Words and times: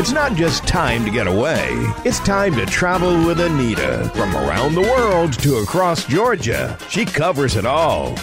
It's 0.00 0.12
not 0.12 0.36
just 0.36 0.64
time 0.64 1.04
to 1.06 1.10
get 1.10 1.26
away, 1.26 1.70
it's 2.04 2.20
time 2.20 2.54
to 2.54 2.64
travel 2.64 3.26
with 3.26 3.40
Anita. 3.40 4.08
From 4.14 4.32
around 4.36 4.76
the 4.76 4.82
world 4.82 5.32
to 5.40 5.56
across 5.56 6.04
Georgia, 6.04 6.78
she 6.88 7.04
covers 7.04 7.56
it 7.56 7.66
all. 7.66 8.14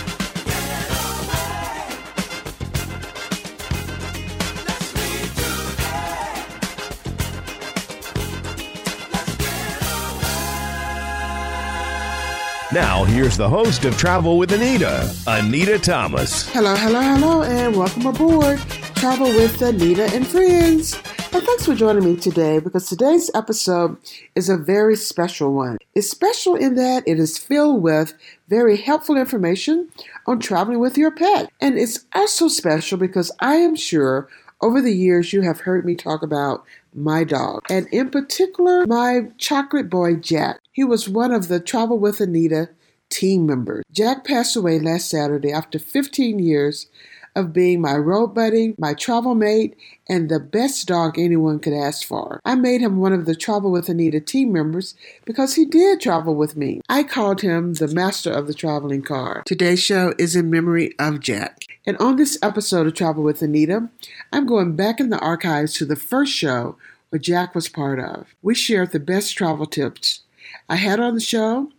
Now, 12.72 13.04
here's 13.04 13.36
the 13.36 13.50
host 13.50 13.84
of 13.84 13.98
Travel 13.98 14.38
with 14.38 14.54
Anita, 14.54 15.14
Anita 15.28 15.78
Thomas. 15.78 16.48
Hello, 16.54 16.74
hello, 16.74 17.02
hello, 17.02 17.44
and 17.44 17.76
welcome 17.76 18.06
aboard 18.06 18.60
Travel 18.96 19.28
with 19.28 19.62
Anita 19.62 20.06
and 20.16 20.26
Friends. 20.26 20.98
And 21.34 21.44
thanks 21.44 21.66
for 21.66 21.76
joining 21.76 22.04
me 22.04 22.16
today 22.16 22.60
because 22.60 22.88
today's 22.88 23.30
episode 23.34 23.98
is 24.36 24.50
a 24.50 24.58
very 24.58 24.96
special 24.96 25.54
one. 25.54 25.78
It's 25.94 26.10
special 26.10 26.56
in 26.56 26.76
that 26.76 27.04
it 27.08 27.20
is 27.20 27.38
filled 27.38 27.82
with 27.82 28.14
very 28.48 28.78
helpful 28.78 29.18
information 29.18 29.90
on 30.26 30.40
traveling 30.40 30.80
with 30.80 30.98
your 30.98 31.12
pet. 31.12 31.50
And 31.60 31.78
it's 31.78 32.06
also 32.14 32.48
special 32.48 32.98
because 32.98 33.32
I 33.40 33.56
am 33.56 33.76
sure 33.76 34.30
over 34.62 34.82
the 34.82 34.94
years 34.94 35.34
you 35.34 35.42
have 35.42 35.62
heard 35.62 35.86
me 35.86 35.96
talk 35.96 36.24
about 36.24 36.64
my 36.94 37.24
dog, 37.24 37.62
and 37.70 37.88
in 37.92 38.10
particular, 38.10 38.86
my 38.88 39.28
chocolate 39.38 39.90
boy 39.90 40.16
Jack. 40.16 40.60
He 40.72 40.84
was 40.84 41.10
one 41.10 41.34
of 41.34 41.50
the 41.50 41.60
Travel 41.60 42.00
with 42.00 42.22
Anita 42.22 42.70
team 43.10 43.46
members. 43.46 43.84
Jack 43.92 44.26
passed 44.26 44.56
away 44.56 44.80
last 44.80 45.10
Saturday 45.10 45.52
after 45.52 45.78
15 45.78 46.40
years 46.40 46.88
of 47.36 47.54
being 47.54 47.82
my 47.82 47.96
road 47.96 48.28
buddy, 48.28 48.76
my 48.78 48.94
travel 48.94 49.36
mate, 49.36 49.76
and 50.08 50.30
the 50.30 50.40
best 50.40 50.88
dog 50.88 51.20
anyone 51.20 51.60
could 51.60 51.74
ask 51.74 52.08
for. 52.08 52.40
I 52.46 52.56
made 52.56 52.82
him 52.82 52.98
one 52.98 53.14
of 53.14 53.26
the 53.26 53.36
Travel 53.36 53.72
with 53.72 53.90
Anita 53.90 54.20
team 54.20 54.54
members 54.54 54.96
because 55.26 55.56
he 55.56 55.66
did 55.66 56.00
travel 56.00 56.36
with 56.36 56.56
me. 56.56 56.82
I 56.88 57.04
called 57.04 57.42
him 57.42 57.74
the 57.74 57.88
master 57.88 58.32
of 58.32 58.48
the 58.48 58.54
traveling 58.54 59.02
car. 59.02 59.44
Today's 59.46 59.84
show 59.84 60.14
is 60.18 60.36
in 60.36 60.50
memory 60.50 60.94
of 61.00 61.20
Jack. 61.20 61.66
And 61.86 61.98
on 61.98 62.16
this 62.16 62.38
episode 62.42 62.88
of 62.88 62.94
Travel 62.94 63.24
with 63.24 63.42
Anita, 63.42 63.90
I'm 64.32 64.46
going 64.46 64.76
back 64.76 65.00
in 65.00 65.10
the 65.10 65.20
archives 65.20 65.74
to 65.76 65.86
the 65.86 65.96
first 65.96 66.34
show 66.34 66.78
where 67.10 67.20
Jack 67.20 67.54
was 67.54 67.70
part 67.70 68.00
of. 68.00 68.28
We 68.42 68.56
shared 68.56 68.92
the 68.92 69.00
best 69.00 69.36
travel 69.36 69.66
tips. 69.66 70.22
I 70.70 70.78
had 70.78 71.00
on 71.00 71.14
the 71.14 71.20
show 71.20 71.72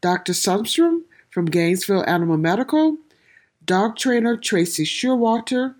Dr. 0.00 0.32
Sundstrom 0.32 1.02
from 1.30 1.46
Gainesville 1.46 2.04
Animal 2.08 2.36
Medical, 2.36 2.96
dog 3.64 3.96
trainer 3.96 4.36
Tracy 4.36 4.84
Showalter, 4.84 5.74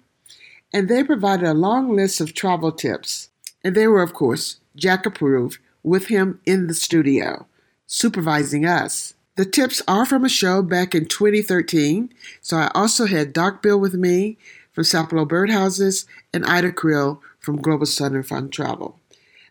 and 0.73 0.89
they 0.89 1.03
provided 1.03 1.49
a 1.49 1.55
long 1.55 1.95
list 1.95 2.21
of 2.21 2.35
travel 2.35 2.73
tips. 2.73 3.29
And 3.63 3.75
they 3.75 3.87
were, 3.87 4.03
of 4.03 4.15
course, 4.15 4.59
Jack 4.77 5.07
approved 5.07 5.59
with 5.83 6.07
him 6.07 6.41
in 6.47 6.67
the 6.67 6.75
studio, 6.75 7.47
supervising 7.87 8.65
us. 8.65 9.15
The 9.37 9.45
tips 9.45 9.83
are 9.89 10.05
from 10.05 10.25
a 10.25 10.29
show 10.29 10.63
back 10.63 10.95
in 10.95 11.07
2013, 11.07 12.13
so 12.41 12.57
I 12.57 12.71
also 12.75 13.07
had 13.07 13.33
Doc 13.33 13.63
Bill 13.63 13.79
with 13.79 13.95
me 13.95 14.37
from 14.73 14.85
Sapelo 14.85 15.27
Birdhouses 15.27 16.07
and 16.33 16.45
Ida 16.45 16.73
Creel 16.73 17.23
from 17.39 17.61
Global 17.61 17.87
Sun 17.87 18.15
and 18.15 18.27
Fun 18.27 18.51
Travel. 18.51 18.99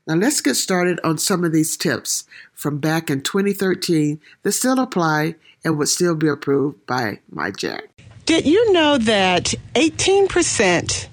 Now 0.08 0.16
let's 0.16 0.41
get 0.41 0.55
started 0.55 0.99
on 1.03 1.17
some 1.17 1.43
of 1.43 1.52
these 1.52 1.77
tips 1.77 2.25
from 2.53 2.80
back 2.80 3.09
in 3.09 3.21
2013 3.21 4.19
that 4.43 4.52
still 4.52 4.80
apply 4.80 5.36
and 5.64 5.77
would 5.77 5.89
still 5.89 6.16
be 6.16 6.27
approved 6.27 6.86
by 6.86 7.19
my 7.30 7.52
Jack. 7.52 7.83
Did 8.30 8.45
you 8.45 8.73
know 8.73 8.99
that 8.99 9.55
18% 9.73 11.08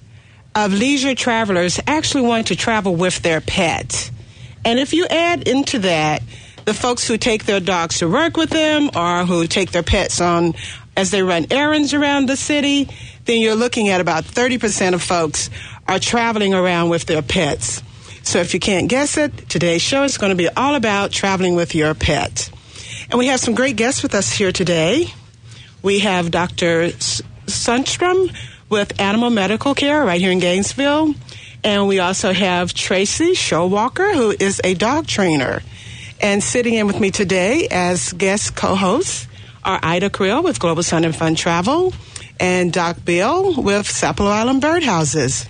of 0.55 0.75
leisure 0.75 1.15
travelers 1.15 1.81
actually 1.87 2.25
want 2.25 2.49
to 2.49 2.57
travel 2.57 2.95
with 2.95 3.23
their 3.23 3.41
pets? 3.41 4.11
And 4.67 4.79
if 4.79 4.93
you 4.93 5.07
add 5.07 5.49
into 5.49 5.79
that 5.79 6.23
the 6.67 6.75
folks 6.75 7.09
who 7.09 7.17
take 7.17 7.47
their 7.47 7.59
dogs 7.59 8.01
to 8.01 8.07
work 8.07 8.37
with 8.37 8.51
them 8.51 8.91
or 8.95 9.25
who 9.25 9.47
take 9.47 9.71
their 9.71 9.83
pets 9.83 10.21
on 10.21 10.53
as 10.95 11.11
they 11.11 11.23
run 11.23 11.47
errands 11.51 11.95
around 11.95 12.29
the 12.29 12.37
city, 12.37 12.87
then 13.25 13.41
you're 13.41 13.55
looking 13.55 13.89
at 13.89 14.03
about 14.03 14.25
30% 14.25 14.93
of 14.93 15.03
folks 15.03 15.49
are 15.89 15.99
traveling 15.99 16.53
around 16.53 16.91
with 16.91 17.07
their 17.07 17.23
pets. 17.23 17.83
So 18.25 18.41
if 18.41 18.53
you 18.53 18.61
can't 18.61 18.91
guess 18.91 19.17
it, 19.17 19.49
today's 19.49 19.81
show 19.81 20.05
is 20.05 20.19
going 20.19 20.33
to 20.33 20.37
be 20.37 20.51
all 20.51 20.75
about 20.75 21.13
traveling 21.13 21.55
with 21.55 21.75
your 21.75 21.95
pet. 21.95 22.51
And 23.09 23.19
we 23.19 23.29
have 23.29 23.41
some 23.41 23.55
great 23.55 23.77
guests 23.77 24.03
with 24.03 24.15
us 24.15 24.31
here 24.31 24.53
today. 24.53 25.15
We 25.87 26.01
have 26.01 26.33
Dr. 26.33 26.89
Sundstrom 27.47 28.37
with 28.69 29.01
Animal 29.01 29.31
Medical 29.31 29.73
Care 29.73 30.05
right 30.05 30.21
here 30.21 30.33
in 30.33 30.41
Gainesville. 30.41 31.15
And 31.63 31.87
we 31.87 32.01
also 32.01 32.33
have 32.33 32.75
Tracy 32.75 33.35
Showwalker, 33.35 34.13
who 34.13 34.35
is 34.37 34.61
a 34.65 34.75
dog 34.75 35.07
trainer. 35.07 35.63
And 36.21 36.43
sitting 36.43 36.75
in 36.75 36.89
with 36.89 36.99
me 36.99 37.13
today 37.13 37.69
as 37.71 38.13
guest 38.15 38.57
co-hosts 38.57 39.29
are 39.65 39.79
Ida 39.81 40.11
Creel 40.11 40.43
with 40.43 40.59
Global 40.59 40.83
Sun 40.83 41.05
and 41.05 41.15
Fun 41.15 41.37
Travel 41.37 41.95
and 42.41 42.73
Doc 42.73 42.97
Bill 43.05 43.55
with 43.63 43.87
Sapelo 43.87 44.33
Island 44.33 44.63
Birdhouses. 44.63 45.49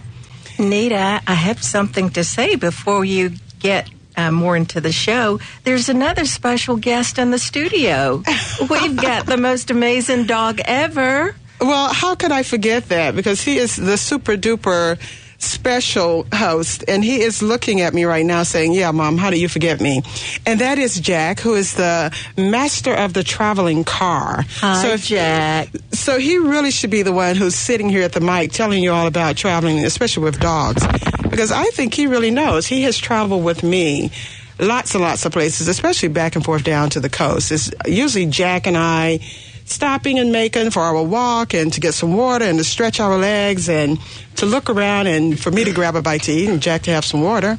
Nita, 0.58 1.22
I 1.26 1.34
have 1.34 1.62
something 1.62 2.10
to 2.10 2.22
say 2.22 2.56
before 2.56 3.06
you 3.06 3.32
get 3.58 3.88
uh, 4.16 4.30
more 4.30 4.56
into 4.56 4.80
the 4.80 4.92
show. 4.92 5.40
There's 5.64 5.88
another 5.88 6.24
special 6.24 6.76
guest 6.76 7.18
in 7.18 7.30
the 7.30 7.38
studio. 7.38 8.22
We've 8.70 8.96
got 8.96 9.26
the 9.26 9.36
most 9.36 9.70
amazing 9.70 10.26
dog 10.26 10.60
ever. 10.64 11.34
Well, 11.60 11.92
how 11.92 12.14
could 12.14 12.32
I 12.32 12.42
forget 12.42 12.88
that? 12.88 13.16
Because 13.16 13.42
he 13.42 13.56
is 13.56 13.76
the 13.76 13.96
super 13.96 14.36
duper 14.36 14.98
special 15.38 16.26
host, 16.32 16.84
and 16.88 17.04
he 17.04 17.20
is 17.20 17.42
looking 17.42 17.80
at 17.80 17.94
me 17.94 18.04
right 18.04 18.24
now 18.24 18.42
saying, 18.42 18.72
Yeah, 18.72 18.90
Mom, 18.90 19.18
how 19.18 19.30
do 19.30 19.38
you 19.38 19.48
forget 19.48 19.80
me? 19.80 20.02
And 20.46 20.60
that 20.60 20.78
is 20.78 20.98
Jack, 21.00 21.40
who 21.40 21.54
is 21.54 21.74
the 21.74 22.14
master 22.36 22.94
of 22.94 23.12
the 23.12 23.22
traveling 23.22 23.84
car. 23.84 24.44
Hi, 24.60 24.82
so 24.82 24.88
if, 24.90 25.04
Jack. 25.04 25.68
So 25.92 26.18
he 26.18 26.38
really 26.38 26.70
should 26.70 26.90
be 26.90 27.02
the 27.02 27.12
one 27.12 27.36
who's 27.36 27.54
sitting 27.54 27.88
here 27.88 28.02
at 28.02 28.12
the 28.12 28.20
mic 28.20 28.52
telling 28.52 28.82
you 28.82 28.92
all 28.92 29.06
about 29.06 29.36
traveling, 29.36 29.84
especially 29.84 30.24
with 30.24 30.40
dogs. 30.40 30.86
Because 31.22 31.52
I 31.52 31.64
think 31.66 31.94
he 31.94 32.06
really 32.06 32.30
knows. 32.30 32.66
He 32.66 32.82
has 32.82 32.96
traveled 32.96 33.44
with 33.44 33.62
me 33.62 34.10
lots 34.58 34.94
and 34.94 35.02
lots 35.02 35.24
of 35.26 35.32
places, 35.32 35.68
especially 35.68 36.08
back 36.08 36.36
and 36.36 36.44
forth 36.44 36.64
down 36.64 36.90
to 36.90 37.00
the 37.00 37.10
coast. 37.10 37.52
It's 37.52 37.70
usually 37.86 38.26
Jack 38.26 38.66
and 38.66 38.76
I 38.76 39.20
stopping 39.66 40.16
in 40.16 40.32
Macon 40.32 40.70
for 40.70 40.80
our 40.80 41.02
walk 41.02 41.52
and 41.52 41.72
to 41.74 41.80
get 41.80 41.92
some 41.92 42.16
water 42.16 42.44
and 42.44 42.58
to 42.58 42.64
stretch 42.64 42.98
our 43.00 43.18
legs 43.18 43.68
and 43.68 43.98
to 44.36 44.46
look 44.46 44.70
around 44.70 45.08
and 45.08 45.38
for 45.38 45.50
me 45.50 45.64
to 45.64 45.72
grab 45.72 45.96
a 45.96 46.02
bite 46.02 46.22
to 46.22 46.32
eat 46.32 46.48
and 46.48 46.62
Jack 46.62 46.82
to 46.82 46.90
have 46.92 47.04
some 47.04 47.20
water. 47.20 47.58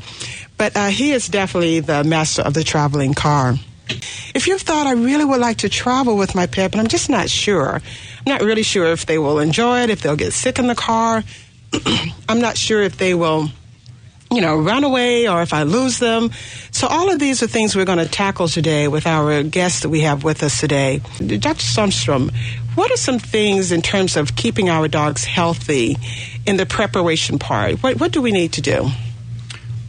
But 0.57 0.75
uh, 0.75 0.87
he 0.87 1.11
is 1.11 1.27
definitely 1.27 1.81
the 1.81 2.03
master 2.03 2.41
of 2.41 2.53
the 2.53 2.63
traveling 2.63 3.13
car. 3.13 3.55
If 4.33 4.47
you've 4.47 4.61
thought 4.61 4.87
I 4.87 4.93
really 4.93 5.25
would 5.25 5.39
like 5.39 5.57
to 5.57 5.69
travel 5.69 6.17
with 6.17 6.33
my 6.33 6.47
pet, 6.47 6.71
but 6.71 6.79
I'm 6.79 6.87
just 6.87 7.09
not 7.09 7.29
sure. 7.29 7.75
I'm 7.75 8.25
not 8.25 8.41
really 8.41 8.63
sure 8.63 8.87
if 8.87 9.05
they 9.05 9.17
will 9.17 9.39
enjoy 9.39 9.81
it, 9.81 9.89
if 9.89 10.01
they'll 10.01 10.15
get 10.15 10.33
sick 10.33 10.59
in 10.59 10.67
the 10.67 10.75
car. 10.75 11.23
I'm 12.29 12.41
not 12.41 12.57
sure 12.57 12.81
if 12.81 12.97
they 12.97 13.13
will 13.13 13.49
you 14.31 14.41
know, 14.41 14.57
run 14.57 14.83
away 14.83 15.27
or 15.27 15.41
if 15.41 15.53
I 15.53 15.63
lose 15.63 15.99
them. 15.99 16.31
So 16.71 16.87
all 16.87 17.11
of 17.11 17.19
these 17.19 17.41
are 17.43 17.47
things 17.47 17.75
we're 17.75 17.85
going 17.85 17.97
to 17.97 18.09
tackle 18.09 18.47
today 18.47 18.87
with 18.87 19.07
our 19.07 19.43
guests 19.43 19.81
that 19.81 19.89
we 19.89 20.01
have 20.01 20.23
with 20.23 20.43
us 20.43 20.59
today. 20.59 21.01
Dr. 21.19 21.63
Sundstrom, 21.63 22.33
what 22.75 22.91
are 22.91 22.97
some 22.97 23.19
things 23.19 23.71
in 23.71 23.81
terms 23.81 24.17
of 24.17 24.35
keeping 24.35 24.69
our 24.69 24.87
dogs 24.87 25.23
healthy 25.23 25.97
in 26.45 26.57
the 26.57 26.65
preparation 26.65 27.39
part? 27.39 27.81
What, 27.81 27.99
what 27.99 28.11
do 28.11 28.21
we 28.21 28.31
need 28.31 28.53
to 28.53 28.61
do? 28.61 28.89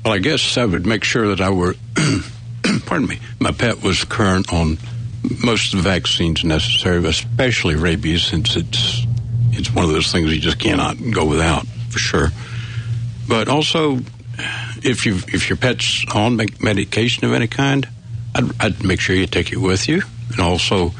Well, 0.04 0.14
I 0.14 0.18
guess 0.18 0.56
I 0.56 0.64
would 0.64 0.86
make 0.86 1.04
sure 1.04 1.28
that 1.28 1.40
I 1.40 1.50
were, 1.50 1.74
pardon 2.86 3.08
me, 3.08 3.18
my 3.40 3.50
pet 3.50 3.82
was 3.82 4.04
current 4.04 4.52
on 4.52 4.78
most 5.44 5.74
of 5.74 5.82
the 5.82 5.88
vaccines 5.88 6.44
necessary, 6.44 7.04
especially 7.06 7.74
rabies, 7.74 8.22
since 8.22 8.56
it's 8.56 9.04
it's 9.50 9.74
one 9.74 9.84
of 9.84 9.90
those 9.90 10.12
things 10.12 10.32
you 10.32 10.40
just 10.40 10.58
cannot 10.58 10.96
go 11.10 11.24
without 11.24 11.66
for 11.90 11.98
sure. 11.98 12.28
But 13.26 13.48
also 13.48 13.98
if 14.82 15.06
you 15.06 15.16
if 15.28 15.48
your 15.48 15.56
pet's 15.56 16.04
on 16.14 16.40
medication 16.60 17.24
of 17.24 17.32
any 17.32 17.46
kind, 17.46 17.88
I'd, 18.34 18.62
I'd, 18.62 18.84
make 18.84 19.00
sure 19.00 19.16
you 19.16 19.26
take 19.26 19.52
it 19.52 19.58
with 19.58 19.88
you, 19.88 20.02
and 20.30 20.40
also 20.40 20.92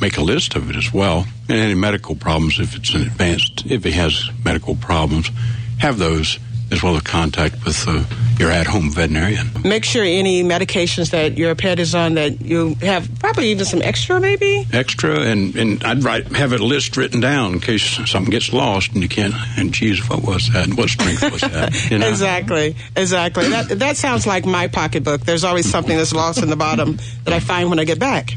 make 0.00 0.16
a 0.16 0.22
list 0.22 0.54
of 0.56 0.70
it 0.70 0.76
as 0.76 0.92
well. 0.92 1.26
And 1.48 1.58
any 1.58 1.74
medical 1.74 2.14
problems, 2.14 2.58
if 2.58 2.76
it's 2.76 2.94
an 2.94 3.02
advanced, 3.02 3.64
if 3.66 3.84
he 3.84 3.92
has 3.92 4.30
medical 4.44 4.76
problems, 4.76 5.30
have 5.78 5.98
those 5.98 6.38
as 6.72 6.82
well 6.82 6.96
as 6.96 7.02
contact 7.02 7.64
with 7.64 7.86
uh, 7.86 8.02
your 8.38 8.50
at-home 8.50 8.90
veterinarian. 8.90 9.48
Make 9.62 9.84
sure 9.84 10.02
any 10.02 10.42
medications 10.42 11.10
that 11.10 11.36
your 11.36 11.54
pet 11.54 11.78
is 11.78 11.94
on 11.94 12.14
that 12.14 12.40
you 12.40 12.74
have 12.80 13.08
probably 13.20 13.50
even 13.50 13.66
some 13.66 13.82
extra, 13.82 14.18
maybe 14.18 14.66
extra, 14.72 15.20
and 15.20 15.54
and 15.54 15.84
I'd 15.84 16.02
write 16.02 16.26
have 16.32 16.52
a 16.52 16.58
list 16.58 16.96
written 16.96 17.20
down 17.20 17.54
in 17.54 17.60
case 17.60 18.00
something 18.10 18.30
gets 18.30 18.52
lost 18.52 18.92
and 18.94 19.02
you 19.02 19.08
can't. 19.08 19.34
And 19.56 19.72
geez, 19.72 20.08
what 20.08 20.22
was 20.22 20.50
that? 20.52 20.66
And 20.66 20.76
what 20.76 20.88
strength 20.88 21.30
was 21.30 21.42
that? 21.42 21.72
You 21.92 21.98
know? 21.98 22.08
exactly, 22.08 22.74
exactly. 22.96 23.48
That 23.48 23.80
that 23.80 23.96
sounds 23.96 24.26
like 24.26 24.46
my 24.46 24.68
pocketbook. 24.68 25.22
There's 25.22 25.44
always 25.44 25.68
something 25.68 25.96
that's 25.96 26.14
lost 26.14 26.42
in 26.42 26.48
the 26.48 26.56
bottom 26.56 26.98
that 27.24 27.34
I 27.34 27.40
find 27.40 27.68
when 27.68 27.78
I 27.78 27.84
get 27.84 27.98
back. 27.98 28.32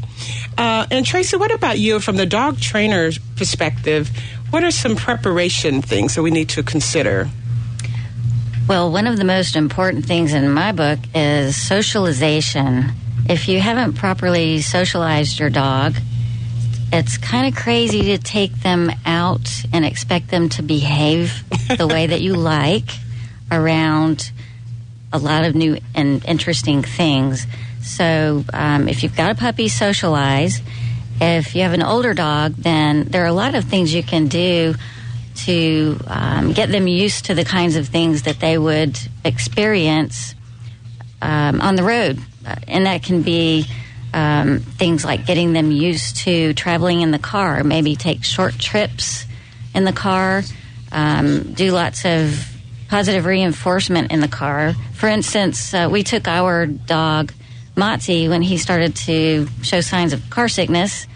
Uh, 0.58 0.86
and 0.90 1.06
Tracy, 1.06 1.36
what 1.36 1.52
about 1.52 1.78
you 1.78 2.00
from 2.00 2.16
the 2.16 2.26
dog 2.26 2.58
trainer's 2.58 3.18
perspective? 3.18 4.10
What 4.50 4.62
are 4.62 4.70
some 4.70 4.96
preparation 4.96 5.80
things 5.80 6.14
that 6.14 6.22
we 6.22 6.30
need 6.30 6.50
to 6.50 6.62
consider? 6.62 7.30
Well, 8.68 8.90
one 8.90 9.06
of 9.06 9.16
the 9.16 9.22
most 9.22 9.54
important 9.54 10.06
things 10.06 10.34
in 10.34 10.50
my 10.50 10.72
book 10.72 10.98
is 11.14 11.54
socialization. 11.54 12.90
If 13.28 13.46
you 13.46 13.60
haven't 13.60 13.92
properly 13.92 14.60
socialized 14.60 15.38
your 15.38 15.50
dog, 15.50 15.94
it's 16.92 17.16
kind 17.16 17.46
of 17.46 17.54
crazy 17.54 18.02
to 18.16 18.18
take 18.18 18.52
them 18.62 18.90
out 19.04 19.48
and 19.72 19.84
expect 19.84 20.30
them 20.30 20.48
to 20.48 20.64
behave 20.64 21.44
the 21.78 21.86
way 21.86 22.08
that 22.08 22.20
you 22.20 22.34
like 22.34 22.88
around 23.52 24.32
a 25.12 25.18
lot 25.18 25.44
of 25.44 25.54
new 25.54 25.78
and 25.94 26.24
interesting 26.24 26.82
things. 26.82 27.46
So, 27.82 28.44
um, 28.52 28.88
if 28.88 29.04
you've 29.04 29.16
got 29.16 29.30
a 29.30 29.36
puppy, 29.36 29.68
socialize. 29.68 30.60
If 31.20 31.54
you 31.54 31.62
have 31.62 31.72
an 31.72 31.84
older 31.84 32.14
dog, 32.14 32.54
then 32.56 33.04
there 33.04 33.22
are 33.22 33.28
a 33.28 33.32
lot 33.32 33.54
of 33.54 33.64
things 33.66 33.94
you 33.94 34.02
can 34.02 34.26
do 34.26 34.74
to 35.36 35.98
um, 36.06 36.52
get 36.52 36.70
them 36.70 36.86
used 36.86 37.26
to 37.26 37.34
the 37.34 37.44
kinds 37.44 37.76
of 37.76 37.88
things 37.88 38.22
that 38.22 38.40
they 38.40 38.58
would 38.58 38.98
experience 39.24 40.34
um, 41.22 41.60
on 41.60 41.76
the 41.76 41.82
road. 41.82 42.18
And 42.68 42.86
that 42.86 43.02
can 43.02 43.22
be 43.22 43.66
um, 44.14 44.60
things 44.60 45.04
like 45.04 45.26
getting 45.26 45.52
them 45.52 45.70
used 45.70 46.16
to 46.18 46.54
traveling 46.54 47.00
in 47.00 47.10
the 47.10 47.18
car, 47.18 47.64
maybe 47.64 47.96
take 47.96 48.24
short 48.24 48.58
trips 48.58 49.26
in 49.74 49.84
the 49.84 49.92
car, 49.92 50.42
um, 50.92 51.52
do 51.52 51.72
lots 51.72 52.04
of 52.04 52.52
positive 52.88 53.24
reinforcement 53.24 54.12
in 54.12 54.20
the 54.20 54.28
car. 54.28 54.74
For 54.94 55.08
instance, 55.08 55.74
uh, 55.74 55.88
we 55.90 56.02
took 56.02 56.28
our 56.28 56.66
dog, 56.66 57.32
Motzi, 57.76 58.28
when 58.28 58.42
he 58.42 58.56
started 58.56 58.96
to 58.96 59.48
show 59.62 59.80
signs 59.80 60.12
of 60.12 60.30
car 60.30 60.48
sickness 60.48 61.06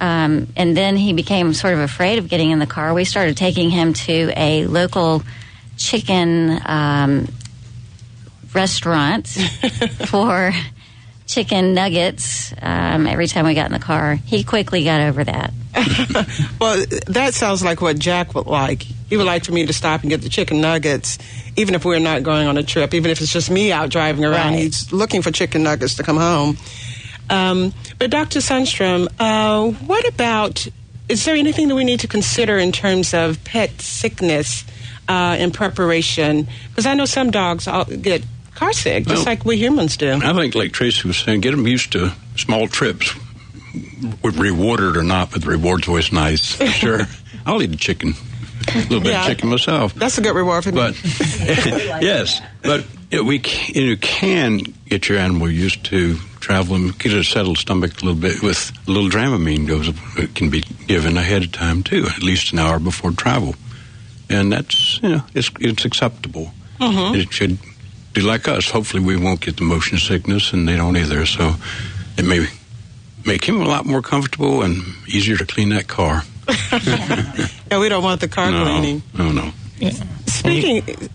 um, 0.00 0.48
and 0.56 0.76
then 0.76 0.96
he 0.96 1.12
became 1.12 1.52
sort 1.52 1.74
of 1.74 1.80
afraid 1.80 2.18
of 2.18 2.28
getting 2.28 2.50
in 2.50 2.58
the 2.58 2.66
car. 2.66 2.94
We 2.94 3.04
started 3.04 3.36
taking 3.36 3.68
him 3.70 3.92
to 3.92 4.32
a 4.34 4.66
local 4.66 5.22
chicken 5.76 6.58
um, 6.64 7.28
restaurant 8.54 9.28
for 10.06 10.52
chicken 11.26 11.74
nuggets 11.74 12.52
um, 12.60 13.06
every 13.06 13.28
time 13.28 13.44
we 13.44 13.54
got 13.54 13.66
in 13.66 13.72
the 13.72 13.78
car. 13.78 14.14
He 14.14 14.42
quickly 14.42 14.84
got 14.84 15.02
over 15.02 15.22
that. 15.22 15.52
well, 16.60 16.84
that 17.06 17.34
sounds 17.34 17.62
like 17.62 17.80
what 17.80 17.98
Jack 17.98 18.34
would 18.34 18.46
like. 18.46 18.82
He 18.82 19.16
would 19.16 19.26
like 19.26 19.44
for 19.44 19.52
me 19.52 19.66
to 19.66 19.72
stop 19.72 20.00
and 20.00 20.10
get 20.10 20.22
the 20.22 20.28
chicken 20.28 20.60
nuggets, 20.60 21.18
even 21.56 21.74
if 21.74 21.84
we're 21.84 21.98
not 21.98 22.22
going 22.22 22.48
on 22.48 22.56
a 22.56 22.62
trip, 22.62 22.94
even 22.94 23.10
if 23.10 23.20
it's 23.20 23.32
just 23.32 23.50
me 23.50 23.70
out 23.70 23.90
driving 23.90 24.24
around. 24.24 24.54
Right. 24.54 24.62
He's 24.62 24.92
looking 24.92 25.20
for 25.20 25.30
chicken 25.30 25.62
nuggets 25.62 25.96
to 25.96 26.02
come 26.02 26.16
home. 26.16 26.56
Um, 27.30 27.72
but 27.98 28.10
Dr. 28.10 28.40
Sundstrom, 28.40 29.08
uh, 29.18 29.70
what 29.86 30.06
about? 30.06 30.66
Is 31.08 31.24
there 31.24 31.34
anything 31.34 31.68
that 31.68 31.74
we 31.74 31.84
need 31.84 32.00
to 32.00 32.08
consider 32.08 32.58
in 32.58 32.72
terms 32.72 33.14
of 33.14 33.42
pet 33.44 33.80
sickness 33.80 34.64
uh, 35.08 35.36
in 35.38 35.50
preparation? 35.50 36.46
Because 36.68 36.86
I 36.86 36.94
know 36.94 37.04
some 37.04 37.30
dogs 37.30 37.66
get 38.02 38.24
car 38.54 38.72
sick, 38.72 39.04
just 39.06 39.16
well, 39.16 39.24
like 39.24 39.44
we 39.44 39.56
humans 39.56 39.96
do. 39.96 40.20
I 40.22 40.32
think, 40.34 40.54
like 40.54 40.72
Tracy 40.72 41.08
was 41.08 41.16
saying, 41.16 41.40
get 41.40 41.52
them 41.52 41.66
used 41.66 41.92
to 41.92 42.12
small 42.36 42.68
trips, 42.68 43.14
rewarded 44.22 44.96
or 44.96 45.02
not, 45.02 45.32
but 45.32 45.42
the 45.42 45.48
reward's 45.48 45.88
always 45.88 46.12
nice. 46.12 46.60
Sure, 46.80 47.00
I'll 47.46 47.62
eat 47.62 47.72
a 47.72 47.76
chicken, 47.76 48.14
a 48.68 48.78
little 48.78 49.00
bit 49.00 49.12
yeah, 49.12 49.22
of 49.22 49.26
chicken 49.26 49.48
myself. 49.48 49.94
That's 49.94 50.18
a 50.18 50.20
good 50.20 50.34
reward 50.34 50.64
for 50.64 50.72
but, 50.72 50.94
yes, 51.04 52.40
but 52.62 52.86
we 53.12 53.40
can, 53.40 53.74
you 53.74 53.96
can 53.96 54.58
get 54.86 55.08
your 55.08 55.18
animal 55.18 55.50
used 55.50 55.84
to 55.86 56.16
traveling, 56.38 56.88
get 56.90 57.12
a 57.12 57.24
settled 57.24 57.58
stomach 57.58 58.00
a 58.00 58.04
little 58.04 58.20
bit 58.20 58.42
with 58.42 58.72
a 58.86 58.90
little 58.90 59.10
Dramamine 59.10 59.66
goes. 59.66 59.88
It 60.16 60.34
can 60.34 60.50
be 60.50 60.60
given 60.86 61.16
ahead 61.16 61.42
of 61.42 61.52
time 61.52 61.82
too, 61.82 62.06
at 62.06 62.22
least 62.22 62.52
an 62.52 62.60
hour 62.60 62.78
before 62.78 63.10
travel, 63.10 63.54
and 64.28 64.52
that's 64.52 65.00
you 65.02 65.08
know 65.08 65.22
it's 65.34 65.50
it's 65.60 65.84
acceptable. 65.84 66.52
Mm-hmm. 66.78 67.16
It 67.16 67.32
should 67.32 67.58
be 68.12 68.20
like 68.22 68.48
us. 68.48 68.70
Hopefully, 68.70 69.02
we 69.02 69.16
won't 69.16 69.40
get 69.40 69.56
the 69.56 69.64
motion 69.64 69.98
sickness, 69.98 70.52
and 70.52 70.66
they 70.66 70.76
don't 70.76 70.96
either. 70.96 71.26
So 71.26 71.54
it 72.16 72.24
may 72.24 72.46
make 73.26 73.44
him 73.44 73.60
a 73.60 73.66
lot 73.66 73.86
more 73.86 74.02
comfortable 74.02 74.62
and 74.62 74.82
easier 75.08 75.36
to 75.36 75.46
clean 75.46 75.70
that 75.70 75.88
car. 75.88 76.22
yeah, 77.70 77.78
we 77.78 77.88
don't 77.88 78.02
want 78.02 78.20
the 78.20 78.28
car 78.28 78.50
no, 78.50 78.64
cleaning. 78.64 79.02
No, 79.16 79.30
no. 79.30 79.52
Yeah. 79.78 79.92
Speaking. 80.26 81.10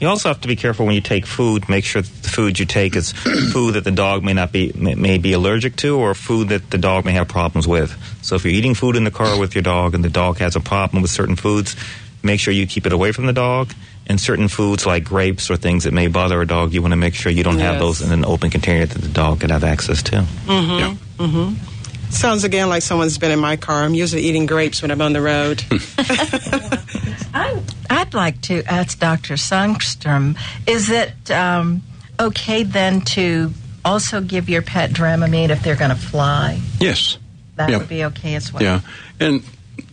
You 0.00 0.08
also 0.08 0.28
have 0.28 0.40
to 0.42 0.48
be 0.48 0.54
careful 0.54 0.86
when 0.86 0.94
you 0.94 1.00
take 1.00 1.26
food. 1.26 1.68
Make 1.68 1.84
sure 1.84 2.02
the 2.02 2.28
food 2.28 2.58
you 2.58 2.66
take 2.66 2.94
is 2.94 3.12
food 3.52 3.74
that 3.74 3.84
the 3.84 3.90
dog 3.90 4.22
may 4.22 4.32
not 4.32 4.52
be 4.52 4.72
may, 4.74 4.94
may, 4.94 5.18
be 5.18 5.32
allergic 5.32 5.74
to, 5.76 5.98
or 5.98 6.14
food 6.14 6.50
that 6.50 6.70
the 6.70 6.78
dog 6.78 7.04
may 7.04 7.12
have 7.12 7.28
problems 7.28 7.66
with. 7.66 7.96
So 8.22 8.36
if 8.36 8.44
you're 8.44 8.54
eating 8.54 8.74
food 8.74 8.94
in 8.94 9.04
the 9.04 9.10
car 9.10 9.38
with 9.38 9.54
your 9.54 9.62
dog 9.62 9.94
and 9.94 10.04
the 10.04 10.08
dog 10.08 10.38
has 10.38 10.54
a 10.54 10.60
problem 10.60 11.02
with 11.02 11.10
certain 11.10 11.36
foods, 11.36 11.74
make 12.22 12.38
sure 12.38 12.54
you 12.54 12.66
keep 12.66 12.86
it 12.86 12.92
away 12.92 13.12
from 13.12 13.26
the 13.26 13.32
dog. 13.32 13.72
And 14.10 14.18
certain 14.18 14.48
foods 14.48 14.86
like 14.86 15.04
grapes 15.04 15.50
or 15.50 15.56
things 15.56 15.84
that 15.84 15.92
may 15.92 16.06
bother 16.06 16.40
a 16.40 16.46
dog, 16.46 16.72
you 16.72 16.80
want 16.80 16.92
to 16.92 16.96
make 16.96 17.14
sure 17.14 17.30
you 17.30 17.44
don't 17.44 17.58
yes. 17.58 17.72
have 17.72 17.78
those 17.78 18.00
in 18.00 18.10
an 18.10 18.24
open 18.24 18.48
container 18.48 18.86
that 18.86 19.02
the 19.02 19.08
dog 19.08 19.40
can 19.40 19.50
have 19.50 19.64
access 19.64 20.02
to. 20.04 20.24
Mm-hmm. 20.46 20.78
Yeah. 20.78 20.94
Mm-hmm. 21.18 22.10
Sounds 22.10 22.44
again 22.44 22.70
like 22.70 22.82
someone's 22.82 23.18
been 23.18 23.32
in 23.32 23.38
my 23.38 23.56
car. 23.56 23.82
I'm 23.82 23.92
usually 23.92 24.22
eating 24.22 24.46
grapes 24.46 24.80
when 24.80 24.90
I'm 24.90 25.02
on 25.02 25.12
the 25.12 25.20
road. 25.20 25.62
I, 27.34 27.62
I'd 27.90 28.14
like 28.14 28.40
to 28.42 28.62
ask 28.64 28.98
Dr. 28.98 29.34
Sundstrom 29.34 30.38
is 30.66 30.90
it 30.90 31.30
um, 31.30 31.82
okay 32.18 32.62
then 32.62 33.00
to 33.02 33.52
also 33.84 34.20
give 34.20 34.48
your 34.48 34.62
pet 34.62 34.90
Dramamine 34.90 35.50
if 35.50 35.62
they're 35.62 35.76
going 35.76 35.90
to 35.90 35.96
fly? 35.96 36.60
Yes. 36.80 37.18
That 37.56 37.70
yeah. 37.70 37.78
would 37.78 37.88
be 37.88 38.04
okay 38.04 38.34
as 38.34 38.52
well. 38.52 38.62
Yeah. 38.62 38.80
And 39.18 39.42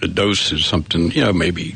the 0.01 0.07
dose 0.07 0.51
is 0.51 0.65
something, 0.65 1.11
you 1.11 1.21
know, 1.21 1.33
maybe 1.33 1.75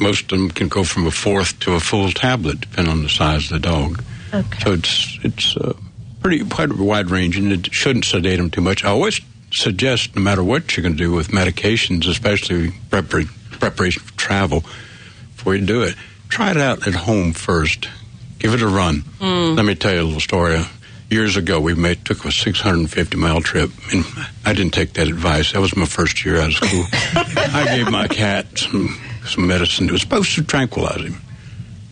most 0.00 0.32
of 0.32 0.38
them 0.38 0.50
can 0.50 0.68
go 0.68 0.84
from 0.84 1.06
a 1.06 1.10
fourth 1.10 1.58
to 1.60 1.74
a 1.74 1.80
full 1.80 2.10
tablet, 2.10 2.60
depending 2.60 2.92
on 2.92 3.02
the 3.02 3.08
size 3.08 3.44
of 3.50 3.62
the 3.62 3.68
dog. 3.68 4.02
Okay. 4.32 4.58
So 4.60 4.72
it's 4.72 5.18
it's 5.22 5.56
uh, 5.56 5.72
pretty 6.20 6.44
quite 6.44 6.72
wide 6.72 7.10
range, 7.10 7.36
and 7.36 7.52
it 7.52 7.72
shouldn't 7.72 8.04
sedate 8.04 8.38
them 8.38 8.50
too 8.50 8.60
much. 8.60 8.84
I 8.84 8.90
always 8.90 9.20
suggest, 9.50 10.14
no 10.14 10.22
matter 10.22 10.44
what 10.44 10.76
you're 10.76 10.82
going 10.82 10.96
to 10.96 11.02
do 11.02 11.12
with 11.12 11.28
medications, 11.28 12.06
especially 12.06 12.72
preparation 12.90 14.02
for 14.02 14.12
travel, 14.16 14.64
before 15.40 15.54
you 15.54 15.64
do 15.64 15.80
it, 15.80 15.94
try 16.28 16.50
it 16.50 16.58
out 16.58 16.86
at 16.86 16.92
home 16.92 17.32
first. 17.32 17.88
Give 18.38 18.52
it 18.52 18.60
a 18.60 18.68
run. 18.68 18.96
Mm. 19.20 19.56
Let 19.56 19.64
me 19.64 19.74
tell 19.74 19.94
you 19.94 20.02
a 20.02 20.04
little 20.04 20.20
story. 20.20 20.62
Years 21.08 21.38
ago, 21.38 21.58
we 21.58 21.74
made 21.74 22.04
took 22.04 22.26
a 22.26 22.30
650 22.30 23.16
mile 23.16 23.40
trip, 23.40 23.70
and 23.90 24.04
I 24.44 24.52
didn't 24.52 24.74
take 24.74 24.92
that 24.92 25.08
advice. 25.08 25.52
That 25.52 25.60
was 25.60 25.74
my 25.74 25.86
first 25.86 26.26
year 26.26 26.42
out 26.42 26.48
of 26.48 26.54
school. 26.56 26.84
I 26.92 27.64
gave 27.74 27.90
my 27.90 28.06
cat 28.06 28.58
some 28.58 29.00
some 29.24 29.46
medicine. 29.46 29.88
It 29.88 29.92
was 29.92 30.02
supposed 30.02 30.34
to 30.34 30.44
tranquilize 30.44 31.00
him. 31.00 31.16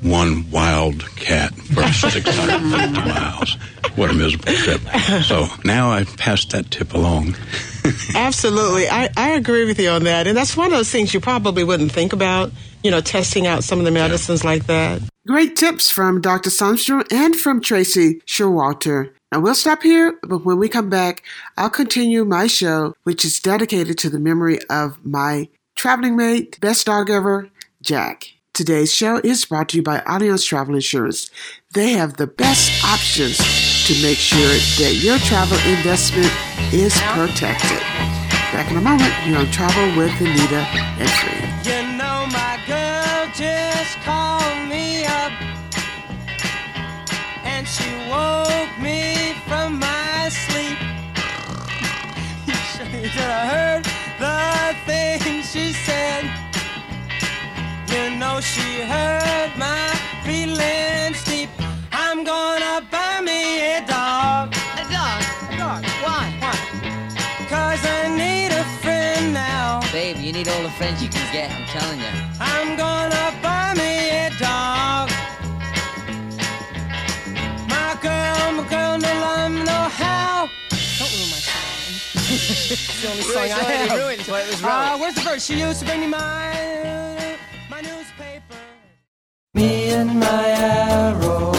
One 0.03 0.51
wild 0.51 1.05
cat 1.17 1.55
for 1.55 1.83
650 1.91 3.01
miles. 3.09 3.55
What 3.97 4.11
a 4.11 4.13
miserable 4.13 4.53
trip. 4.53 4.83
So 5.25 5.47
now 5.65 5.91
I 5.91 6.05
passed 6.05 6.51
that 6.51 6.71
tip 6.71 6.93
along. 6.93 7.35
Absolutely. 8.15 8.89
I, 8.89 9.09
I 9.17 9.31
agree 9.31 9.65
with 9.65 9.81
you 9.81 9.89
on 9.89 10.05
that. 10.05 10.27
And 10.27 10.37
that's 10.37 10.57
one 10.57 10.67
of 10.67 10.73
those 10.73 10.91
things 10.91 11.13
you 11.15 11.21
probably 11.21 11.65
wouldn't 11.65 11.91
think 11.91 12.13
about, 12.13 12.53
you 12.83 12.91
know, 12.91 13.01
testing 13.01 13.47
out 13.47 13.65
some 13.65 13.79
of 13.79 13.85
the 13.85 13.91
medicines 13.91 14.45
yeah. 14.45 14.51
like 14.51 14.67
that. 14.67 15.03
Great 15.27 15.57
tips 15.57 15.91
from 15.91 16.21
Dr. 16.21 16.51
Sundstrom 16.51 17.05
and 17.13 17.37
from 17.37 17.61
Tracy 17.61 18.21
Showalter. 18.27 19.13
Now 19.31 19.41
we'll 19.41 19.55
stop 19.55 19.83
here, 19.83 20.19
but 20.23 20.45
when 20.45 20.59
we 20.59 20.69
come 20.69 20.89
back, 20.89 21.23
I'll 21.57 21.69
continue 21.69 22.25
my 22.25 22.47
show, 22.47 22.95
which 23.03 23.25
is 23.25 23.41
dedicated 23.41 23.99
to 23.99 24.11
the 24.11 24.19
memory 24.19 24.59
of 24.71 25.05
my 25.05 25.49
traveling 25.77 26.17
mate, 26.17 26.59
best 26.61 26.87
dog 26.87 27.11
ever, 27.11 27.51
Jack. 27.83 28.33
Today's 28.55 28.93
show 28.93 29.21
is 29.23 29.45
brought 29.45 29.69
to 29.69 29.77
you 29.77 29.83
by 29.83 30.01
Allianz 30.01 30.45
Travel 30.45 30.75
Insurance. 30.75 31.31
They 31.75 31.93
have 31.93 32.17
the 32.17 32.27
best 32.27 32.83
options 32.85 33.37
to 33.87 34.03
make 34.03 34.19
sure 34.19 34.41
that 34.41 34.99
your 35.01 35.19
travel 35.19 35.59
investment 35.71 36.33
is 36.73 36.99
protected. 37.13 37.79
Back 38.53 38.71
in 38.71 38.79
a 38.79 38.81
moment, 38.81 39.15
you're 39.27 39.39
on 39.39 39.51
Travel 39.53 39.97
with 39.97 40.11
Anita 40.21 40.67
and 40.99 41.09
Friends. 41.09 41.78
Just 43.39 43.99
called 44.01 44.69
me 44.69 45.05
up 45.05 45.31
and 47.45 47.69
she 47.69 47.89
woke 48.11 48.75
me 48.81 49.33
from 49.47 49.79
my 49.79 50.29
sleep. 50.29 50.79
I 53.17 53.47
heard 53.53 53.85
the 54.19 54.75
things 54.87 55.53
she 55.53 55.73
said. 55.73 56.25
You 57.93 58.19
know 58.19 58.41
she 58.41 58.81
hurt 58.81 59.57
my 59.57 59.87
feelings 60.25 61.23
deep. 61.23 61.51
I'm 61.93 62.25
gonna 62.25 62.85
buy 62.91 63.18
Babe, 69.91 70.19
you 70.19 70.33
need 70.33 70.47
all 70.49 70.63
the 70.63 70.69
friends 70.71 71.03
you 71.03 71.09
can 71.09 71.33
get, 71.33 71.51
I'm 71.51 71.65
telling 71.65 71.99
you. 71.99 72.07
I'm 72.39 72.77
gonna 72.77 73.33
buy 73.43 73.73
me 73.75 74.11
a 74.11 74.29
dog. 74.39 75.09
My 77.71 77.97
girl, 78.03 78.53
my 78.53 78.69
girl, 78.69 78.99
no 78.99 79.09
lime, 79.25 79.65
no 79.65 79.73
how. 79.73 80.51
Don't 80.99 81.11
ruin 81.17 81.31
my 81.31 81.41
song. 81.41 82.13
it's 82.71 83.01
the 83.01 83.11
only 83.11 83.23
song 83.23 83.43
I 83.45 83.47
have. 83.47 83.91
You 83.91 84.05
ruined 84.05 84.21
it, 84.21 84.29
it 84.29 84.51
was 84.51 84.63
wrong. 84.63 84.73
Uh, 84.73 84.99
where's 84.99 85.15
the 85.15 85.23
verse? 85.23 85.47
She 85.47 85.59
used 85.59 85.81
to 85.81 85.87
bring 85.87 86.01
me 86.01 86.07
my, 86.07 87.39
my 87.71 87.81
newspaper. 87.81 88.57
Me 89.55 89.89
and 89.93 90.21
my 90.21 90.49
arrow. 90.49 91.55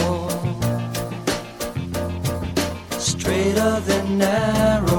Straighter 2.96 3.80
than 3.80 4.18
narrow. 4.18 4.89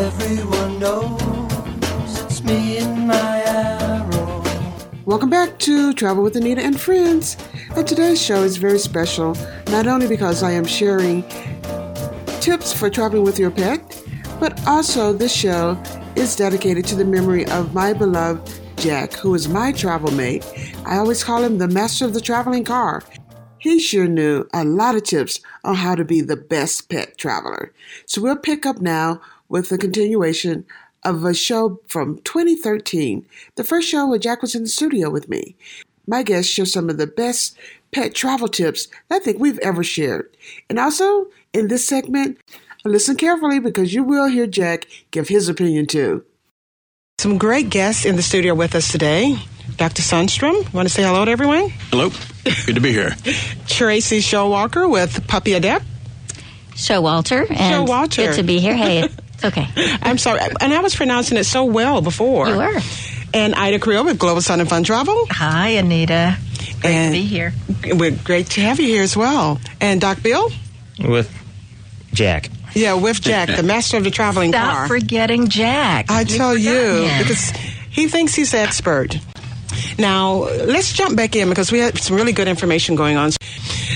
Knows 0.00 2.22
it's 2.22 2.42
me 2.42 2.78
and 2.78 3.06
my 3.06 3.42
arrow. 3.44 4.42
Welcome 5.04 5.28
back 5.28 5.58
to 5.58 5.92
Travel 5.92 6.22
with 6.22 6.36
Anita 6.36 6.62
and 6.62 6.80
Friends. 6.80 7.36
And 7.76 7.86
today's 7.86 8.20
show 8.20 8.42
is 8.42 8.56
very 8.56 8.78
special, 8.78 9.36
not 9.66 9.86
only 9.86 10.06
because 10.06 10.42
I 10.42 10.52
am 10.52 10.64
sharing 10.64 11.22
tips 12.40 12.72
for 12.72 12.88
traveling 12.88 13.24
with 13.24 13.38
your 13.38 13.50
pet, 13.50 14.02
but 14.40 14.66
also 14.66 15.12
this 15.12 15.34
show 15.34 15.78
is 16.16 16.34
dedicated 16.34 16.86
to 16.86 16.94
the 16.94 17.04
memory 17.04 17.44
of 17.48 17.74
my 17.74 17.92
beloved 17.92 18.58
Jack, 18.76 19.12
who 19.12 19.34
is 19.34 19.48
my 19.48 19.70
travel 19.70 20.10
mate. 20.12 20.50
I 20.86 20.96
always 20.96 21.22
call 21.22 21.44
him 21.44 21.58
the 21.58 21.68
master 21.68 22.06
of 22.06 22.14
the 22.14 22.22
traveling 22.22 22.64
car. 22.64 23.02
He 23.58 23.78
sure 23.78 24.08
knew 24.08 24.48
a 24.54 24.64
lot 24.64 24.94
of 24.94 25.04
tips 25.04 25.40
on 25.62 25.74
how 25.74 25.94
to 25.94 26.06
be 26.06 26.22
the 26.22 26.36
best 26.36 26.88
pet 26.88 27.18
traveler. 27.18 27.74
So 28.06 28.22
we'll 28.22 28.36
pick 28.36 28.64
up 28.64 28.80
now 28.80 29.20
with 29.50 29.68
the 29.68 29.76
continuation 29.76 30.64
of 31.04 31.24
a 31.24 31.34
show 31.34 31.80
from 31.88 32.18
2013, 32.22 33.26
the 33.56 33.64
first 33.64 33.88
show 33.88 34.06
where 34.06 34.18
Jack 34.18 34.40
was 34.40 34.54
in 34.54 34.62
the 34.62 34.68
studio 34.68 35.10
with 35.10 35.28
me. 35.28 35.56
My 36.06 36.22
guests 36.22 36.50
share 36.50 36.64
some 36.64 36.88
of 36.88 36.96
the 36.96 37.06
best 37.06 37.58
pet 37.92 38.14
travel 38.14 38.48
tips 38.48 38.88
that 39.08 39.16
I 39.16 39.18
think 39.18 39.38
we've 39.38 39.58
ever 39.58 39.84
shared. 39.84 40.34
And 40.68 40.78
also, 40.78 41.26
in 41.52 41.68
this 41.68 41.86
segment, 41.86 42.38
listen 42.84 43.16
carefully 43.16 43.58
because 43.58 43.92
you 43.92 44.02
will 44.02 44.28
hear 44.28 44.46
Jack 44.46 44.86
give 45.10 45.28
his 45.28 45.48
opinion 45.48 45.86
too. 45.86 46.24
Some 47.18 47.36
great 47.36 47.68
guests 47.68 48.06
in 48.06 48.16
the 48.16 48.22
studio 48.22 48.54
with 48.54 48.74
us 48.74 48.90
today. 48.90 49.36
Dr. 49.76 50.02
Sundstrom, 50.02 50.72
want 50.72 50.88
to 50.88 50.94
say 50.94 51.02
hello 51.02 51.24
to 51.24 51.30
everyone? 51.30 51.70
Hello. 51.90 52.10
Good 52.66 52.74
to 52.74 52.80
be 52.80 52.92
here. 52.92 53.14
Tracy 53.66 54.20
Showalker 54.20 54.90
with 54.90 55.26
Puppy 55.28 55.52
Adept. 55.52 55.84
Showalter. 56.72 57.48
And 57.50 57.88
Showalter. 57.88 58.28
Good 58.28 58.36
to 58.36 58.42
be 58.42 58.58
here. 58.58 58.74
Hey, 58.74 59.02
it's 59.02 59.16
okay. 59.44 59.66
I'm 60.02 60.18
sorry, 60.18 60.40
and 60.60 60.72
I 60.72 60.80
was 60.80 60.94
pronouncing 60.94 61.38
it 61.38 61.44
so 61.44 61.64
well 61.64 62.00
before. 62.00 62.48
You 62.48 62.56
were. 62.56 62.80
And 63.32 63.54
Ida 63.54 63.78
Creel 63.78 64.04
with 64.04 64.18
Global 64.18 64.40
Sun 64.42 64.60
and 64.60 64.68
Fun 64.68 64.82
Travel. 64.82 65.26
Hi, 65.30 65.68
Anita. 65.70 66.36
Great 66.80 66.90
And- 66.94 67.14
to 67.14 67.20
be 67.20 67.26
here. 67.26 67.52
We're 67.84 68.10
great 68.10 68.46
to 68.50 68.60
have 68.62 68.80
you 68.80 68.86
here 68.86 69.02
as 69.02 69.16
well. 69.16 69.60
And 69.80 70.00
Doc 70.00 70.22
Bill? 70.22 70.50
With 70.98 71.30
Jack. 72.12 72.50
Yeah, 72.74 72.94
with 72.94 73.20
Jack, 73.20 73.54
the 73.56 73.62
master 73.62 73.96
of 73.96 74.04
the 74.04 74.10
traveling 74.10 74.52
Stop 74.52 74.72
car. 74.74 74.88
forgetting 74.88 75.48
Jack. 75.48 76.06
I 76.10 76.20
You've 76.20 76.28
tell 76.28 76.56
you, 76.56 77.02
him. 77.04 77.18
because 77.22 77.50
he 77.90 78.06
thinks 78.08 78.34
he's 78.34 78.52
the 78.52 78.58
expert. 78.58 79.16
Now, 79.98 80.34
let's 80.48 80.92
jump 80.92 81.16
back 81.16 81.34
in 81.36 81.48
because 81.48 81.70
we 81.72 81.78
had 81.80 81.98
some 81.98 82.16
really 82.16 82.32
good 82.32 82.48
information 82.48 82.96
going 82.96 83.16
on. 83.16 83.30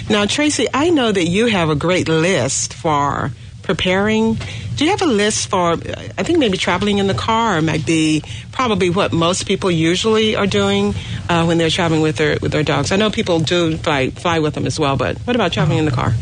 Now, 0.08 0.26
Tracy, 0.26 0.66
I 0.74 0.90
know 0.90 1.10
that 1.12 1.26
you 1.26 1.46
have 1.46 1.70
a 1.70 1.74
great 1.76 2.08
list 2.08 2.74
for 2.74 3.30
preparing. 3.62 4.38
Do 4.76 4.84
you 4.84 4.90
have 4.90 5.02
a 5.02 5.06
list 5.06 5.50
for, 5.50 5.72
I 5.72 6.22
think 6.24 6.38
maybe 6.38 6.58
traveling 6.58 6.98
in 6.98 7.06
the 7.06 7.14
car 7.14 7.62
might 7.62 7.86
be 7.86 8.24
probably 8.50 8.90
what 8.90 9.12
most 9.12 9.46
people 9.46 9.70
usually 9.70 10.34
are 10.34 10.46
doing 10.48 10.94
uh, 11.28 11.44
when 11.44 11.58
they're 11.58 11.70
traveling 11.70 12.00
with 12.02 12.16
their, 12.16 12.38
with 12.42 12.50
their 12.50 12.64
dogs? 12.64 12.90
I 12.90 12.96
know 12.96 13.08
people 13.10 13.38
do 13.38 13.76
fly, 13.76 14.10
fly 14.10 14.40
with 14.40 14.54
them 14.54 14.66
as 14.66 14.78
well, 14.80 14.96
but 14.96 15.16
what 15.18 15.36
about 15.36 15.52
traveling 15.52 15.78
in 15.78 15.84
the 15.84 15.92
car? 15.92 16.12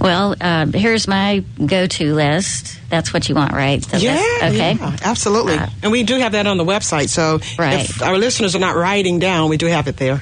Well, 0.00 0.36
uh, 0.40 0.66
here's 0.66 1.08
my 1.08 1.42
go-to 1.64 2.14
list. 2.14 2.78
That's 2.90 3.12
what 3.12 3.28
you 3.28 3.34
want, 3.34 3.52
right? 3.52 3.82
The 3.82 3.98
yeah, 3.98 4.14
list? 4.14 4.44
Okay. 4.44 4.74
yeah, 4.74 4.96
absolutely. 5.02 5.54
Uh, 5.54 5.66
and 5.82 5.90
we 5.90 6.02
do 6.04 6.16
have 6.18 6.32
that 6.32 6.46
on 6.46 6.56
the 6.58 6.64
website. 6.64 7.08
So 7.08 7.40
Right. 7.58 7.88
if 7.88 8.02
our 8.02 8.16
listeners 8.18 8.54
are 8.54 8.60
not 8.60 8.76
writing 8.76 9.18
down, 9.18 9.48
we 9.48 9.56
do 9.56 9.66
have 9.66 9.88
it 9.88 9.96
there. 9.96 10.20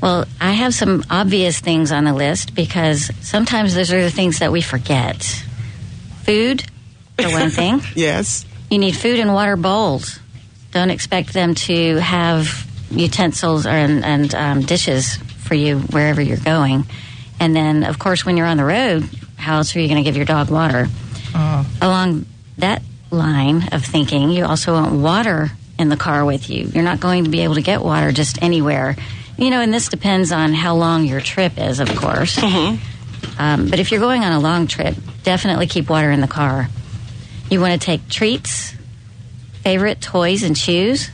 Well, 0.00 0.24
I 0.40 0.52
have 0.52 0.72
some 0.72 1.04
obvious 1.10 1.58
things 1.58 1.90
on 1.90 2.04
the 2.04 2.14
list 2.14 2.54
because 2.54 3.10
sometimes 3.20 3.74
those 3.74 3.92
are 3.92 4.00
the 4.00 4.10
things 4.10 4.38
that 4.38 4.52
we 4.52 4.62
forget. 4.62 5.44
Food, 6.28 6.62
for 7.16 7.30
one 7.30 7.50
thing. 7.50 7.80
Yes. 7.94 8.44
You 8.70 8.78
need 8.78 8.94
food 8.94 9.18
and 9.18 9.32
water 9.32 9.56
bowls. 9.56 10.20
Don't 10.72 10.90
expect 10.90 11.32
them 11.32 11.54
to 11.54 11.96
have 11.96 12.66
utensils 12.90 13.64
or, 13.64 13.70
and, 13.70 14.04
and 14.04 14.34
um, 14.34 14.60
dishes 14.60 15.16
for 15.16 15.54
you 15.54 15.78
wherever 15.78 16.20
you're 16.20 16.36
going. 16.36 16.84
And 17.40 17.56
then, 17.56 17.82
of 17.84 17.98
course, 17.98 18.26
when 18.26 18.36
you're 18.36 18.46
on 18.46 18.58
the 18.58 18.64
road, 18.64 19.08
how 19.36 19.56
else 19.56 19.74
are 19.74 19.80
you 19.80 19.88
going 19.88 20.02
to 20.02 20.04
give 20.04 20.16
your 20.16 20.26
dog 20.26 20.50
water? 20.50 20.88
Along 21.80 22.26
that 22.58 22.82
line 23.10 23.68
of 23.72 23.84
thinking, 23.84 24.30
you 24.30 24.44
also 24.44 24.74
want 24.74 24.92
water 24.92 25.50
in 25.78 25.88
the 25.88 25.96
car 25.96 26.24
with 26.24 26.50
you. 26.50 26.64
You're 26.74 26.84
not 26.84 27.00
going 27.00 27.24
to 27.24 27.30
be 27.30 27.40
able 27.40 27.54
to 27.54 27.62
get 27.62 27.80
water 27.80 28.12
just 28.12 28.42
anywhere. 28.42 28.96
You 29.38 29.50
know, 29.50 29.60
and 29.60 29.72
this 29.72 29.88
depends 29.88 30.32
on 30.32 30.52
how 30.52 30.74
long 30.74 31.04
your 31.06 31.20
trip 31.20 31.58
is, 31.58 31.80
of 31.80 31.88
course. 31.96 32.36
Um, 33.38 33.68
but 33.68 33.78
if 33.78 33.90
you're 33.90 34.00
going 34.00 34.24
on 34.24 34.32
a 34.32 34.40
long 34.40 34.66
trip, 34.66 34.94
definitely 35.22 35.66
keep 35.66 35.88
water 35.88 36.10
in 36.10 36.20
the 36.20 36.28
car. 36.28 36.68
You 37.50 37.60
want 37.60 37.80
to 37.80 37.84
take 37.84 38.08
treats, 38.08 38.74
favorite 39.62 40.00
toys 40.00 40.42
and 40.42 40.56
shoes, 40.56 41.10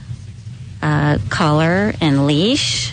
uh, 0.83 1.19
collar 1.29 1.93
and 2.01 2.27
leash. 2.27 2.93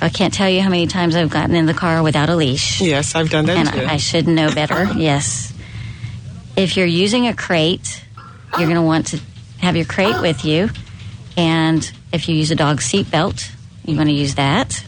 I 0.00 0.08
can't 0.08 0.32
tell 0.32 0.48
you 0.48 0.60
how 0.60 0.68
many 0.68 0.86
times 0.86 1.16
I've 1.16 1.30
gotten 1.30 1.56
in 1.56 1.66
the 1.66 1.74
car 1.74 2.02
without 2.02 2.28
a 2.28 2.36
leash. 2.36 2.80
Yes, 2.80 3.14
I've 3.14 3.30
done 3.30 3.46
that 3.46 3.56
And 3.56 3.72
too. 3.72 3.80
I, 3.80 3.94
I 3.94 3.96
should 3.96 4.28
know 4.28 4.52
better, 4.54 4.84
yes. 4.96 5.52
If 6.56 6.76
you're 6.76 6.86
using 6.86 7.26
a 7.26 7.34
crate, 7.34 8.04
you're 8.52 8.66
going 8.66 8.76
to 8.76 8.82
want 8.82 9.08
to 9.08 9.20
have 9.58 9.76
your 9.76 9.84
crate 9.84 10.20
with 10.20 10.44
you. 10.44 10.70
And 11.36 11.90
if 12.12 12.28
you 12.28 12.34
use 12.36 12.50
a 12.50 12.54
dog 12.56 12.80
seat 12.80 13.10
belt, 13.10 13.50
you 13.84 13.96
want 13.96 14.08
to 14.08 14.14
use 14.14 14.36
that. 14.36 14.84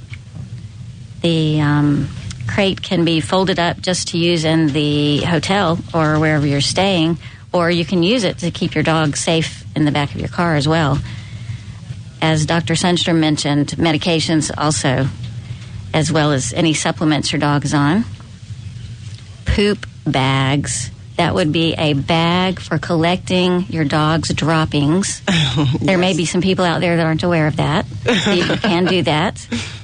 The 1.22 1.60
um, 1.60 2.08
crate 2.50 2.82
can 2.82 3.04
be 3.04 3.20
folded 3.20 3.58
up 3.58 3.80
just 3.80 4.08
to 4.08 4.18
use 4.18 4.44
in 4.44 4.68
the 4.68 5.18
hotel 5.18 5.78
or 5.94 6.18
wherever 6.18 6.46
you're 6.46 6.60
staying, 6.60 7.16
or 7.52 7.70
you 7.70 7.84
can 7.84 8.02
use 8.02 8.24
it 8.24 8.38
to 8.38 8.50
keep 8.50 8.74
your 8.74 8.84
dog 8.84 9.16
safe 9.16 9.64
in 9.76 9.84
the 9.84 9.92
back 9.92 10.14
of 10.14 10.20
your 10.20 10.28
car 10.28 10.56
as 10.56 10.66
well. 10.66 10.98
As 12.20 12.46
Dr. 12.46 12.74
Sundstrom 12.74 13.18
mentioned, 13.18 13.68
medications 13.78 14.50
also, 14.56 15.06
as 15.94 16.12
well 16.12 16.32
as 16.32 16.52
any 16.52 16.74
supplements 16.74 17.32
your 17.32 17.40
dog 17.40 17.64
is 17.64 17.72
on. 17.72 18.04
Poop 19.46 19.86
bags. 20.06 20.90
That 21.16 21.34
would 21.34 21.52
be 21.52 21.74
a 21.74 21.92
bag 21.92 22.60
for 22.60 22.78
collecting 22.78 23.66
your 23.68 23.84
dog's 23.84 24.32
droppings. 24.34 25.22
There 25.80 25.98
may 25.98 26.16
be 26.16 26.24
some 26.24 26.40
people 26.40 26.64
out 26.64 26.80
there 26.80 26.96
that 26.96 27.04
aren't 27.04 27.24
aware 27.24 27.46
of 27.46 27.56
that. 27.56 27.84
You 28.06 28.44
can 28.56 28.86
do 28.86 29.02
that. 29.02 29.46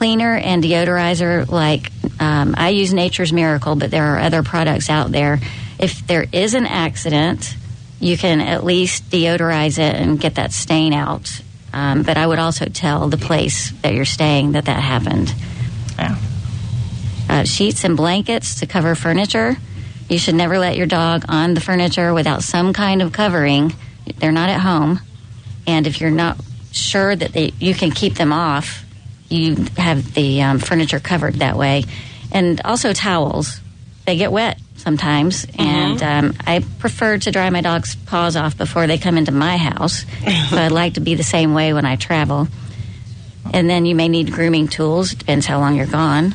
Cleaner 0.00 0.34
and 0.34 0.64
deodorizer, 0.64 1.46
like 1.46 1.92
um, 2.18 2.54
I 2.56 2.70
use 2.70 2.94
Nature's 2.94 3.34
Miracle, 3.34 3.76
but 3.76 3.90
there 3.90 4.14
are 4.14 4.18
other 4.18 4.42
products 4.42 4.88
out 4.88 5.12
there. 5.12 5.40
If 5.78 6.06
there 6.06 6.24
is 6.32 6.54
an 6.54 6.64
accident, 6.64 7.54
you 8.00 8.16
can 8.16 8.40
at 8.40 8.64
least 8.64 9.10
deodorize 9.10 9.78
it 9.78 9.94
and 9.94 10.18
get 10.18 10.36
that 10.36 10.52
stain 10.52 10.94
out. 10.94 11.42
Um, 11.74 12.02
but 12.02 12.16
I 12.16 12.26
would 12.26 12.38
also 12.38 12.64
tell 12.64 13.10
the 13.10 13.18
place 13.18 13.72
that 13.82 13.92
you're 13.92 14.06
staying 14.06 14.52
that 14.52 14.64
that 14.64 14.80
happened. 14.80 15.34
Uh, 17.28 17.44
sheets 17.44 17.84
and 17.84 17.94
blankets 17.94 18.60
to 18.60 18.66
cover 18.66 18.94
furniture. 18.94 19.58
You 20.08 20.16
should 20.16 20.34
never 20.34 20.58
let 20.58 20.78
your 20.78 20.86
dog 20.86 21.26
on 21.28 21.52
the 21.52 21.60
furniture 21.60 22.14
without 22.14 22.42
some 22.42 22.72
kind 22.72 23.02
of 23.02 23.12
covering. 23.12 23.74
They're 24.16 24.32
not 24.32 24.48
at 24.48 24.60
home. 24.60 25.00
And 25.66 25.86
if 25.86 26.00
you're 26.00 26.10
not 26.10 26.40
sure 26.72 27.14
that 27.14 27.34
they, 27.34 27.52
you 27.58 27.74
can 27.74 27.90
keep 27.90 28.14
them 28.14 28.32
off, 28.32 28.86
you 29.30 29.54
have 29.76 30.12
the 30.14 30.42
um, 30.42 30.58
furniture 30.58 31.00
covered 31.00 31.36
that 31.36 31.56
way. 31.56 31.84
And 32.32 32.60
also 32.64 32.92
towels. 32.92 33.60
They 34.06 34.16
get 34.16 34.30
wet 34.32 34.58
sometimes. 34.76 35.46
And 35.58 36.02
um, 36.02 36.34
I 36.46 36.64
prefer 36.78 37.18
to 37.18 37.30
dry 37.30 37.48
my 37.50 37.60
dog's 37.60 37.94
paws 37.94 38.36
off 38.36 38.56
before 38.58 38.86
they 38.86 38.98
come 38.98 39.16
into 39.18 39.32
my 39.32 39.56
house. 39.56 40.04
so 40.50 40.56
I'd 40.56 40.72
like 40.72 40.94
to 40.94 41.00
be 41.00 41.14
the 41.14 41.22
same 41.22 41.54
way 41.54 41.72
when 41.72 41.84
I 41.84 41.96
travel. 41.96 42.48
And 43.52 43.68
then 43.68 43.84
you 43.86 43.94
may 43.94 44.08
need 44.08 44.30
grooming 44.32 44.68
tools. 44.68 45.12
It 45.12 45.18
depends 45.20 45.46
how 45.46 45.58
long 45.60 45.76
you're 45.76 45.86
gone. 45.86 46.34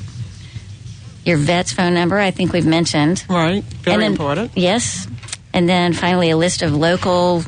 Your 1.23 1.37
vet's 1.37 1.71
phone 1.73 1.93
number, 1.93 2.17
I 2.19 2.31
think 2.31 2.53
we've 2.53 2.65
mentioned. 2.65 3.23
Right. 3.29 3.63
Very 3.63 3.93
And 3.95 4.03
then- 4.03 4.11
important. 4.11 4.51
Yes. 4.55 5.07
And 5.53 5.67
then 5.69 5.93
finally, 5.93 6.29
a 6.29 6.37
list 6.37 6.61
of 6.61 6.73
local 6.75 7.43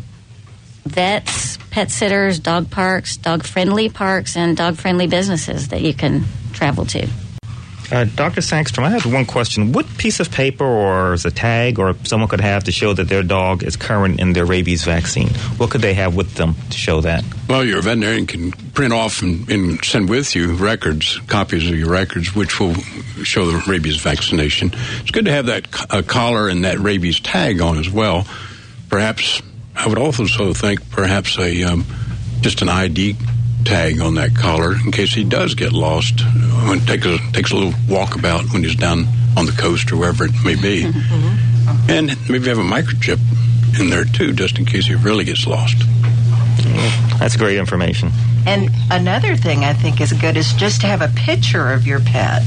vets, 0.85 1.46
pet 1.77 1.91
sitters, 1.91 2.39
dog 2.39 2.71
parks, 2.71 3.17
dog 3.17 3.43
friendly 3.43 3.87
parks, 3.87 4.35
and 4.35 4.57
dog 4.57 4.75
friendly 4.77 5.05
businesses 5.05 5.67
that 5.67 5.79
you 5.81 5.93
can 5.93 6.23
travel 6.51 6.83
to. 6.87 7.07
Uh, 7.91 8.03
Dr. 8.15 8.41
Sundstrom, 8.41 8.81
I 8.81 8.89
have 8.89 9.05
one 9.05 9.27
question. 9.27 9.73
What 9.73 9.85
piece 9.99 10.19
of 10.19 10.31
paper 10.31 10.65
or 10.65 11.13
is 11.13 11.23
a 11.23 11.29
tag 11.29 11.77
or 11.77 11.95
someone 12.03 12.29
could 12.29 12.41
have 12.41 12.63
to 12.63 12.71
show 12.71 12.93
that 12.93 13.09
their 13.09 13.21
dog 13.21 13.61
is 13.61 13.75
current 13.75 14.19
in 14.19 14.33
their 14.33 14.43
rabies 14.43 14.85
vaccine? 14.85 15.29
What 15.57 15.69
could 15.69 15.81
they 15.81 15.93
have 15.93 16.15
with 16.15 16.33
them 16.33 16.55
to 16.71 16.77
show 16.79 17.01
that? 17.01 17.23
Well, 17.47 17.63
your 17.63 17.83
veterinarian 17.83 18.25
can 18.25 18.53
print 18.53 18.91
off 18.91 19.21
and, 19.21 19.47
and 19.47 19.85
send 19.85 20.09
with 20.09 20.35
you 20.35 20.55
records, 20.55 21.19
copies 21.27 21.69
of 21.69 21.77
your 21.77 21.91
records, 21.91 22.33
which 22.33 22.59
will 22.59 22.73
show 23.21 23.45
the 23.45 23.63
rabies 23.67 23.97
vaccination. 23.97 24.71
It's 25.01 25.11
good 25.11 25.25
to 25.25 25.31
have 25.31 25.45
that 25.45 25.69
co- 25.69 25.85
uh, 25.91 26.01
collar 26.01 26.49
and 26.49 26.65
that 26.65 26.79
rabies 26.79 27.19
tag 27.19 27.61
on 27.61 27.77
as 27.77 27.87
well. 27.87 28.25
Perhaps 28.89 29.43
I 29.77 29.87
would 29.87 29.99
also 29.99 30.53
think 30.53 30.89
perhaps 30.89 31.37
a 31.37 31.63
um, 31.63 31.85
just 32.41 32.61
an 32.61 32.69
ID 32.69 33.15
tag 33.63 33.99
on 34.01 34.15
that 34.15 34.35
collar 34.35 34.73
in 34.73 34.91
case 34.91 35.13
he 35.13 35.23
does 35.23 35.53
get 35.53 35.71
lost. 35.71 36.21
When 36.67 36.79
takes 36.79 37.05
a 37.05 37.17
takes 37.31 37.51
a 37.51 37.55
little 37.55 37.73
walkabout 37.87 38.51
when 38.53 38.63
he's 38.63 38.75
down 38.75 39.05
on 39.37 39.45
the 39.45 39.51
coast 39.51 39.91
or 39.91 39.97
wherever 39.97 40.25
it 40.25 40.31
may 40.43 40.55
be, 40.55 40.83
and 41.89 42.07
maybe 42.29 42.47
have 42.47 42.57
a 42.57 42.63
microchip 42.63 43.19
in 43.79 43.89
there 43.89 44.03
too, 44.03 44.33
just 44.33 44.57
in 44.57 44.65
case 44.65 44.87
he 44.87 44.95
really 44.95 45.23
gets 45.23 45.45
lost. 45.45 45.77
That's 47.19 47.35
great 47.35 47.57
information. 47.57 48.11
And 48.47 48.69
another 48.89 49.35
thing 49.35 49.63
I 49.63 49.73
think 49.73 50.01
is 50.01 50.11
good 50.13 50.37
is 50.37 50.53
just 50.53 50.81
to 50.81 50.87
have 50.87 51.01
a 51.01 51.09
picture 51.09 51.71
of 51.71 51.85
your 51.85 51.99
pet, 51.99 52.43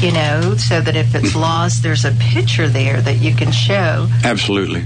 you 0.00 0.12
know, 0.12 0.56
so 0.56 0.80
that 0.80 0.96
if 0.96 1.14
it's 1.14 1.34
lost, 1.46 1.82
there's 1.82 2.04
a 2.04 2.12
picture 2.12 2.68
there 2.68 3.00
that 3.00 3.16
you 3.16 3.34
can 3.34 3.50
show. 3.52 4.08
Absolutely. 4.24 4.84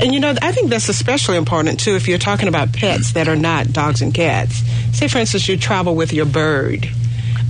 And 0.00 0.12
you 0.14 0.20
know, 0.20 0.34
I 0.42 0.52
think 0.52 0.70
that's 0.70 0.88
especially 0.88 1.36
important 1.36 1.78
too 1.80 1.94
if 1.96 2.08
you're 2.08 2.18
talking 2.18 2.48
about 2.48 2.72
pets 2.72 3.12
that 3.12 3.28
are 3.28 3.36
not 3.36 3.72
dogs 3.72 4.00
and 4.02 4.12
cats. 4.12 4.56
Say, 4.96 5.08
for 5.08 5.18
instance, 5.18 5.48
you 5.48 5.56
travel 5.56 5.94
with 5.94 6.12
your 6.12 6.26
bird. 6.26 6.88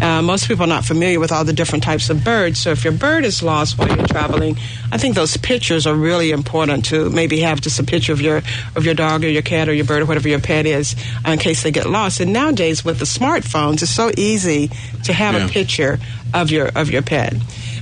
Uh, 0.00 0.20
most 0.20 0.48
people 0.48 0.64
are 0.64 0.68
not 0.68 0.84
familiar 0.84 1.20
with 1.20 1.30
all 1.30 1.44
the 1.44 1.52
different 1.52 1.84
types 1.84 2.10
of 2.10 2.24
birds. 2.24 2.58
So 2.58 2.70
if 2.70 2.82
your 2.82 2.92
bird 2.92 3.24
is 3.24 3.40
lost 3.40 3.78
while 3.78 3.86
you're 3.94 4.06
traveling, 4.06 4.56
I 4.90 4.98
think 4.98 5.14
those 5.14 5.36
pictures 5.36 5.86
are 5.86 5.94
really 5.94 6.32
important 6.32 6.86
to 6.86 7.08
maybe 7.10 7.38
have 7.40 7.60
just 7.60 7.78
a 7.78 7.84
picture 7.84 8.12
of 8.12 8.20
your 8.20 8.38
of 8.74 8.84
your 8.84 8.94
dog 8.94 9.22
or 9.24 9.28
your 9.28 9.42
cat 9.42 9.68
or 9.68 9.72
your 9.72 9.84
bird 9.84 10.02
or 10.02 10.06
whatever 10.06 10.28
your 10.28 10.40
pet 10.40 10.66
is 10.66 10.96
uh, 11.26 11.30
in 11.30 11.38
case 11.38 11.62
they 11.62 11.70
get 11.70 11.86
lost. 11.88 12.18
And 12.18 12.32
nowadays 12.32 12.84
with 12.84 12.98
the 12.98 13.04
smartphones, 13.04 13.82
it's 13.82 13.90
so 13.92 14.10
easy 14.16 14.70
to 15.04 15.12
have 15.12 15.34
Yeah. 15.36 15.46
a 15.46 15.48
picture 15.48 16.00
of 16.34 16.50
your 16.50 16.68
of 16.74 16.90
your 16.90 17.02
pet. 17.02 17.34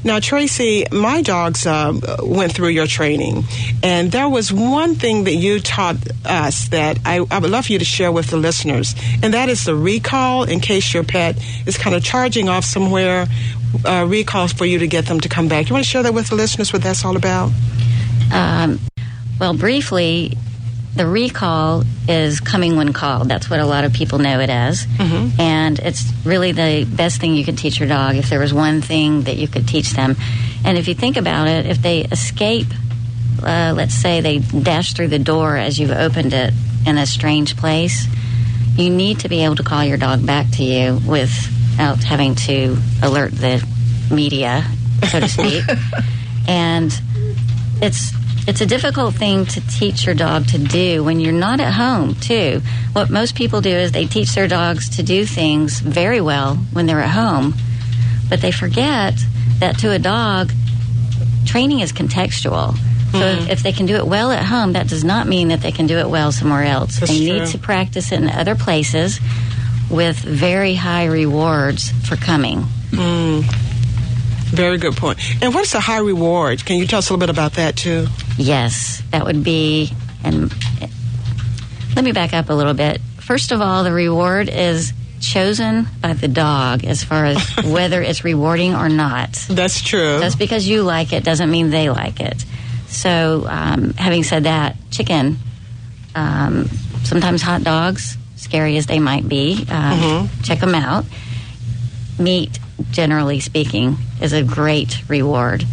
Now, 0.02 0.18
Tracy, 0.18 0.86
my 0.90 1.20
dogs 1.20 1.66
um, 1.66 2.00
went 2.22 2.52
through 2.52 2.68
your 2.68 2.86
training, 2.86 3.44
and 3.82 4.10
there 4.10 4.30
was 4.30 4.50
one 4.50 4.94
thing 4.94 5.24
that 5.24 5.34
you 5.34 5.60
taught 5.60 5.96
us 6.24 6.68
that 6.68 6.98
I, 7.04 7.24
I 7.30 7.38
would 7.38 7.50
love 7.50 7.66
for 7.66 7.72
you 7.72 7.78
to 7.78 7.84
share 7.84 8.10
with 8.10 8.28
the 8.28 8.38
listeners, 8.38 8.94
and 9.22 9.34
that 9.34 9.50
is 9.50 9.64
the 9.64 9.74
recall 9.74 10.44
in 10.44 10.60
case 10.60 10.94
your 10.94 11.04
pet 11.04 11.36
is 11.66 11.76
kind 11.76 11.94
of 11.94 12.02
charging 12.02 12.48
off 12.48 12.64
somewhere. 12.64 13.26
Uh, 13.84 14.04
recalls 14.08 14.52
for 14.52 14.64
you 14.64 14.80
to 14.80 14.88
get 14.88 15.06
them 15.06 15.20
to 15.20 15.28
come 15.28 15.46
back. 15.46 15.68
You 15.68 15.74
want 15.74 15.84
to 15.84 15.88
share 15.88 16.02
that 16.02 16.12
with 16.12 16.28
the 16.28 16.34
listeners? 16.34 16.72
What 16.72 16.82
that's 16.82 17.04
all 17.04 17.16
about? 17.16 17.52
Um, 18.32 18.80
well, 19.38 19.54
briefly, 19.54 20.36
the 20.94 21.06
recall 21.06 21.84
is 22.08 22.40
coming 22.40 22.76
when 22.76 22.92
called. 22.92 23.28
That's 23.28 23.48
what 23.48 23.60
a 23.60 23.66
lot 23.66 23.84
of 23.84 23.92
people 23.92 24.18
know 24.18 24.40
it 24.40 24.50
as. 24.50 24.86
And 25.38 25.78
it's 25.78 26.04
really 26.24 26.52
the 26.52 26.84
best 26.84 27.20
thing 27.20 27.34
you 27.34 27.44
could 27.44 27.58
teach 27.58 27.78
your 27.78 27.88
dog 27.88 28.16
if 28.16 28.28
there 28.28 28.40
was 28.40 28.52
one 28.52 28.80
thing 28.82 29.22
that 29.22 29.36
you 29.36 29.46
could 29.46 29.68
teach 29.68 29.90
them. 29.92 30.16
And 30.64 30.76
if 30.76 30.88
you 30.88 30.94
think 30.94 31.16
about 31.16 31.46
it, 31.48 31.66
if 31.66 31.80
they 31.80 32.00
escape, 32.02 32.66
uh, 33.42 33.72
let's 33.76 33.94
say 33.94 34.20
they 34.20 34.38
dash 34.38 34.92
through 34.94 35.08
the 35.08 35.18
door 35.18 35.56
as 35.56 35.78
you've 35.78 35.90
opened 35.90 36.34
it 36.34 36.52
in 36.86 36.98
a 36.98 37.06
strange 37.06 37.56
place, 37.56 38.06
you 38.76 38.90
need 38.90 39.20
to 39.20 39.28
be 39.28 39.44
able 39.44 39.56
to 39.56 39.62
call 39.62 39.84
your 39.84 39.96
dog 39.96 40.26
back 40.26 40.50
to 40.52 40.64
you 40.64 41.00
without 41.06 42.02
having 42.02 42.34
to 42.34 42.76
alert 43.02 43.32
the 43.32 43.64
media, 44.10 44.64
so 45.08 45.20
to 45.20 45.28
speak. 45.28 45.64
and 46.48 46.92
it's 47.80 48.12
it's 48.46 48.60
a 48.60 48.66
difficult 48.66 49.14
thing 49.14 49.44
to 49.46 49.60
teach 49.68 50.06
your 50.06 50.14
dog 50.14 50.46
to 50.48 50.58
do 50.58 51.04
when 51.04 51.20
you're 51.20 51.32
not 51.32 51.60
at 51.60 51.72
home 51.72 52.14
too 52.16 52.60
what 52.92 53.10
most 53.10 53.34
people 53.34 53.60
do 53.60 53.70
is 53.70 53.92
they 53.92 54.06
teach 54.06 54.34
their 54.34 54.48
dogs 54.48 54.88
to 54.96 55.02
do 55.02 55.24
things 55.26 55.78
very 55.80 56.20
well 56.20 56.56
when 56.72 56.86
they're 56.86 57.00
at 57.00 57.10
home 57.10 57.54
but 58.28 58.40
they 58.40 58.50
forget 58.52 59.14
that 59.60 59.78
to 59.78 59.90
a 59.92 59.98
dog 59.98 60.50
training 61.46 61.80
is 61.80 61.92
contextual 61.92 62.74
so 62.76 63.18
Mm-hmm. 63.18 63.50
if 63.50 63.64
they 63.64 63.72
can 63.72 63.86
do 63.86 63.96
it 63.96 64.06
well 64.06 64.30
at 64.30 64.44
home 64.44 64.74
that 64.74 64.86
does 64.86 65.02
not 65.02 65.26
mean 65.26 65.48
that 65.48 65.60
they 65.62 65.72
can 65.72 65.88
do 65.88 65.98
it 65.98 66.08
well 66.08 66.30
somewhere 66.30 66.62
else 66.62 67.00
That's 67.00 67.10
they 67.10 67.26
true. 67.26 67.40
need 67.40 67.48
to 67.48 67.58
practice 67.58 68.12
it 68.12 68.20
in 68.22 68.30
other 68.30 68.54
places 68.54 69.18
with 69.90 70.16
very 70.16 70.74
high 70.76 71.06
rewards 71.06 71.90
for 72.08 72.14
coming 72.14 72.64
Very 74.52 74.78
good 74.78 74.96
point. 74.96 75.18
And 75.42 75.54
what's 75.54 75.72
the 75.72 75.80
high 75.80 75.98
reward? 75.98 76.64
Can 76.64 76.76
you 76.76 76.86
tell 76.86 76.98
us 76.98 77.08
a 77.08 77.12
little 77.12 77.20
bit 77.26 77.30
about 77.30 77.52
that 77.54 77.76
too? 77.76 78.06
Yes, 78.40 79.02
that 79.10 79.24
would 79.26 79.44
be. 79.44 79.92
And 80.24 80.52
let 81.94 82.04
me 82.04 82.12
back 82.12 82.32
up 82.32 82.48
a 82.48 82.54
little 82.54 82.74
bit. 82.74 83.00
First 83.18 83.52
of 83.52 83.60
all, 83.60 83.84
the 83.84 83.92
reward 83.92 84.48
is 84.48 84.94
chosen 85.20 85.86
by 86.00 86.14
the 86.14 86.26
dog 86.26 86.84
as 86.84 87.04
far 87.04 87.26
as 87.26 87.38
whether 87.64 88.00
it's 88.00 88.24
rewarding 88.24 88.74
or 88.74 88.88
not. 88.88 89.32
That's 89.48 89.82
true. 89.82 90.18
Just 90.20 90.38
because 90.38 90.66
you 90.66 90.82
like 90.82 91.12
it 91.12 91.22
doesn't 91.22 91.50
mean 91.50 91.68
they 91.68 91.90
like 91.90 92.20
it. 92.20 92.44
So, 92.88 93.44
um, 93.46 93.92
having 93.92 94.24
said 94.24 94.44
that, 94.44 94.76
chicken, 94.90 95.36
um, 96.14 96.68
sometimes 97.04 97.42
hot 97.42 97.62
dogs, 97.62 98.16
scary 98.36 98.78
as 98.78 98.86
they 98.86 98.98
might 98.98 99.28
be, 99.28 99.66
um, 99.70 100.30
check 100.42 100.60
them 100.60 100.74
out. 100.74 101.04
Meat, 102.18 102.58
generally 102.90 103.40
speaking, 103.40 103.96
is 104.20 104.32
a 104.32 104.42
great 104.42 105.08
reward. 105.08 105.64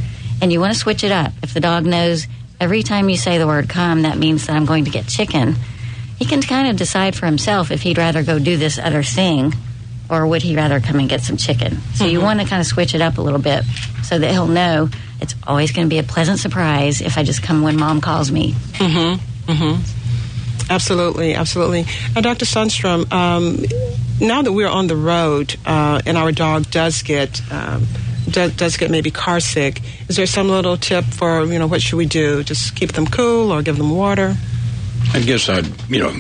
And 0.41 0.51
you 0.53 0.59
want 0.59 0.73
to 0.73 0.79
switch 0.79 1.03
it 1.03 1.11
up. 1.11 1.31
If 1.41 1.53
the 1.53 1.59
dog 1.59 1.85
knows 1.85 2.27
every 2.59 2.83
time 2.83 3.09
you 3.09 3.17
say 3.17 3.37
the 3.37 3.47
word 3.47 3.69
come, 3.69 4.03
that 4.03 4.17
means 4.17 4.47
that 4.47 4.55
I'm 4.55 4.65
going 4.65 4.85
to 4.85 4.91
get 4.91 5.07
chicken, 5.07 5.55
he 6.17 6.25
can 6.25 6.41
kind 6.41 6.67
of 6.67 6.77
decide 6.77 7.15
for 7.15 7.25
himself 7.25 7.71
if 7.71 7.81
he'd 7.81 7.97
rather 7.97 8.23
go 8.23 8.39
do 8.39 8.57
this 8.57 8.79
other 8.79 9.03
thing 9.03 9.53
or 10.09 10.25
would 10.25 10.41
he 10.41 10.55
rather 10.55 10.79
come 10.79 10.99
and 10.99 11.09
get 11.09 11.21
some 11.21 11.37
chicken? 11.37 11.77
So 11.95 12.05
you 12.05 12.21
want 12.21 12.39
to 12.39 12.45
kind 12.45 12.59
of 12.59 12.65
switch 12.65 12.95
it 12.95 13.01
up 13.01 13.17
a 13.17 13.21
little 13.21 13.39
bit 13.39 13.63
so 14.03 14.17
that 14.17 14.31
he'll 14.31 14.47
know 14.47 14.89
it's 15.19 15.35
always 15.45 15.71
going 15.71 15.87
to 15.87 15.89
be 15.89 15.99
a 15.99 16.03
pleasant 16.03 16.39
surprise 16.39 17.01
if 17.01 17.17
I 17.17 17.23
just 17.23 17.43
come 17.43 17.61
when 17.61 17.77
mom 17.77 18.01
calls 18.01 18.31
me. 18.31 18.53
Mm 18.53 19.17
hmm. 19.17 19.51
Mm 19.51 19.75
hmm. 19.75 19.97
Absolutely, 20.69 21.33
absolutely. 21.33 21.85
Now, 22.13 22.21
Dr. 22.21 22.45
Sundstrom, 22.45 23.11
um, 23.11 23.63
now 24.19 24.41
that 24.41 24.51
we're 24.51 24.67
on 24.67 24.87
the 24.87 24.97
road 24.97 25.55
uh, 25.65 26.01
and 26.05 26.17
our 26.17 26.31
dog 26.31 26.69
does 26.69 27.03
get 27.03 27.41
um, 27.51 27.87
does, 28.29 28.55
does 28.55 28.77
get 28.77 28.91
maybe 28.91 29.11
car 29.11 29.39
sick, 29.39 29.81
is 30.07 30.15
there 30.15 30.25
some 30.25 30.49
little 30.49 30.77
tip 30.77 31.05
for 31.05 31.45
you 31.45 31.59
know 31.59 31.67
what 31.67 31.81
should 31.81 31.97
we 31.97 32.05
do? 32.05 32.43
Just 32.43 32.75
keep 32.75 32.93
them 32.93 33.07
cool 33.07 33.51
or 33.51 33.61
give 33.61 33.77
them 33.77 33.91
water? 33.91 34.35
I 35.13 35.21
guess 35.21 35.49
I'd, 35.49 35.67
you 35.89 35.99
know, 35.99 36.13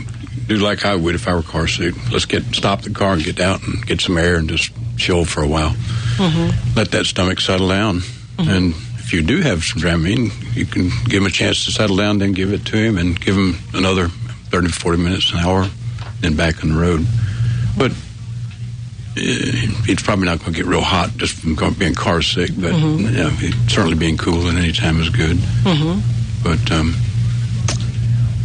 do 0.47 0.57
like 0.57 0.85
I 0.85 0.95
would 0.95 1.15
if 1.15 1.27
I 1.27 1.35
were 1.35 1.43
car 1.43 1.67
sick. 1.67 1.93
Let's 2.11 2.25
get 2.25 2.43
stop 2.55 2.81
the 2.81 2.89
car 2.89 3.13
and 3.13 3.23
get 3.23 3.39
out 3.39 3.65
and 3.67 3.85
get 3.85 4.01
some 4.01 4.17
air 4.17 4.37
and 4.37 4.49
just 4.49 4.71
chill 4.97 5.25
for 5.25 5.43
a 5.43 5.47
while. 5.47 5.71
Mm-hmm. 6.17 6.75
Let 6.75 6.91
that 6.91 7.05
stomach 7.05 7.39
settle 7.39 7.69
down. 7.69 7.99
Mm-hmm. 7.99 8.49
And 8.49 8.73
if 8.97 9.13
you 9.13 9.21
do 9.21 9.41
have 9.41 9.63
some 9.63 9.81
Dramamine, 9.81 10.55
you 10.55 10.65
can 10.65 10.89
give 11.05 11.21
him 11.21 11.27
a 11.27 11.31
chance 11.31 11.65
to 11.65 11.71
settle 11.71 11.97
down, 11.97 12.19
then 12.19 12.33
give 12.33 12.53
it 12.53 12.65
to 12.67 12.77
him 12.77 12.97
and 12.97 13.19
give 13.19 13.35
him 13.35 13.55
another 13.73 14.07
30, 14.07 14.69
40 14.69 14.97
minutes, 14.97 15.31
an 15.31 15.39
hour, 15.39 15.67
then 16.21 16.35
back 16.35 16.63
on 16.63 16.73
the 16.73 16.79
road. 16.79 17.05
But 17.77 17.91
uh, 19.17 19.83
he's 19.85 20.01
probably 20.01 20.25
not 20.25 20.39
going 20.39 20.53
to 20.53 20.57
get 20.57 20.65
real 20.65 20.81
hot 20.81 21.15
just 21.17 21.33
from 21.35 21.55
being 21.73 21.93
car 21.95 22.21
sick, 22.21 22.51
but 22.57 22.73
you 22.73 23.09
know, 23.11 23.29
he- 23.29 23.51
certainly 23.67 23.95
being 23.97 24.17
cool 24.17 24.47
at 24.49 24.55
any 24.55 24.71
time 24.71 24.99
is 25.01 25.09
good. 25.09 25.37
But 26.43 26.71
um, 26.71 26.93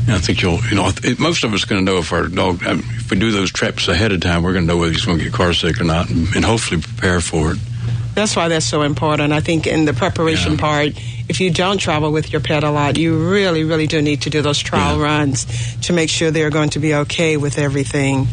I 0.09 0.19
think 0.19 0.43
you'll, 0.43 0.61
you 0.65 0.75
know, 0.77 0.91
it, 1.05 1.19
most 1.21 1.45
of 1.45 1.53
us 1.55 1.65
going 1.65 1.85
to 1.85 1.93
know 1.93 1.99
if 1.99 2.13
our 2.13 2.27
dog, 2.27 2.65
um, 2.67 2.81
if 2.97 3.11
we 3.11 3.19
do 3.19 3.31
those 3.31 3.53
trips 3.53 3.87
ahead 3.89 4.13
of 4.13 4.21
time, 4.21 4.43
we're 4.43 4.53
going 4.53 4.65
to 4.67 4.69
know 4.73 4.77
whether 4.79 4.93
he's 4.93 5.05
going 5.05 5.19
to 5.19 5.25
get 5.25 5.33
car 5.33 5.53
sick 5.53 5.81
or 5.81 5.85
not, 5.85 6.11
and, 6.11 6.35
and 6.35 6.45
hopefully 6.45 6.81
prepare 6.81 7.21
for 7.21 7.53
it. 7.53 7.59
That's 8.15 8.35
why 8.37 8.49
that's 8.49 8.67
so 8.67 8.83
important. 8.83 9.33
I 9.33 9.41
think 9.41 9.67
in 9.67 9.85
the 9.87 9.95
preparation 9.95 10.53
Yeah. 10.53 10.59
part, 10.59 10.89
if 11.29 11.41
you 11.41 11.51
don't 11.51 11.79
travel 11.79 12.13
with 12.13 12.31
your 12.33 12.41
pet 12.43 12.63
a 12.65 12.71
lot, 12.71 12.99
you 12.99 13.17
really, 13.31 13.65
really 13.65 13.87
do 13.87 14.03
need 14.03 14.23
to 14.23 14.31
do 14.31 14.43
those 14.43 14.59
trial 14.59 14.99
Yeah. 14.99 15.05
runs 15.05 15.47
to 15.83 15.93
make 15.95 16.11
sure 16.11 16.31
they're 16.31 16.51
going 16.51 16.71
to 16.71 16.79
be 16.79 16.95
okay 16.95 17.37
with 17.39 17.57
everything. 17.59 18.27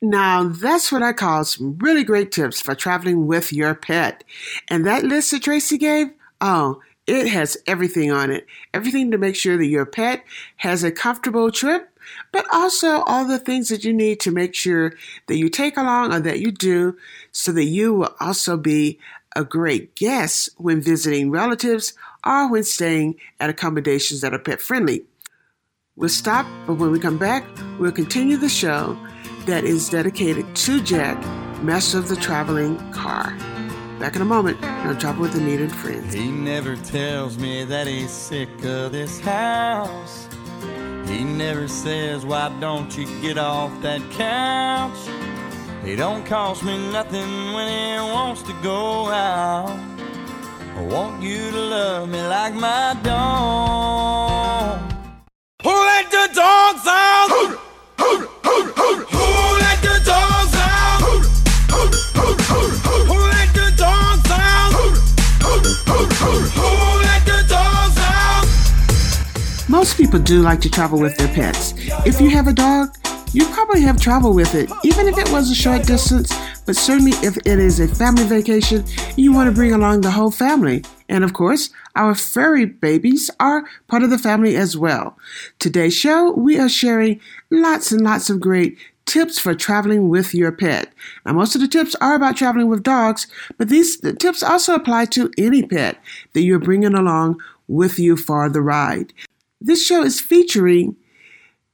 Now, 0.00 0.44
that's 0.44 0.92
what 0.92 1.02
I 1.02 1.12
call 1.12 1.44
some 1.44 1.76
really 1.78 2.04
great 2.04 2.30
tips 2.30 2.60
for 2.60 2.74
traveling 2.74 3.26
with 3.26 3.52
your 3.52 3.74
pet. 3.74 4.22
And 4.68 4.86
that 4.86 5.04
list 5.04 5.32
that 5.32 5.42
Tracy 5.42 5.76
gave, 5.76 6.08
oh, 6.40 6.80
it 7.08 7.26
has 7.28 7.56
everything 7.66 8.12
on 8.12 8.30
it. 8.30 8.46
Everything 8.72 9.10
to 9.10 9.18
make 9.18 9.34
sure 9.34 9.56
that 9.56 9.66
your 9.66 9.86
pet 9.86 10.24
has 10.58 10.84
a 10.84 10.92
comfortable 10.92 11.50
trip, 11.50 11.88
but 12.32 12.46
also 12.52 13.00
all 13.02 13.24
the 13.24 13.40
things 13.40 13.70
that 13.70 13.84
you 13.84 13.92
need 13.92 14.20
to 14.20 14.30
make 14.30 14.54
sure 14.54 14.92
that 15.26 15.36
you 15.36 15.48
take 15.48 15.76
along 15.76 16.12
or 16.12 16.20
that 16.20 16.38
you 16.38 16.52
do 16.52 16.96
so 17.32 17.50
that 17.52 17.64
you 17.64 17.94
will 17.94 18.14
also 18.20 18.56
be 18.56 19.00
a 19.34 19.44
great 19.44 19.96
guest 19.96 20.50
when 20.58 20.80
visiting 20.80 21.30
relatives 21.30 21.94
or 22.24 22.50
when 22.50 22.62
staying 22.62 23.16
at 23.40 23.50
accommodations 23.50 24.20
that 24.20 24.34
are 24.34 24.38
pet 24.38 24.60
friendly. 24.60 25.04
We'll 25.96 26.08
stop, 26.08 26.46
but 26.66 26.74
when 26.74 26.92
we 26.92 27.00
come 27.00 27.18
back, 27.18 27.44
we'll 27.80 27.90
continue 27.90 28.36
the 28.36 28.48
show 28.48 28.96
that 29.48 29.64
is 29.64 29.88
dedicated 29.88 30.54
to 30.54 30.78
Jack, 30.78 31.18
master 31.62 31.96
of 31.96 32.06
the 32.06 32.16
traveling 32.16 32.76
car. 32.92 33.34
Back 33.98 34.14
in 34.14 34.20
a 34.20 34.26
moment 34.26 34.62
on 34.62 34.98
Travel 34.98 35.22
with 35.22 35.34
Anita 35.36 35.62
and 35.62 35.74
Friends. 35.74 36.12
He 36.12 36.30
never 36.30 36.76
tells 36.76 37.38
me 37.38 37.64
that 37.64 37.86
he's 37.86 38.10
sick 38.10 38.50
of 38.62 38.92
this 38.92 39.18
house. 39.20 40.28
He 41.06 41.24
never 41.24 41.66
says, 41.66 42.26
why 42.26 42.54
don't 42.60 42.94
you 42.94 43.06
get 43.22 43.38
off 43.38 43.72
that 43.80 44.02
couch? 44.10 44.98
He 45.82 45.96
don't 45.96 46.26
cost 46.26 46.62
me 46.62 46.76
nothing 46.92 47.54
when 47.54 47.68
he 47.68 48.12
wants 48.12 48.42
to 48.42 48.52
go 48.62 49.08
out. 49.08 49.78
I 50.76 50.82
want 50.82 51.22
you 51.22 51.50
to 51.50 51.58
love 51.58 52.10
me 52.10 52.20
like 52.20 52.52
my 52.52 52.94
dog. 53.02 54.92
Who 55.62 55.70
let 55.70 56.10
the 56.10 56.28
dogs 56.34 56.86
out? 56.86 57.67
Most 69.68 69.96
people 69.96 70.18
do 70.18 70.40
like 70.40 70.60
to 70.62 70.70
travel 70.70 70.98
with 70.98 71.16
their 71.18 71.28
pets. 71.28 71.74
If 72.06 72.20
you 72.20 72.30
have 72.30 72.48
a 72.48 72.52
dog, 72.52 72.96
you 73.32 73.44
probably 73.46 73.82
have 73.82 74.00
traveled 74.00 74.34
with 74.34 74.54
it, 74.54 74.70
even 74.82 75.06
if 75.06 75.18
it 75.18 75.30
was 75.30 75.50
a 75.50 75.54
short 75.54 75.84
distance, 75.84 76.32
but 76.64 76.74
certainly 76.74 77.12
if 77.22 77.36
it 77.36 77.46
is 77.46 77.78
a 77.78 77.86
family 77.86 78.24
vacation, 78.24 78.84
you 79.16 79.32
want 79.32 79.48
to 79.48 79.54
bring 79.54 79.72
along 79.72 80.00
the 80.00 80.10
whole 80.10 80.30
family. 80.30 80.82
And 81.08 81.22
of 81.22 81.34
course, 81.34 81.70
our 81.94 82.14
furry 82.14 82.64
babies 82.64 83.30
are 83.38 83.64
part 83.86 84.02
of 84.02 84.10
the 84.10 84.18
family 84.18 84.56
as 84.56 84.76
well. 84.76 85.18
Today's 85.58 85.94
show, 85.94 86.32
we 86.32 86.58
are 86.58 86.68
sharing 86.68 87.20
lots 87.50 87.92
and 87.92 88.00
lots 88.00 88.30
of 88.30 88.40
great 88.40 88.78
tips 89.08 89.38
for 89.38 89.54
traveling 89.54 90.08
with 90.08 90.34
your 90.34 90.52
pet. 90.52 90.92
Now, 91.26 91.32
most 91.32 91.54
of 91.54 91.60
the 91.60 91.68
tips 91.68 91.96
are 91.96 92.14
about 92.14 92.36
traveling 92.36 92.68
with 92.68 92.82
dogs, 92.82 93.26
but 93.56 93.68
these 93.68 93.98
tips 94.18 94.42
also 94.42 94.74
apply 94.74 95.06
to 95.06 95.32
any 95.36 95.62
pet 95.62 95.98
that 96.34 96.42
you're 96.42 96.58
bringing 96.58 96.94
along 96.94 97.40
with 97.66 97.98
you 97.98 98.16
for 98.16 98.48
the 98.48 98.60
ride. 98.60 99.12
This 99.60 99.84
show 99.84 100.02
is 100.02 100.20
featuring 100.20 100.96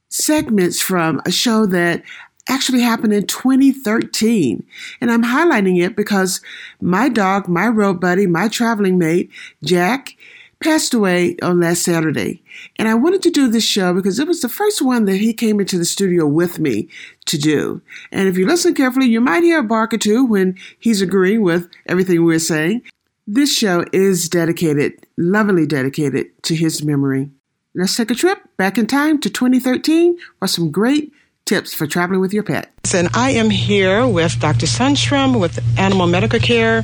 segments 0.09 0.81
from 0.81 1.21
a 1.25 1.31
show 1.31 1.65
that 1.67 2.03
actually 2.47 2.81
happened 2.81 3.13
in 3.13 3.25
2013. 3.27 4.65
And 5.01 5.11
I'm 5.11 5.23
highlighting 5.23 5.83
it 5.83 5.95
because 5.95 6.41
my 6.79 7.09
dog, 7.09 7.47
my 7.47 7.67
road 7.67 7.99
buddy, 7.99 8.27
my 8.27 8.47
traveling 8.47 8.97
mate, 8.97 9.29
Jack, 9.63 10.15
passed 10.63 10.93
away 10.93 11.35
on 11.41 11.59
last 11.59 11.83
Saturday. 11.83 12.41
And 12.77 12.87
I 12.87 12.93
wanted 12.93 13.21
to 13.23 13.29
do 13.29 13.49
this 13.49 13.63
show 13.63 13.93
because 13.93 14.19
it 14.19 14.27
was 14.27 14.41
the 14.41 14.49
first 14.49 14.81
one 14.81 15.05
that 15.05 15.17
he 15.17 15.33
came 15.33 15.59
into 15.59 15.77
the 15.77 15.85
studio 15.85 16.25
with 16.25 16.59
me 16.59 16.89
to 17.25 17.37
do. 17.37 17.81
And 18.11 18.27
if 18.27 18.37
you 18.37 18.47
listen 18.47 18.73
carefully, 18.73 19.07
you 19.07 19.21
might 19.21 19.43
hear 19.43 19.59
a 19.59 19.63
bark 19.63 19.93
or 19.93 19.97
two 19.97 20.25
when 20.25 20.57
he's 20.79 21.01
agreeing 21.01 21.41
with 21.41 21.69
everything 21.87 22.23
we're 22.23 22.39
saying. 22.39 22.81
This 23.27 23.55
show 23.55 23.85
is 23.91 24.29
dedicated, 24.29 25.05
lovingly 25.17 25.65
dedicated 25.65 26.27
to 26.43 26.55
his 26.55 26.83
memory. 26.83 27.29
Let's 27.73 27.95
take 27.95 28.11
a 28.11 28.15
trip 28.15 28.39
back 28.57 28.77
in 28.77 28.87
time 28.87 29.19
to 29.21 29.29
2013 29.29 30.17
for 30.39 30.47
some 30.47 30.71
great 30.71 31.11
tips 31.45 31.73
for 31.73 31.87
traveling 31.87 32.21
with 32.21 32.33
your 32.33 32.43
pet. 32.43 32.71
And 32.93 33.09
I 33.13 33.31
am 33.31 33.49
here 33.49 34.07
with 34.07 34.39
Dr. 34.39 34.65
Sundstrom 34.65 35.39
with 35.39 35.59
Animal 35.77 36.07
Medical 36.07 36.39
Care, 36.39 36.83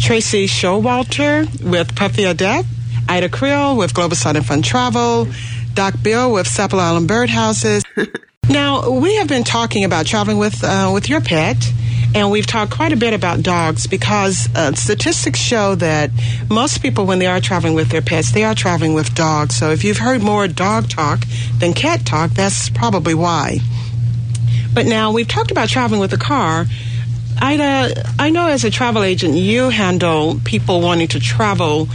Tracy 0.00 0.46
Showalter 0.46 1.46
with 1.62 1.94
Puppy 1.96 2.24
Adept, 2.24 2.68
Ida 3.08 3.30
Creel 3.30 3.76
with 3.76 3.94
Global 3.94 4.16
Sun 4.16 4.36
and 4.36 4.44
Fun 4.44 4.60
Travel, 4.60 5.26
Doc 5.72 5.94
Bill 6.02 6.30
with 6.30 6.46
Sapelo 6.46 6.80
Island 6.80 7.08
Birdhouses. 7.08 7.82
now, 8.50 8.90
we 8.90 9.16
have 9.16 9.28
been 9.28 9.44
talking 9.44 9.84
about 9.84 10.06
traveling 10.06 10.36
with, 10.36 10.62
uh, 10.62 10.90
with 10.92 11.08
your 11.08 11.20
pet. 11.20 11.56
And 12.14 12.30
we've 12.30 12.46
talked 12.46 12.72
quite 12.72 12.92
a 12.92 12.96
bit 12.96 13.12
about 13.12 13.42
dogs 13.42 13.86
because 13.86 14.48
uh, 14.54 14.72
statistics 14.72 15.38
show 15.38 15.74
that 15.76 16.10
most 16.48 16.80
people, 16.80 17.04
when 17.04 17.18
they 17.18 17.26
are 17.26 17.40
traveling 17.40 17.74
with 17.74 17.90
their 17.90 18.00
pets, 18.00 18.32
they 18.32 18.44
are 18.44 18.54
traveling 18.54 18.94
with 18.94 19.14
dogs. 19.14 19.56
So 19.56 19.70
if 19.72 19.84
you've 19.84 19.98
heard 19.98 20.22
more 20.22 20.48
dog 20.48 20.88
talk 20.88 21.20
than 21.58 21.74
cat 21.74 22.06
talk, 22.06 22.30
that's 22.30 22.70
probably 22.70 23.14
why. 23.14 23.58
But 24.72 24.86
now 24.86 25.12
we've 25.12 25.28
talked 25.28 25.50
about 25.50 25.68
traveling 25.68 26.00
with 26.00 26.12
a 26.14 26.18
car. 26.18 26.66
Ida, 27.40 28.10
I 28.18 28.30
know 28.30 28.48
as 28.48 28.64
a 28.64 28.70
travel 28.70 29.02
agent, 29.02 29.34
you 29.34 29.68
handle 29.68 30.40
people 30.44 30.80
wanting 30.80 31.08
to 31.08 31.20
travel 31.20 31.88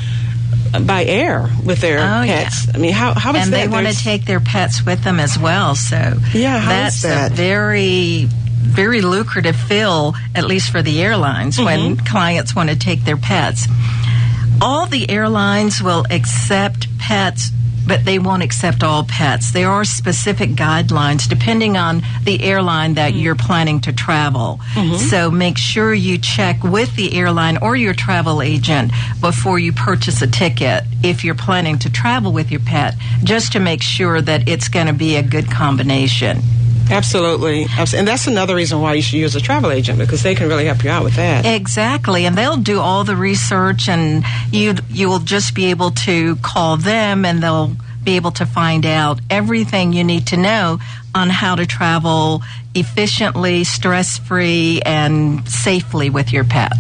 by 0.81 1.05
air 1.05 1.49
with 1.65 1.79
their 1.81 1.99
Oh, 1.99 2.23
pets. 2.25 2.65
yeah. 2.67 2.71
I 2.73 2.77
mean, 2.77 2.93
how, 2.93 3.13
how 3.13 3.31
is 3.35 3.43
and 3.43 3.53
that? 3.53 3.57
they 3.61 3.67
want 3.67 3.87
to 3.87 3.93
take 3.95 4.25
their 4.25 4.39
pets 4.39 4.83
with 4.85 5.03
them 5.03 5.19
as 5.19 5.37
well. 5.37 5.75
So 5.75 5.95
Yeah, 6.33 6.59
how 6.59 6.69
that's 6.69 6.95
is 6.97 7.01
that? 7.03 7.31
a 7.31 7.35
very 7.35 8.27
very 8.63 9.01
lucrative 9.01 9.55
fill, 9.57 10.15
at 10.33 10.45
least 10.45 10.71
for 10.71 10.81
the 10.81 11.01
airlines, 11.01 11.59
when 11.59 11.97
Mm-hmm. 11.97 12.05
clients 12.05 12.55
want 12.55 12.69
to 12.69 12.75
take 12.77 13.03
their 13.03 13.17
pets. 13.17 13.67
All 14.61 14.85
the 14.85 15.09
airlines 15.09 15.83
will 15.83 16.05
accept 16.09 16.87
pets. 16.97 17.49
But 17.85 18.05
they 18.05 18.19
won't 18.19 18.43
accept 18.43 18.83
all 18.83 19.03
pets. 19.03 19.51
There 19.51 19.69
are 19.69 19.83
specific 19.83 20.51
guidelines 20.51 21.27
depending 21.27 21.77
on 21.77 22.01
the 22.23 22.41
airline 22.43 22.93
that 22.95 23.13
you're 23.13 23.35
planning 23.35 23.81
to 23.81 23.93
travel. 23.93 24.59
Mm-hmm. 24.73 24.95
So 24.95 25.29
make 25.29 25.57
sure 25.57 25.93
you 25.93 26.17
check 26.17 26.63
with 26.63 26.95
the 26.95 27.13
airline 27.17 27.57
or 27.57 27.75
your 27.75 27.93
travel 27.93 28.41
agent 28.41 28.91
before 29.19 29.59
you 29.59 29.73
purchase 29.73 30.21
a 30.21 30.27
ticket 30.27 30.83
if 31.03 31.23
you're 31.23 31.35
planning 31.35 31.77
to 31.79 31.91
travel 31.91 32.31
with 32.31 32.51
your 32.51 32.61
pet, 32.61 32.95
just 33.23 33.51
to 33.53 33.59
make 33.59 33.81
sure 33.81 34.21
that 34.21 34.47
it's 34.47 34.69
going 34.69 34.87
to 34.87 34.93
be 34.93 35.15
a 35.15 35.23
good 35.23 35.51
combination. 35.51 36.41
Absolutely. 36.93 37.65
And 37.95 38.07
that's 38.07 38.27
another 38.27 38.55
reason 38.55 38.79
why 38.81 38.93
you 38.93 39.01
should 39.01 39.19
use 39.19 39.35
a 39.35 39.41
travel 39.41 39.71
agent 39.71 39.99
because 39.99 40.23
they 40.23 40.35
can 40.35 40.47
really 40.47 40.65
help 40.65 40.83
you 40.83 40.89
out 40.89 41.03
with 41.03 41.15
that. 41.15 41.45
Exactly, 41.45 42.25
and 42.25 42.37
they'll 42.37 42.57
do 42.57 42.79
all 42.79 43.03
the 43.03 43.15
research, 43.15 43.89
and 43.89 44.23
you 44.51 44.75
you 44.89 45.09
will 45.09 45.19
just 45.19 45.55
be 45.55 45.65
able 45.65 45.91
to 45.91 46.35
call 46.37 46.77
them, 46.77 47.25
and 47.25 47.41
they'll 47.41 47.75
be 48.03 48.15
able 48.15 48.31
to 48.31 48.45
find 48.45 48.85
out 48.85 49.19
everything 49.29 49.93
you 49.93 50.03
need 50.03 50.27
to 50.27 50.37
know 50.37 50.79
on 51.15 51.29
how 51.29 51.55
to 51.55 51.65
travel 51.65 52.41
efficiently, 52.75 53.63
stress 53.63 54.17
free, 54.17 54.81
and 54.85 55.47
safely 55.47 56.09
with 56.09 56.33
your 56.33 56.43
pet. 56.43 56.73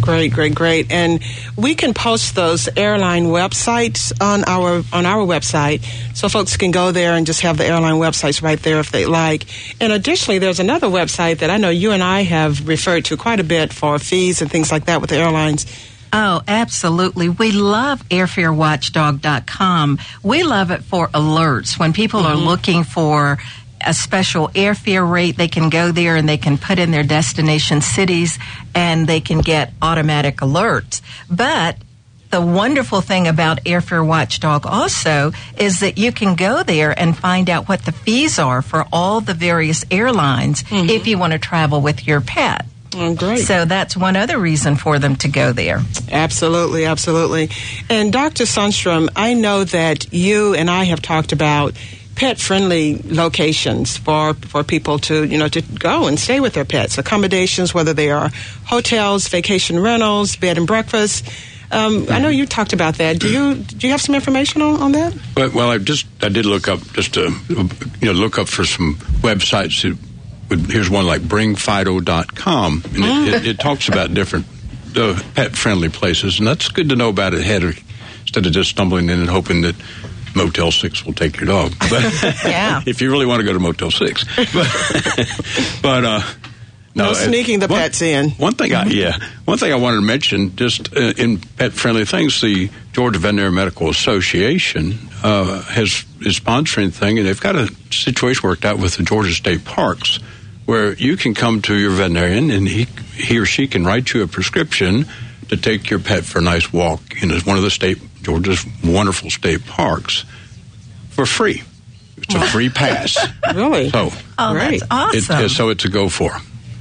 Great, 0.00 0.32
great, 0.32 0.54
great. 0.54 0.90
And 0.90 1.22
we 1.56 1.74
can 1.74 1.94
post 1.94 2.34
those 2.34 2.68
airline 2.76 3.26
websites 3.26 4.12
on 4.20 4.44
our 4.46 4.82
on 4.92 5.06
our 5.06 5.24
website 5.24 5.84
so 6.16 6.28
folks 6.28 6.56
can 6.56 6.72
go 6.72 6.90
there 6.90 7.12
and 7.12 7.26
just 7.26 7.42
have 7.42 7.58
the 7.58 7.66
airline 7.66 7.94
websites 7.94 8.42
right 8.42 8.60
there 8.60 8.80
if 8.80 8.90
they 8.90 9.06
like. 9.06 9.44
And 9.80 9.92
additionally, 9.92 10.38
there's 10.38 10.60
another 10.60 10.88
website 10.88 11.38
that 11.38 11.50
I 11.50 11.58
know 11.58 11.70
you 11.70 11.92
and 11.92 12.02
I 12.02 12.22
have 12.22 12.66
referred 12.66 13.04
to 13.06 13.16
quite 13.16 13.38
a 13.40 13.44
bit 13.44 13.72
for 13.72 13.98
fees 13.98 14.42
and 14.42 14.50
things 14.50 14.72
like 14.72 14.86
that 14.86 15.00
with 15.00 15.10
the 15.10 15.16
airlines. 15.16 15.66
Oh, 16.16 16.42
absolutely. 16.46 17.28
We 17.28 17.50
love 17.50 18.08
airfarewatchdog.com. 18.08 19.98
We 20.22 20.44
love 20.44 20.70
it 20.70 20.84
for 20.84 21.08
alerts. 21.08 21.76
When 21.76 21.92
people 21.92 22.20
are 22.20 22.36
mm-hmm. 22.36 22.46
looking 22.46 22.84
for 22.84 23.38
a 23.86 23.94
special 23.94 24.48
airfare 24.48 25.08
rate, 25.08 25.36
they 25.36 25.48
can 25.48 25.70
go 25.70 25.92
there 25.92 26.16
and 26.16 26.28
they 26.28 26.38
can 26.38 26.58
put 26.58 26.78
in 26.78 26.90
their 26.90 27.02
destination 27.02 27.80
cities 27.80 28.38
and 28.74 29.06
they 29.06 29.20
can 29.20 29.40
get 29.40 29.72
automatic 29.80 30.36
alerts. 30.38 31.00
But 31.30 31.78
the 32.30 32.40
wonderful 32.40 33.00
thing 33.00 33.28
about 33.28 33.62
Airfare 33.62 34.04
Watchdog 34.04 34.66
also 34.66 35.30
is 35.56 35.78
that 35.80 35.98
you 35.98 36.10
can 36.10 36.34
go 36.34 36.64
there 36.64 36.98
and 36.98 37.16
find 37.16 37.48
out 37.48 37.68
what 37.68 37.84
the 37.84 37.92
fees 37.92 38.40
are 38.40 38.60
for 38.60 38.86
all 38.92 39.20
the 39.20 39.34
various 39.34 39.84
airlines 39.88 40.64
mm-hmm. 40.64 40.90
if 40.90 41.06
you 41.06 41.16
want 41.16 41.32
to 41.32 41.38
travel 41.38 41.80
with 41.80 42.08
your 42.08 42.20
pet. 42.20 42.66
Oh, 42.96 43.14
great. 43.14 43.38
So 43.38 43.64
that's 43.64 43.96
one 43.96 44.16
other 44.16 44.38
reason 44.38 44.76
for 44.76 44.98
them 44.98 45.16
to 45.16 45.28
go 45.28 45.52
there. 45.52 45.80
Absolutely, 46.10 46.84
absolutely. 46.86 47.50
And 47.88 48.12
Dr. 48.12 48.44
Sundstrom, 48.44 49.10
I 49.14 49.34
know 49.34 49.64
that 49.64 50.12
you 50.12 50.54
and 50.54 50.70
I 50.70 50.84
have 50.84 51.02
talked 51.02 51.32
about 51.32 51.74
pet 52.16 52.38
friendly 52.38 53.00
locations 53.04 53.96
for 53.96 54.34
for 54.34 54.62
people 54.62 54.98
to 54.98 55.24
you 55.24 55.38
know 55.38 55.48
to 55.48 55.62
go 55.62 56.06
and 56.06 56.18
stay 56.18 56.40
with 56.40 56.54
their 56.54 56.64
pets 56.64 56.96
accommodations 56.98 57.74
whether 57.74 57.92
they 57.92 58.10
are 58.10 58.30
hotels 58.66 59.28
vacation 59.28 59.78
rentals 59.78 60.36
bed 60.36 60.56
and 60.56 60.66
breakfast 60.66 61.28
um, 61.70 62.06
I 62.08 62.20
know 62.20 62.28
you 62.28 62.46
talked 62.46 62.72
about 62.72 62.96
that. 62.96 63.18
Do 63.18 63.28
you 63.28 63.54
do 63.56 63.86
you 63.86 63.90
have 63.90 64.00
some 64.00 64.14
information 64.14 64.62
on, 64.62 64.80
on 64.80 64.92
that? 64.92 65.14
Well, 65.36 65.50
well, 65.52 65.70
I 65.70 65.78
just 65.78 66.06
I 66.22 66.28
did 66.28 66.46
look 66.46 66.68
up 66.68 66.80
just 66.92 67.14
to 67.14 67.34
you 67.48 67.68
know 68.06 68.12
look 68.12 68.38
up 68.38 68.46
for 68.46 68.64
some 68.64 68.94
websites. 69.22 69.82
That 69.82 69.98
would, 70.50 70.70
here's 70.70 70.88
one 70.88 71.06
like 71.06 71.22
bringfido.com, 71.22 72.82
and 72.94 73.04
it, 73.04 73.34
it, 73.34 73.46
it 73.46 73.58
talks 73.58 73.88
about 73.88 74.14
different 74.14 74.46
uh, 74.96 75.20
pet 75.34 75.56
friendly 75.56 75.88
places, 75.88 76.38
and 76.38 76.46
that's 76.46 76.68
good 76.68 76.90
to 76.90 76.96
know 76.96 77.08
about 77.08 77.34
ahead 77.34 77.64
of, 77.64 77.78
instead 78.20 78.46
of 78.46 78.52
just 78.52 78.70
stumbling 78.70 79.08
in 79.10 79.18
and 79.18 79.28
hoping 79.28 79.62
that 79.62 79.74
Motel 80.34 80.70
Six 80.70 81.04
will 81.04 81.12
take 81.14 81.36
your 81.36 81.46
dog. 81.46 81.72
But 81.78 82.02
Yeah. 82.44 82.82
if 82.86 83.00
you 83.00 83.10
really 83.10 83.26
want 83.26 83.40
to 83.40 83.44
go 83.44 83.52
to 83.52 83.58
Motel 83.58 83.90
Six, 83.90 84.24
but, 84.52 84.68
but 85.82 86.04
uh, 86.04 86.22
No, 86.94 87.10
uh, 87.10 87.14
sneaking 87.14 87.58
the 87.60 87.68
one- 87.68 87.80
pets 87.80 88.02
in. 88.02 88.30
One 88.30 88.54
thing, 88.54 88.74
I, 88.74 88.84
yeah, 88.86 89.16
one 89.44 89.58
thing 89.58 89.72
I 89.72 89.76
wanted 89.76 89.96
to 89.96 90.02
mention, 90.02 90.54
just 90.56 90.94
uh, 90.96 91.12
in 91.16 91.38
pet 91.38 91.72
friendly 91.72 92.04
things, 92.04 92.40
the 92.40 92.70
Georgia 92.92 93.18
Veterinary 93.18 93.52
Medical 93.52 93.88
Association 93.90 94.98
uh, 95.22 95.62
has 95.62 96.04
is 96.20 96.38
sponsoring 96.38 96.92
thing, 96.92 97.18
and 97.18 97.26
they've 97.26 97.40
got 97.40 97.56
a 97.56 97.68
situation 97.90 98.48
worked 98.48 98.64
out 98.64 98.78
with 98.78 98.96
the 98.96 99.02
Georgia 99.02 99.32
State 99.32 99.64
Parks, 99.64 100.18
where 100.66 100.94
you 100.94 101.16
can 101.16 101.34
come 101.34 101.60
to 101.62 101.74
your 101.76 101.90
veterinarian 101.90 102.50
and 102.50 102.68
he 102.68 102.86
he 103.14 103.38
or 103.38 103.44
she 103.46 103.66
can 103.66 103.84
write 103.84 104.12
you 104.14 104.22
a 104.22 104.26
prescription 104.26 105.06
to 105.48 105.56
take 105.56 105.90
your 105.90 105.98
pet 106.00 106.24
for 106.24 106.38
a 106.38 106.42
nice 106.42 106.72
walk 106.72 107.22
in 107.22 107.30
one 107.40 107.56
of 107.56 107.62
the 107.62 107.70
state 107.70 107.98
Georgia's 108.22 108.64
wonderful 108.82 109.30
state 109.30 109.64
parks 109.66 110.24
for 111.10 111.26
free. 111.26 111.62
It's 112.18 112.34
a 112.34 112.40
free 112.40 112.68
pass. 112.70 113.16
Really? 113.54 113.90
So 113.90 114.10
Oh, 114.38 114.52
Great. 114.52 114.80
that's 114.80 115.14
it, 115.14 115.30
awesome. 115.30 115.48
so 115.48 115.68
it's 115.68 115.84
a 115.84 115.88
go 115.88 116.08
for. 116.08 116.30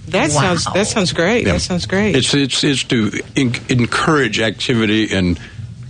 That 0.08 0.32
sounds 0.32 0.66
that 0.74 0.88
sounds 0.88 1.12
great. 1.14 1.46
Yeah. 1.46 1.54
That 1.54 1.60
sounds 1.62 1.86
great. 1.86 2.16
It's 2.16 2.34
it's 2.34 2.64
it's 2.64 2.84
to 2.86 3.12
en- 3.36 3.54
encourage 3.70 4.40
activity 4.40 5.14
and 5.14 5.40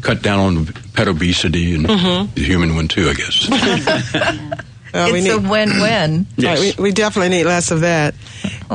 cut 0.02 0.22
down 0.22 0.40
on 0.40 0.66
pet 0.94 1.08
obesity 1.08 1.76
and 1.76 1.86
Mm-hmm. 1.86 2.34
the 2.34 2.44
human 2.44 2.76
one 2.76 2.88
too, 2.88 3.10
I 3.10 3.14
guess. 3.14 4.54
Uh, 4.94 5.10
we 5.12 5.20
it's 5.20 5.28
need- 5.28 5.46
a 5.46 5.50
win-win. 5.50 6.28
Yes. 6.38 6.60
Right, 6.60 6.78
we, 6.78 6.84
we 6.84 6.92
definitely 6.92 7.30
need 7.30 7.46
less 7.46 7.72
of 7.72 7.82
that. 7.82 8.16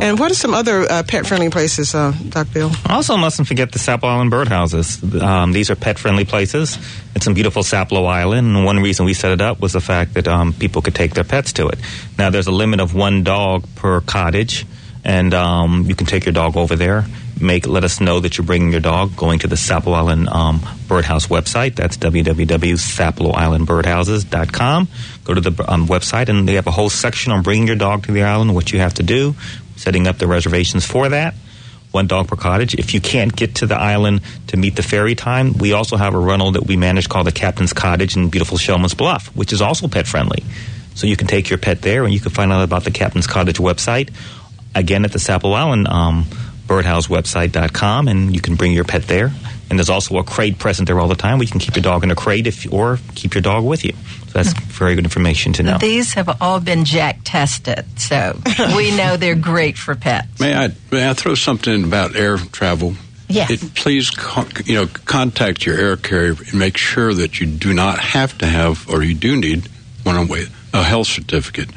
And 0.00 0.18
what 0.18 0.30
are 0.30 0.34
some 0.34 0.54
other 0.54 0.82
uh, 0.90 1.02
pet-friendly 1.02 1.50
places, 1.50 1.94
uh, 1.94 2.12
Doc 2.28 2.46
Bill? 2.52 2.70
Also, 2.88 3.16
mustn't 3.16 3.46
forget 3.48 3.72
the 3.72 3.78
Sapelo 3.78 4.04
Island 4.04 4.30
birdhouses. 4.32 5.20
Um, 5.20 5.52
these 5.52 5.70
are 5.70 5.76
pet-friendly 5.76 6.24
places. 6.24 6.78
It's 7.14 7.26
in 7.26 7.34
beautiful 7.34 7.62
Sapelo 7.62 8.06
Island, 8.06 8.56
and 8.56 8.64
one 8.64 8.78
reason 8.80 9.06
we 9.06 9.14
set 9.14 9.32
it 9.32 9.40
up 9.40 9.60
was 9.60 9.72
the 9.72 9.80
fact 9.80 10.14
that 10.14 10.26
um, 10.28 10.52
people 10.52 10.82
could 10.82 10.94
take 10.94 11.14
their 11.14 11.24
pets 11.24 11.52
to 11.54 11.68
it. 11.68 11.78
Now, 12.16 12.30
there's 12.30 12.46
a 12.46 12.52
limit 12.52 12.80
of 12.80 12.94
one 12.94 13.22
dog 13.24 13.64
per 13.74 14.00
cottage, 14.02 14.66
and 15.04 15.34
um, 15.34 15.84
you 15.88 15.94
can 15.94 16.06
take 16.06 16.24
your 16.26 16.32
dog 16.32 16.56
over 16.56 16.76
there. 16.76 17.04
Make 17.40 17.66
let 17.66 17.84
us 17.84 18.00
know 18.00 18.20
that 18.20 18.36
you're 18.36 18.46
bringing 18.46 18.70
your 18.70 18.80
dog. 18.80 19.16
Going 19.16 19.38
to 19.40 19.46
the 19.46 19.56
Sapelo 19.56 19.94
Island 19.94 20.28
um, 20.28 20.60
Birdhouse 20.86 21.28
website. 21.28 21.76
That's 21.76 21.96
www.sapeloislandbirdhouses.com. 21.96 24.88
Go 25.24 25.34
to 25.34 25.40
the 25.40 25.72
um, 25.72 25.86
website, 25.86 26.28
and 26.28 26.46
they 26.48 26.54
have 26.54 26.66
a 26.66 26.72
whole 26.72 26.90
section 26.90 27.32
on 27.32 27.42
bringing 27.42 27.66
your 27.66 27.76
dog 27.76 28.04
to 28.04 28.12
the 28.12 28.22
island. 28.22 28.54
What 28.54 28.72
you 28.72 28.80
have 28.80 28.94
to 28.94 29.02
do, 29.02 29.34
setting 29.76 30.06
up 30.06 30.18
the 30.18 30.26
reservations 30.26 30.84
for 30.84 31.08
that 31.10 31.34
one 31.90 32.06
dog 32.06 32.28
per 32.28 32.36
cottage. 32.36 32.74
If 32.74 32.94
you 32.94 33.00
can't 33.00 33.34
get 33.34 33.56
to 33.56 33.66
the 33.66 33.76
island 33.76 34.20
to 34.48 34.56
meet 34.56 34.76
the 34.76 34.82
ferry 34.82 35.14
time, 35.14 35.54
we 35.54 35.72
also 35.72 35.96
have 35.96 36.14
a 36.14 36.18
rental 36.18 36.52
that 36.52 36.66
we 36.66 36.76
manage 36.76 37.08
called 37.08 37.26
the 37.26 37.32
Captain's 37.32 37.72
Cottage 37.72 38.16
in 38.16 38.28
beautiful 38.28 38.58
Shellman's 38.58 38.94
Bluff, 38.94 39.34
which 39.34 39.52
is 39.52 39.62
also 39.62 39.88
pet 39.88 40.06
friendly. 40.06 40.44
So 40.94 41.06
you 41.06 41.16
can 41.16 41.26
take 41.26 41.48
your 41.48 41.58
pet 41.58 41.82
there, 41.82 42.04
and 42.04 42.12
you 42.12 42.20
can 42.20 42.30
find 42.30 42.52
out 42.52 42.62
about 42.62 42.84
the 42.84 42.90
Captain's 42.90 43.26
Cottage 43.26 43.58
website. 43.58 44.10
Again, 44.74 45.04
at 45.04 45.12
the 45.12 45.18
Sapelo 45.18 45.54
Island 45.54 45.88
um, 45.88 46.26
birdhousewebsite.com, 46.68 48.08
and 48.08 48.34
you 48.34 48.40
can 48.40 48.54
bring 48.54 48.72
your 48.72 48.84
pet 48.84 49.04
there. 49.04 49.32
And 49.70 49.78
there's 49.78 49.90
also 49.90 50.16
a 50.18 50.24
crate 50.24 50.58
present 50.58 50.86
there 50.86 50.98
all 50.98 51.08
the 51.08 51.14
time. 51.14 51.38
We 51.38 51.46
can 51.46 51.60
keep 51.60 51.76
your 51.76 51.82
dog 51.82 52.02
in 52.04 52.10
a 52.10 52.14
crate 52.14 52.46
if, 52.46 52.72
or 52.72 52.98
keep 53.14 53.34
your 53.34 53.42
dog 53.42 53.64
with 53.64 53.84
you. 53.84 53.92
So 53.92 54.32
that's 54.32 54.52
hmm. 54.52 54.64
very 54.64 54.94
good 54.94 55.04
information 55.04 55.52
to 55.54 55.62
know. 55.62 55.78
These 55.78 56.14
have 56.14 56.40
all 56.40 56.60
been 56.60 56.84
Jack 56.84 57.20
tested, 57.24 57.84
so 57.98 58.38
we 58.76 58.96
know 58.96 59.16
they're 59.16 59.34
great 59.34 59.76
for 59.76 59.94
pets. 59.94 60.40
May 60.40 60.54
I 60.54 60.72
may 60.90 61.08
I 61.08 61.12
throw 61.12 61.34
something 61.34 61.74
in 61.74 61.84
about 61.84 62.16
air 62.16 62.38
travel? 62.38 62.94
Yes. 63.28 63.50
It, 63.50 63.74
please, 63.74 64.10
con- 64.10 64.48
you 64.64 64.74
know, 64.74 64.86
contact 64.86 65.66
your 65.66 65.78
air 65.78 65.96
carrier 65.96 66.34
and 66.38 66.54
make 66.54 66.78
sure 66.78 67.12
that 67.12 67.40
you 67.40 67.46
do 67.46 67.74
not 67.74 67.98
have 67.98 68.38
to 68.38 68.46
have, 68.46 68.88
or 68.88 69.02
you 69.02 69.14
do 69.14 69.36
need, 69.36 69.68
one 70.02 70.28
way, 70.28 70.46
a 70.72 70.82
health 70.82 71.08
certificate. 71.08 71.68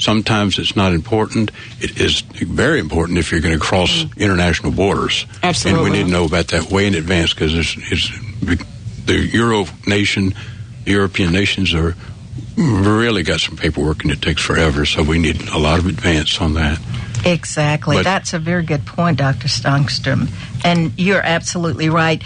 Sometimes 0.00 0.58
it's 0.58 0.74
not 0.74 0.92
important. 0.92 1.50
It 1.78 2.00
is 2.00 2.22
very 2.22 2.80
important 2.80 3.18
if 3.18 3.30
you're 3.30 3.42
going 3.42 3.54
to 3.54 3.60
cross 3.60 4.04
mm. 4.04 4.16
international 4.16 4.72
borders. 4.72 5.26
Absolutely. 5.42 5.84
And 5.84 5.92
we 5.92 5.98
need 5.98 6.06
to 6.06 6.10
know 6.10 6.24
about 6.24 6.48
that 6.48 6.70
way 6.72 6.86
in 6.86 6.94
advance 6.94 7.34
because 7.34 7.54
it's, 7.54 7.76
it's 7.78 8.10
the 9.04 9.28
Euro 9.34 9.66
nation, 9.86 10.34
the 10.84 10.92
European 10.92 11.32
nations 11.32 11.74
are 11.74 11.94
really 12.56 13.22
got 13.22 13.40
some 13.40 13.56
paperwork 13.56 14.02
and 14.02 14.10
it 14.10 14.22
takes 14.22 14.42
forever. 14.42 14.86
So 14.86 15.02
we 15.02 15.18
need 15.18 15.48
a 15.48 15.58
lot 15.58 15.78
of 15.78 15.86
advance 15.86 16.40
on 16.40 16.54
that. 16.54 16.80
Exactly. 17.24 17.96
But- 17.96 18.04
That's 18.04 18.32
a 18.32 18.38
very 18.38 18.64
good 18.64 18.86
point, 18.86 19.18
Dr. 19.18 19.48
Sundstrom. 19.48 20.30
And 20.64 20.98
you're 20.98 21.22
absolutely 21.22 21.90
right. 21.90 22.22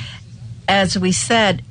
As 0.69 0.97
we 0.97 1.11
said, 1.11 1.63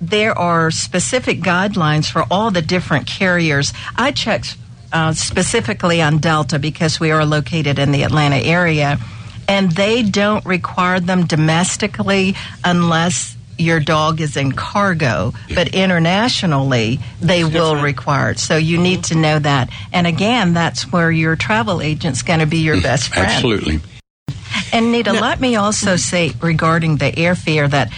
there 0.00 0.36
are 0.36 0.70
specific 0.70 1.40
guidelines 1.40 2.10
for 2.10 2.24
all 2.30 2.50
the 2.50 2.62
different 2.62 3.06
carriers. 3.06 3.72
I 3.96 4.10
checked 4.10 4.56
uh, 4.96 5.12
specifically 5.12 6.00
on 6.00 6.18
Delta 6.18 6.58
because 6.58 6.98
we 6.98 7.10
are 7.10 7.26
located 7.26 7.78
in 7.78 7.92
the 7.92 8.02
Atlanta 8.02 8.36
area, 8.36 8.98
and 9.46 9.70
they 9.70 10.02
don't 10.02 10.44
require 10.46 11.00
them 11.00 11.26
domestically 11.26 12.34
unless 12.64 13.36
your 13.58 13.78
dog 13.78 14.22
is 14.22 14.38
in 14.38 14.52
cargo, 14.52 15.32
but 15.54 15.68
internationally 15.74 16.98
they 17.20 17.44
will 17.44 17.76
require 17.76 18.30
it. 18.30 18.38
So 18.38 18.56
you 18.56 18.78
need 18.78 19.04
to 19.04 19.14
know 19.14 19.38
that. 19.38 19.68
And 19.92 20.06
again, 20.06 20.54
that's 20.54 20.90
where 20.90 21.10
your 21.10 21.36
travel 21.36 21.82
agent's 21.82 22.22
going 22.22 22.40
to 22.40 22.46
be 22.46 22.58
your 22.58 22.80
best 22.80 23.12
friend. 23.12 23.30
Absolutely. 23.30 23.80
And 24.72 24.92
Nita, 24.92 25.12
let 25.12 25.40
me 25.40 25.56
also 25.56 25.96
say 25.96 26.32
regarding 26.40 26.96
the 26.96 27.12
airfare 27.12 27.70
that 27.70 27.92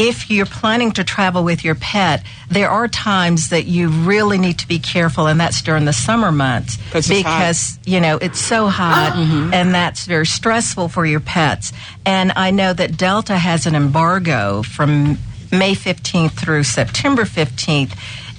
if 0.00 0.30
you're 0.30 0.46
planning 0.46 0.92
to 0.92 1.04
travel 1.04 1.44
with 1.44 1.62
your 1.64 1.74
pet, 1.74 2.22
there 2.48 2.70
are 2.70 2.88
times 2.88 3.50
that 3.50 3.66
you 3.66 3.88
really 3.90 4.38
need 4.38 4.58
to 4.58 4.66
be 4.66 4.78
careful, 4.78 5.26
and 5.26 5.38
that's 5.38 5.60
during 5.62 5.84
the 5.84 5.92
summer 5.92 6.32
months 6.32 6.78
'Cause 6.90 7.10
it's 7.10 7.22
hot. 7.22 7.38
because 7.38 7.78
you 7.84 8.00
know 8.00 8.16
it's 8.16 8.40
so 8.40 8.68
hot, 8.68 9.14
and 9.52 9.74
that's 9.74 10.06
very 10.06 10.26
stressful 10.26 10.88
for 10.88 11.04
your 11.04 11.20
pets. 11.20 11.72
And 12.06 12.32
I 12.34 12.50
know 12.50 12.72
that 12.72 12.96
Delta 12.96 13.36
has 13.36 13.66
an 13.66 13.74
embargo 13.74 14.62
from 14.62 15.18
May 15.52 15.74
15th 15.74 16.32
through 16.32 16.64
September 16.64 17.24
15th, 17.24 17.92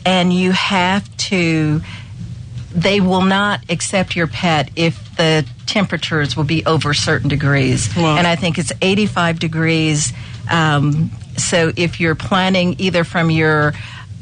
and 0.05 0.33
you 0.33 0.51
have 0.53 1.03
to 1.29 1.81
they 2.73 3.01
will 3.01 3.21
not 3.23 3.59
accept 3.69 4.15
your 4.15 4.27
pet 4.27 4.69
if 4.77 4.97
the 5.17 5.45
temperatures 5.65 6.37
will 6.37 6.45
be 6.45 6.65
over 6.65 6.93
certain 6.93 7.27
degrees. 7.27 7.89
Wow. 7.97 8.15
And 8.17 8.25
I 8.25 8.37
think 8.37 8.57
it's 8.57 8.71
85 8.81 9.39
degrees. 9.39 10.13
Um, 10.49 11.11
so 11.41 11.71
if 11.75 11.99
you're 11.99 12.15
planning 12.15 12.75
either 12.79 13.03
from 13.03 13.29
your 13.29 13.73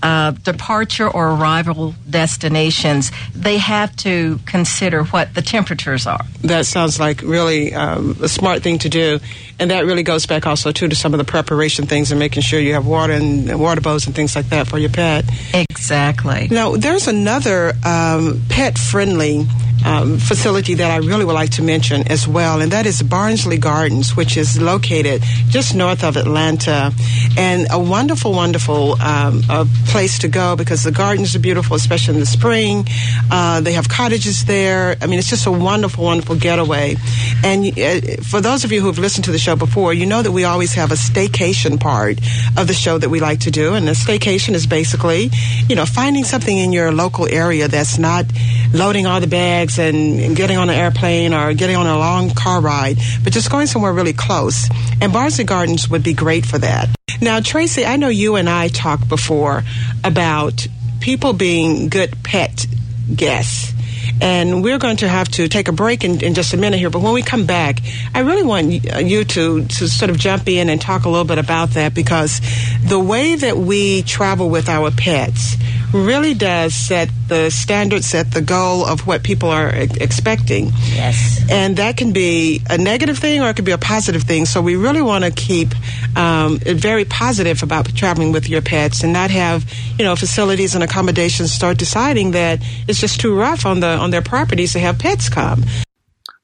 uh, 0.02 0.32
departure 0.32 1.10
or 1.10 1.32
arrival 1.32 1.94
destinations, 2.10 3.12
they 3.36 3.58
have 3.58 3.94
to 3.98 4.40
consider 4.46 5.04
what 5.04 5.34
the 5.34 5.42
temperatures 5.42 6.08
are. 6.08 6.22
That 6.42 6.66
sounds 6.66 7.00
like 7.00 7.22
really 7.22 7.74
um, 7.74 8.16
a 8.22 8.30
smart 8.30 8.64
thing 8.64 8.80
to 8.80 8.90
do, 8.90 9.20
and 9.60 9.72
that 9.72 9.86
really 9.86 10.04
goes 10.04 10.26
back 10.26 10.48
also 10.48 10.72
too 10.72 10.88
to 10.88 10.96
some 10.96 11.14
of 11.14 11.18
the 11.18 11.26
preparation 11.26 11.86
things 11.86 12.12
and 12.12 12.20
making 12.20 12.44
sure 12.44 12.60
you 12.60 12.74
have 12.74 12.86
water 12.86 13.14
and, 13.14 13.60
water 13.60 13.82
bows 13.82 14.06
and 14.08 14.16
things 14.16 14.36
like 14.36 14.50
that 14.50 14.68
for 14.68 14.78
your 14.78 14.90
pet. 14.90 15.26
Exactly. 15.54 16.48
Now, 16.50 16.76
there's 16.76 17.08
another 17.08 17.74
um, 17.86 18.42
pet-friendly 18.50 19.48
um, 19.86 20.18
facility 20.18 20.76
that 20.76 20.92
I 20.92 20.98
really 20.98 21.26
would 21.26 21.34
like 21.34 21.52
to 21.52 21.64
mention 21.64 22.08
as 22.12 22.28
well, 22.28 22.62
and 22.62 22.72
that 22.72 22.86
is 22.86 23.02
Barnsley 23.02 23.58
Gardens, 23.58 24.16
which 24.16 24.38
is 24.38 24.60
located 24.62 25.24
just 25.50 25.76
north 25.76 26.04
of 26.04 26.18
Atlanta, 26.18 26.92
and 27.38 27.68
a 27.72 27.80
wonderful, 27.80 28.34
wonderful 28.34 28.94
um, 29.02 29.42
uh, 29.50 29.66
place 29.88 30.20
to 30.20 30.28
go 30.28 30.56
because 30.56 30.84
the 30.84 30.92
gardens 30.92 31.36
are 31.36 31.40
beautiful, 31.40 31.76
especially 31.76 32.16
in 32.16 32.20
the 32.20 32.26
spring. 32.26 32.86
Uh, 33.32 33.62
they 33.62 33.74
have 33.74 33.88
cottages 33.90 34.46
there. 34.46 34.98
I 35.02 35.08
mean, 35.08 35.20
it's 35.20 35.30
just 35.30 35.46
a 35.46 35.52
wonderful, 35.52 36.04
wonderful 36.04 36.36
getaway. 36.36 36.96
And 37.44 37.78
uh, 37.78 38.22
for 38.24 38.42
those 38.42 38.64
of 38.64 38.72
you 38.72 38.82
who 38.82 38.88
have 38.88 39.00
listened 39.00 39.26
to 39.26 39.32
the 39.32 39.40
show 39.40 39.56
before, 39.56 39.94
you 39.94 40.06
know 40.06 40.22
that 40.22 40.32
we 40.32 40.44
always 40.44 40.74
have 40.74 40.92
a 40.92 40.96
staycation 40.96 41.80
part 41.80 42.20
of 42.58 42.68
the 42.68 42.74
show 42.74 42.98
that 42.98 43.10
we 43.10 43.20
like 43.20 43.42
to 43.42 43.52
do, 43.52 43.74
and 43.76 43.88
a 43.88 43.94
staycation 43.94 44.54
is 44.54 44.68
basically, 44.68 45.30
you 45.68 45.76
know, 45.76 45.86
finding 45.86 46.24
something 46.24 46.58
in 46.58 46.72
your 46.72 46.92
local 46.92 47.28
area 47.28 47.68
that's 47.68 47.98
not 47.98 48.26
loading 48.74 49.06
all 49.06 49.20
the 49.20 49.28
bags 49.28 49.69
and, 49.78 50.20
and 50.20 50.36
getting 50.36 50.58
on 50.58 50.70
an 50.70 50.76
airplane 50.76 51.34
or 51.34 51.54
getting 51.54 51.76
on 51.76 51.86
a 51.86 51.98
long 51.98 52.32
car 52.32 52.62
ride, 52.62 52.98
but 53.24 53.34
just 53.34 53.52
going 53.52 53.68
somewhere 53.68 53.94
really 53.94 54.14
close. 54.14 54.70
And 55.02 55.14
Barnsley 55.14 55.44
Gardens 55.44 55.90
would 55.90 56.04
be 56.04 56.14
great 56.14 56.46
for 56.46 56.58
that. 56.58 56.90
Now, 57.22 57.42
Tracy, 57.42 57.86
I 57.86 57.98
know 57.98 58.08
you 58.08 58.36
and 58.36 58.50
I 58.50 58.70
talked 58.70 59.10
before 59.10 59.64
about 60.04 60.66
people 61.02 61.34
being 61.34 61.90
good 61.90 62.24
pet 62.24 62.66
guests. 63.14 63.74
And 64.22 64.64
we're 64.64 64.80
going 64.80 64.98
to 64.98 65.08
have 65.08 65.30
to 65.30 65.48
take 65.48 65.68
a 65.68 65.72
break 65.72 66.04
in, 66.04 66.24
in 66.24 66.34
just 66.34 66.54
a 66.54 66.58
minute 66.58 66.78
here. 66.78 66.90
But 66.90 67.02
when 67.02 67.14
we 67.14 67.22
come 67.22 67.46
back, 67.46 67.80
I 68.14 68.20
really 68.20 68.44
want 68.44 68.94
uh, 68.94 69.00
you 69.00 69.24
to, 69.24 69.66
to 69.66 69.88
sort 69.88 70.12
of 70.12 70.18
jump 70.18 70.48
in 70.48 70.70
and 70.70 70.82
talk 70.82 71.06
a 71.06 71.10
little 71.10 71.26
bit 71.26 71.38
about 71.38 71.72
that 71.72 71.94
because 71.94 72.42
the 72.84 73.00
way 73.00 73.36
that 73.36 73.58
we 73.58 74.02
travel 74.04 74.50
with 74.50 74.70
our 74.70 74.92
pets 74.92 75.56
really 75.94 76.34
does 76.34 76.76
set 76.76 77.10
the 77.28 77.50
standard, 77.50 78.04
set 78.04 78.32
the 78.32 78.42
goal 78.42 78.86
of 78.86 79.08
what 79.08 79.24
people 79.24 79.50
are 79.50 79.76
e- 79.76 79.88
expecting. 80.00 80.72
Yes. 80.94 81.44
And 81.50 81.78
that 81.78 81.98
can 81.98 82.12
be 82.12 82.62
a 82.70 82.78
negative 82.78 83.18
thing 83.18 83.42
or 83.42 83.50
it 83.50 83.56
could 83.56 83.66
be 83.66 83.72
a 83.72 83.78
positive 83.78 84.24
thing. 84.24 84.46
So 84.46 84.62
we 84.62 84.76
really 84.76 85.02
want 85.02 85.26
to 85.26 85.32
keep 85.32 85.70
um, 86.16 86.60
it 86.66 86.78
very 86.78 87.06
positive 87.06 87.64
about 87.64 87.94
traveling 87.96 88.32
with 88.32 88.50
your 88.50 88.62
pets 88.62 89.04
and 89.04 89.14
not 89.14 89.32
have, 89.32 89.66
you 89.98 90.06
know, 90.06 90.16
facilities 90.16 90.76
and 90.76 90.84
accommodations 90.84 91.52
start 91.52 91.78
deciding 91.78 92.32
that 92.32 92.60
it's 92.88 93.00
just 93.00 93.20
too 93.20 93.36
rough 93.36 93.66
on 93.66 93.80
the 93.80 93.88
on 93.88 94.09
their 94.10 94.22
properties 94.22 94.74
to 94.74 94.80
have 94.80 95.00
pets 95.00 95.30
come. 95.30 95.64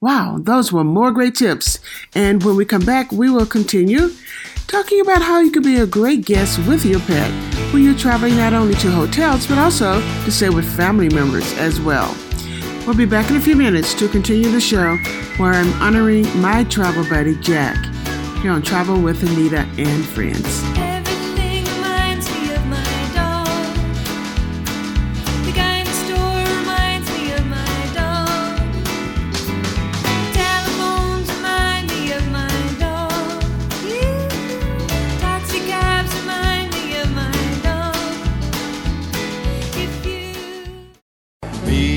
Wow, 0.01 0.37
those 0.41 0.71
were 0.71 0.83
more 0.83 1.11
great 1.11 1.35
tips. 1.35 1.79
And 2.13 2.43
when 2.43 2.55
we 2.55 2.65
come 2.65 2.85
back, 2.85 3.11
we 3.11 3.29
will 3.29 3.45
continue 3.45 4.11
talking 4.67 4.99
about 5.01 5.21
how 5.21 5.39
you 5.39 5.51
can 5.51 5.63
be 5.63 5.77
a 5.77 5.87
great 5.87 6.25
guest 6.25 6.59
with 6.67 6.85
your 6.85 6.99
pet 7.01 7.31
when 7.73 7.83
you're 7.83 7.97
traveling 7.97 8.35
not 8.35 8.53
only 8.53 8.73
to 8.75 8.89
hotels 8.89 9.47
but 9.47 9.57
also 9.57 10.01
to 10.25 10.31
stay 10.31 10.49
with 10.49 10.65
family 10.75 11.09
members 11.09 11.51
as 11.57 11.79
well. 11.79 12.15
We'll 12.85 12.95
be 12.95 13.05
back 13.05 13.29
in 13.29 13.37
a 13.37 13.41
few 13.41 13.55
minutes 13.55 13.93
to 13.95 14.07
continue 14.07 14.49
the 14.49 14.61
show 14.61 14.97
where 15.37 15.53
I'm 15.53 15.73
honoring 15.81 16.25
my 16.39 16.63
travel 16.65 17.07
buddy 17.09 17.35
Jack 17.41 17.77
here 18.41 18.51
on 18.51 18.61
Travel 18.61 19.01
with 19.01 19.23
Anita 19.23 19.67
and 19.77 20.05
Friends. 20.05 20.94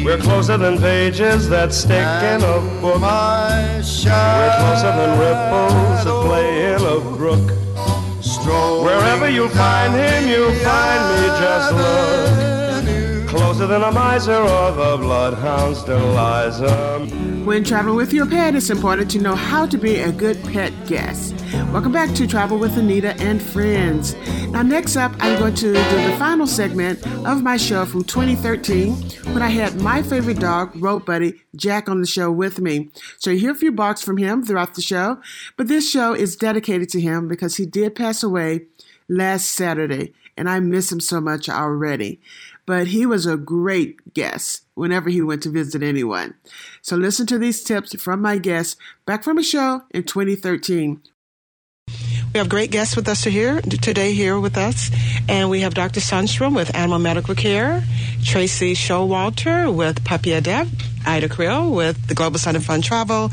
We're 0.09 0.17
closer 0.17 0.57
than 0.57 0.79
pages 0.79 1.51
that 1.51 1.71
stick 1.71 2.09
in 2.33 2.41
a 2.41 2.81
book. 2.81 2.99
My 2.99 3.77
We're 3.77 4.55
closer 4.57 4.93
than 4.97 5.19
ripples 5.19 6.05
that 6.07 6.23
play 6.25 6.73
in 6.73 6.81
a 6.81 6.99
brook. 7.15 7.53
Wherever 8.83 9.29
you 9.29 9.51
find 9.51 9.93
him, 9.93 10.27
you'll 10.31 10.55
find 10.65 11.03
me. 11.13 11.29
Just 11.45 11.73
look. 11.75 13.29
Closer 13.29 13.67
than 13.67 13.83
a 13.83 13.93
miser 13.93 14.33
or 14.33 14.73
the 14.73 14.97
bloodhound's 14.97 15.81
Deliza. 15.83 17.45
When 17.45 17.63
traveling 17.63 17.97
with 17.97 18.15
your 18.15 18.25
pet, 18.25 18.55
it's 18.55 18.71
important 18.71 19.11
to 19.11 19.19
know 19.19 19.35
how 19.35 19.67
to 19.67 19.77
be 19.77 19.97
a 19.97 20.11
good 20.11 20.43
pet 20.45 20.73
guest. 20.87 21.38
Welcome 21.73 21.93
back 21.93 22.15
to 22.15 22.27
Travel 22.27 22.59
with 22.59 22.79
Anita 22.79 23.15
and 23.21 23.43
Friends. 23.43 24.15
Now, 24.47 24.63
next 24.63 24.97
up, 24.97 25.13
I'm 25.21 25.39
going 25.39 25.55
to 25.57 25.67
do 25.67 25.73
the 25.75 26.17
final 26.19 26.47
segment 26.47 27.07
of 27.27 27.43
my 27.43 27.59
show 27.59 27.85
from 27.85 28.05
2013 28.05 28.95
when 29.35 29.43
I 29.43 29.49
had 29.49 29.79
my 29.83 30.03
favorite 30.03 30.41
dog, 30.41 30.73
Road 30.77 31.05
Buddy, 31.05 31.43
Jack, 31.55 31.91
on 31.91 32.01
the 32.01 32.07
show 32.07 32.33
with 32.33 32.59
me. 32.59 32.89
So, 33.19 33.31
you 33.31 33.39
hear 33.39 33.51
a 33.51 33.55
few 33.55 33.71
barks 33.71 34.01
from 34.01 34.17
him 34.17 34.43
throughout 34.43 34.77
the 34.77 34.81
show, 34.81 35.21
but 35.59 35.69
this 35.69 35.89
show 35.89 36.15
is 36.15 36.37
dedicated 36.37 36.89
to 36.89 37.03
him 37.03 37.29
because 37.29 37.59
he 37.59 37.67
did 37.67 37.95
pass 37.95 38.23
away 38.23 38.63
last 39.07 39.51
Saturday, 39.51 40.15
and 40.39 40.49
I 40.49 40.61
miss 40.61 40.91
him 40.91 41.01
so 41.01 41.21
much 41.21 41.51
already. 41.51 42.19
But 42.65 42.89
he 42.89 43.05
was 43.05 43.27
a 43.27 43.37
great 43.37 44.15
guest 44.15 44.65
whenever 44.75 45.11
he 45.11 45.21
went 45.21 45.43
to 45.43 45.51
visit 45.51 45.83
anyone. 45.83 46.33
So 46.81 46.97
listen 46.97 47.27
to 47.27 47.39
these 47.39 47.63
tips 47.63 47.95
from 48.01 48.23
my 48.23 48.39
guest 48.39 48.79
back 49.05 49.23
from 49.23 49.37
a 49.37 49.43
show 49.43 49.83
in 49.91 50.05
2013. 50.05 51.03
We 52.33 52.39
have 52.39 52.49
great 52.51 52.71
guests 52.71 52.95
with 52.95 53.09
us 53.09 53.25
here 53.25 53.61
today 53.63 54.13
here 54.13 54.39
with 54.39 54.59
us, 54.59 54.91
and 55.29 55.49
we 55.49 55.61
have 55.61 55.73
Dr. 55.73 56.01
Sundstrom 56.01 56.55
with 56.55 56.75
Animal 56.77 56.99
Medical 56.99 57.35
Care, 57.35 57.83
Tracy 58.23 58.75
Showalter 58.75 59.75
with 59.75 60.05
Puppy 60.05 60.33
Adept, 60.33 60.71
Ida 61.07 61.31
Creel 61.31 61.71
with 61.71 62.07
the 62.07 62.15
Global 62.15 62.39
Sun 62.39 62.55
and 62.55 62.65
Fun 62.65 62.83
Travel, 62.83 63.31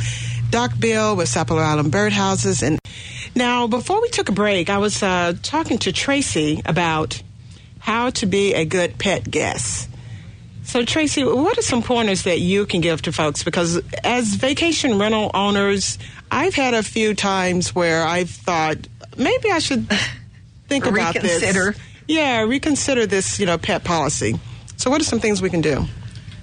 Doc 0.50 0.72
Bill 0.80 1.16
with 1.18 1.28
Sapelo 1.28 1.62
Island 1.62 1.92
Birdhouses, 1.92 2.64
and 2.64 2.80
now 3.36 3.68
before 3.68 4.02
we 4.02 4.10
took 4.10 4.30
a 4.30 4.32
break, 4.32 4.70
I 4.70 4.78
was 4.78 5.04
uh, 5.04 5.34
talking 5.44 5.78
to 5.80 5.92
Tracy 5.92 6.62
about 6.66 7.22
how 7.80 8.12
to 8.12 8.26
be 8.26 8.54
a 8.54 8.64
good 8.64 8.98
pet 8.98 9.30
guest. 9.30 9.90
So, 10.64 10.84
Tracy, 10.84 11.24
what 11.24 11.58
are 11.60 11.62
some 11.62 11.84
pointers 11.84 12.24
that 12.24 12.40
you 12.40 12.66
can 12.66 12.82
give 12.82 13.04
to 13.04 13.12
folks? 13.12 13.44
Because 13.44 13.80
as 14.04 14.34
vacation 14.34 14.98
rental 14.98 15.30
owners, 15.34 16.00
I've 16.32 16.56
had 16.56 16.74
a 16.74 16.84
few 16.84 17.14
times 17.14 17.74
where 17.74 18.04
I've 18.04 18.30
thought 18.30 18.78
maybe 19.18 19.52
I 19.52 19.60
should 19.60 19.90
think 20.68 20.86
about 20.86 21.16
Reconsider. 21.16 21.72
this. 21.72 21.82
Yeah, 22.08 22.42
reconsider 22.42 23.06
this, 23.06 23.40
you 23.40 23.46
know, 23.46 23.58
pet 23.58 23.84
policy. 23.84 24.40
So, 24.78 24.92
what 24.92 25.02
are 25.02 25.06
some 25.06 25.20
things 25.20 25.42
we 25.42 25.50
can 25.50 25.62
do? 25.62 25.86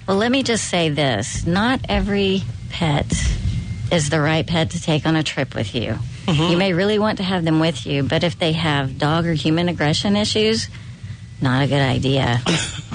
Well, 0.07 0.17
let 0.17 0.31
me 0.31 0.43
just 0.43 0.69
say 0.69 0.89
this 0.89 1.47
not 1.47 1.79
every 1.87 2.43
pet 2.69 3.11
is 3.91 4.09
the 4.09 4.19
right 4.19 4.45
pet 4.45 4.71
to 4.71 4.81
take 4.81 5.05
on 5.05 5.15
a 5.15 5.23
trip 5.23 5.55
with 5.55 5.73
you. 5.75 5.97
Mm-hmm. 6.25 6.51
You 6.51 6.57
may 6.57 6.73
really 6.73 6.99
want 6.99 7.17
to 7.17 7.23
have 7.23 7.45
them 7.45 7.59
with 7.59 7.85
you, 7.85 8.03
but 8.03 8.23
if 8.23 8.39
they 8.39 8.53
have 8.53 8.97
dog 8.97 9.25
or 9.25 9.33
human 9.33 9.69
aggression 9.69 10.15
issues, 10.15 10.67
not 11.41 11.63
a 11.63 11.67
good 11.67 11.81
idea. 11.81 12.41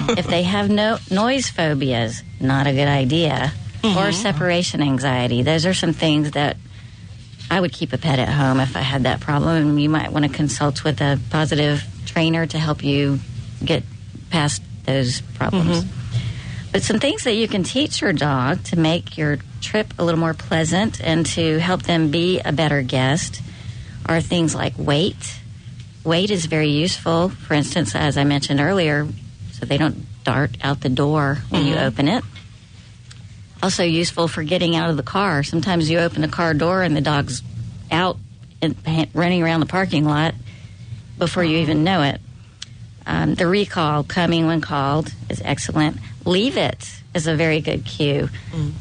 if 0.09 0.27
they 0.27 0.43
have 0.43 0.69
no 0.69 0.97
noise 1.09 1.49
phobias, 1.49 2.23
not 2.39 2.67
a 2.67 2.73
good 2.73 2.87
idea. 2.87 3.53
Or 3.81 3.87
mm-hmm. 3.87 4.11
separation 4.11 4.81
anxiety. 4.81 5.41
Those 5.41 5.65
are 5.65 5.73
some 5.73 5.93
things 5.93 6.31
that 6.31 6.57
I 7.51 7.59
would 7.59 7.71
keep 7.71 7.93
a 7.93 7.97
pet 7.97 8.19
at 8.19 8.29
home 8.29 8.59
if 8.59 8.75
I 8.75 8.81
had 8.81 9.03
that 9.03 9.19
problem. 9.19 9.69
And 9.69 9.81
you 9.81 9.89
might 9.89 10.11
want 10.11 10.25
to 10.25 10.31
consult 10.31 10.83
with 10.83 11.01
a 11.01 11.19
positive 11.29 11.83
trainer 12.05 12.45
to 12.45 12.59
help 12.59 12.83
you 12.83 13.19
get 13.63 13.83
past 14.29 14.61
those 14.85 15.21
problems. 15.21 15.83
Mm-hmm. 15.83 16.69
But 16.71 16.83
some 16.83 16.99
things 16.99 17.23
that 17.23 17.33
you 17.33 17.47
can 17.47 17.63
teach 17.63 18.01
your 18.01 18.13
dog 18.13 18.63
to 18.65 18.77
make 18.77 19.17
your 19.17 19.39
trip 19.61 19.93
a 19.97 20.03
little 20.03 20.19
more 20.19 20.35
pleasant 20.35 21.01
and 21.01 21.25
to 21.25 21.59
help 21.59 21.83
them 21.83 22.11
be 22.11 22.39
a 22.39 22.51
better 22.51 22.81
guest 22.81 23.41
are 24.05 24.21
things 24.21 24.53
like 24.53 24.73
wait. 24.77 25.39
Wait 26.03 26.29
is 26.29 26.45
very 26.45 26.69
useful. 26.69 27.29
For 27.29 27.55
instance, 27.55 27.95
as 27.95 28.17
I 28.17 28.23
mentioned 28.23 28.59
earlier, 28.59 29.07
so 29.53 29.65
they 29.65 29.77
don't 29.77 30.05
dart 30.23 30.57
out 30.61 30.81
the 30.81 30.89
door 30.89 31.39
when 31.49 31.65
you 31.65 31.75
mm-hmm. 31.75 31.85
open 31.85 32.07
it. 32.07 32.23
Also 33.61 33.83
useful 33.83 34.27
for 34.27 34.43
getting 34.43 34.75
out 34.75 34.89
of 34.89 34.97
the 34.97 35.03
car. 35.03 35.43
Sometimes 35.43 35.89
you 35.89 35.99
open 35.99 36.21
the 36.21 36.27
car 36.27 36.53
door 36.53 36.81
and 36.81 36.95
the 36.95 37.01
dog's 37.01 37.41
out 37.91 38.17
and 38.61 38.75
running 39.13 39.43
around 39.43 39.59
the 39.59 39.65
parking 39.65 40.05
lot 40.05 40.33
before 41.17 41.43
you 41.43 41.57
even 41.57 41.83
know 41.83 42.01
it. 42.03 42.21
Um, 43.05 43.35
the 43.35 43.47
recall, 43.47 44.03
coming 44.03 44.45
when 44.45 44.61
called, 44.61 45.13
is 45.29 45.41
excellent. 45.43 45.97
Leave 46.25 46.57
it 46.57 46.89
is 47.13 47.27
a 47.27 47.35
very 47.35 47.59
good 47.59 47.85
cue. 47.85 48.29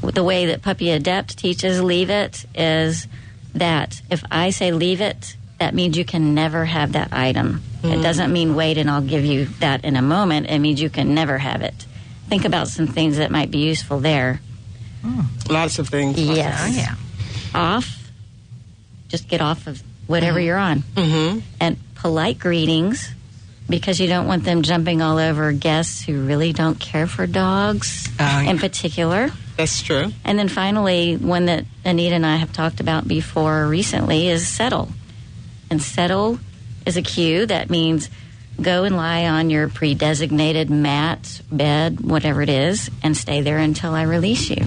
The 0.03 0.23
way 0.23 0.47
that 0.47 0.63
Puppy 0.63 0.91
Adept 0.91 1.39
teaches 1.39 1.81
leave 1.83 2.11
it 2.11 2.45
is 2.55 3.07
that 3.55 4.03
if 4.11 4.23
I 4.31 4.51
say 4.51 4.71
leave 4.73 5.01
it, 5.01 5.37
that 5.59 5.75
means 5.75 5.97
you 5.97 6.05
can 6.05 6.35
never 6.35 6.65
have 6.65 6.93
that 6.93 7.13
item. 7.13 7.63
It 7.83 8.03
doesn't 8.03 8.33
mean 8.33 8.55
wait 8.55 8.77
and 8.77 8.91
I'll 8.91 9.01
give 9.03 9.25
you 9.25 9.47
that 9.61 9.85
in 9.85 9.97
a 9.97 10.03
moment. 10.03 10.51
It 10.51 10.59
means 10.59 10.81
you 10.81 10.91
can 10.91 11.15
never 11.15 11.39
have 11.39 11.63
it. 11.63 11.87
Think 12.29 12.45
about 12.45 12.69
some 12.69 12.87
things 12.87 13.17
that 13.17 13.31
might 13.31 13.51
be 13.51 13.59
useful 13.59 13.99
there. 14.01 14.41
Lots 15.49 15.79
of 15.79 15.89
things. 15.89 16.19
Yes. 16.21 16.61
Oh, 16.63 16.67
yeah. 16.77 16.95
Off. 17.55 18.11
Just 19.09 19.29
get 19.29 19.41
off 19.41 19.67
of 19.67 19.83
whatever 20.07 20.39
you're 20.41 20.57
on. 20.59 20.81
Mm-hmm. 20.95 21.41
And 21.61 21.77
polite 21.95 22.39
greetings 22.39 23.11
because 23.69 24.01
you 24.01 24.07
don't 24.09 24.27
want 24.27 24.45
them 24.45 24.63
jumping 24.63 25.03
all 25.03 25.19
over 25.19 25.53
guests 25.53 26.03
who 26.03 26.25
really 26.27 26.53
don't 26.53 26.79
care 26.79 27.07
for 27.07 27.27
dogs 27.27 28.09
Oh, 28.19 28.41
yeah. 28.43 28.51
in 28.51 28.59
particular. 28.59 29.31
That's 29.57 29.83
true. 29.83 30.13
And 30.25 30.39
then 30.39 30.49
finally, 30.49 31.17
one 31.17 31.47
that 31.47 31.65
Anita 31.85 32.15
and 32.15 32.25
I 32.27 32.37
have 32.37 32.53
talked 32.53 32.81
about 32.81 33.09
before 33.09 33.67
recently 33.67 34.29
is 34.29 34.47
settle. 34.47 34.89
And 35.71 35.83
settle 35.83 36.39
is 36.87 36.97
a 36.97 37.03
cue 37.03 37.45
that 37.47 37.69
means 37.69 38.09
go 38.61 38.85
and 38.85 38.97
lie 38.97 39.27
on 39.27 39.51
your 39.51 39.69
pre 39.69 39.95
designated 39.95 40.71
mat, 40.71 41.41
bed, 41.51 42.01
whatever 42.01 42.41
it 42.43 42.49
is, 42.49 42.91
and 43.03 43.17
stay 43.17 43.41
there 43.43 43.59
until 43.59 43.95
I 43.95 44.03
release 44.03 44.49
you. 44.49 44.67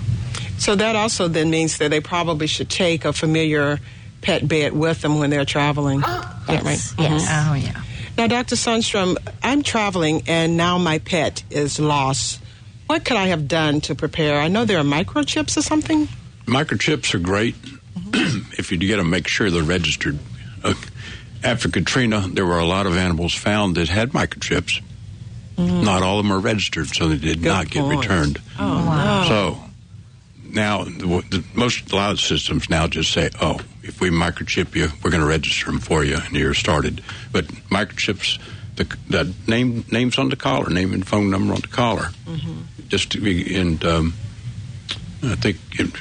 So 0.62 0.76
that 0.76 0.96
also 0.96 1.28
then 1.28 1.50
means 1.50 1.80
that 1.80 1.90
they 1.90 2.02
probably 2.02 2.46
should 2.46 2.70
take 2.70 3.04
a 3.04 3.14
familiar 3.14 3.80
pet 4.22 4.48
bed 4.48 4.74
with 4.74 5.02
them 5.02 5.18
when 5.18 5.32
they're 5.32 5.44
traveling. 5.44 6.02
Is 6.02 6.06
that 6.06 6.48
right? 6.48 6.66
Yes, 6.66 6.94
yes. 7.00 7.28
Oh, 7.28 7.56
yeah. 7.56 7.82
Now, 8.16 8.28
Dr. 8.28 8.56
Sundstrom, 8.56 9.18
I'm 9.42 9.64
traveling 9.64 10.22
and 10.28 10.58
now 10.58 10.78
my 10.78 11.00
pet 11.00 11.42
is 11.50 11.80
lost. 11.80 12.40
What 12.86 13.04
could 13.06 13.18
I 13.18 13.30
have 13.30 13.48
done 13.48 13.82
to 13.82 13.96
prepare? 13.96 14.40
I 14.40 14.50
know 14.50 14.64
there 14.66 14.78
are 14.78 14.84
microchips 14.84 15.58
or 15.58 15.64
something. 15.64 16.08
Microchips 16.46 17.16
are 17.16 17.20
great 17.20 17.56
if 18.14 18.72
you 18.72 18.78
get 18.78 18.98
them. 18.98 19.10
Make 19.10 19.28
sure 19.28 19.50
they're 19.50 19.64
registered. 19.64 20.20
Uh, 20.64 20.76
after 21.44 21.70
Katrina, 21.70 22.28
there 22.32 22.46
were 22.46 22.60
a 22.60 22.66
lot 22.66 22.86
of 22.86 22.96
animals 22.96 23.34
found 23.34 23.78
that 23.78 23.90
had 23.90 24.12
microchips. 24.12 24.80
Not 25.58 26.04
all 26.04 26.20
of 26.20 26.26
them 26.26 26.32
are 26.32 26.40
registered, 26.40 26.88
so 26.88 27.08
they 27.08 27.18
did 27.18 27.42
Good 27.42 27.50
not 27.50 27.70
get 27.70 27.84
returned. 27.84 28.40
Oh, 28.60 28.86
wow. 28.86 29.26
So 29.28 29.71
now, 30.54 30.84
the, 30.84 31.24
the, 31.30 31.44
most 31.54 31.92
a 31.92 31.96
lot 31.96 32.12
of 32.12 32.20
systems 32.20 32.70
now 32.70 32.88
just 32.88 33.12
say, 33.12 33.30
"Oh, 33.42 33.60
if 33.84 34.02
we 34.02 34.10
microchip 34.10 34.76
you, 34.76 34.90
we're 35.04 35.12
going 35.12 35.22
to 35.22 35.28
register 35.28 35.68
them 35.68 35.80
for 35.80 36.04
you," 36.04 36.18
and 36.18 36.36
you're 36.36 36.54
started. 36.54 37.02
But 37.32 37.48
microchips, 37.70 38.40
the, 38.76 38.84
the 39.10 39.34
name 39.48 39.86
names 39.92 40.18
on 40.18 40.30
the 40.30 40.36
collar, 40.36 40.70
name 40.70 40.94
and 40.94 41.08
phone 41.08 41.30
number 41.30 41.54
on 41.54 41.62
the 41.62 41.68
collar, 41.68 42.10
mm-hmm. 42.26 42.62
just 42.88 43.12
to 43.14 43.22
be 43.22 43.56
and 43.56 43.84
um, 43.86 44.14
I 45.24 45.36
think. 45.36 45.58
It, 45.80 45.92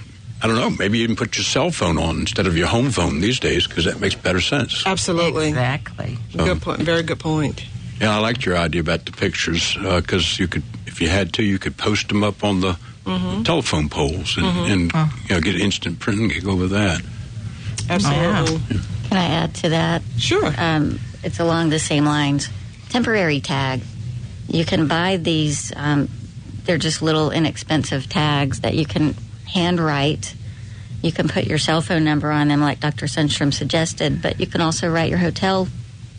I 0.42 0.46
don't 0.46 0.56
know. 0.56 0.70
Maybe 0.70 1.00
even 1.00 1.16
put 1.16 1.36
your 1.36 1.44
cell 1.44 1.70
phone 1.70 1.98
on 1.98 2.20
instead 2.20 2.46
of 2.46 2.56
your 2.56 2.66
home 2.66 2.90
phone 2.90 3.20
these 3.20 3.38
days 3.38 3.66
because 3.66 3.84
that 3.84 4.00
makes 4.00 4.14
better 4.14 4.40
sense. 4.40 4.86
Absolutely. 4.86 5.48
Exactly. 5.48 6.16
Good 6.32 6.48
um, 6.48 6.60
point. 6.60 6.80
Very 6.80 7.02
good 7.02 7.18
point. 7.18 7.62
Yeah, 8.00 8.16
I 8.16 8.20
liked 8.20 8.46
your 8.46 8.56
idea 8.56 8.80
about 8.80 9.04
the 9.04 9.12
pictures 9.12 9.76
uh, 9.78 10.00
because 10.00 10.38
you 10.38 10.48
could, 10.48 10.62
if 10.86 11.02
you 11.02 11.10
had 11.10 11.34
to, 11.34 11.42
you 11.42 11.58
could 11.58 11.76
post 11.76 12.08
them 12.08 12.24
up 12.24 12.42
on 12.42 12.62
the 12.62 12.78
telephone 13.44 13.88
poles 13.88 14.36
and, 14.36 14.46
and 14.46 14.92
you 15.28 15.34
know, 15.34 15.40
get 15.40 15.56
instant 15.56 15.98
print 15.98 16.20
and 16.32 16.44
go 16.44 16.54
with 16.56 16.70
that. 16.70 17.02
Absolutely. 17.88 18.78
Can 19.08 19.16
I 19.18 19.24
add 19.26 19.54
to 19.56 19.68
that? 19.70 20.02
Sure. 20.18 20.52
um, 20.58 21.00
it's 21.22 21.40
along 21.40 21.70
the 21.70 21.78
same 21.78 22.04
lines. 22.04 22.48
Temporary 22.88 23.40
tag. 23.40 23.80
You 24.48 24.64
can 24.64 24.86
buy 24.88 25.16
these. 25.16 25.72
Um, 25.76 26.08
they're 26.64 26.78
just 26.78 27.02
little 27.02 27.30
inexpensive 27.30 28.08
tags 28.08 28.60
that 28.60 28.74
you 28.74 28.86
can 28.86 29.14
handwrite. 29.52 30.34
You 31.02 31.10
can 31.12 31.28
put 31.28 31.44
your 31.46 31.58
cell 31.58 31.80
phone 31.80 32.04
number 32.04 32.30
on 32.30 32.48
them, 32.48 32.60
like 32.60 32.80
Dr. 32.80 33.06
Sundstrom 33.06 33.52
suggested, 33.52 34.20
but 34.22 34.38
you 34.38 34.46
can 34.46 34.60
also 34.60 34.88
write 34.88 35.08
your 35.08 35.18
hotel 35.18 35.66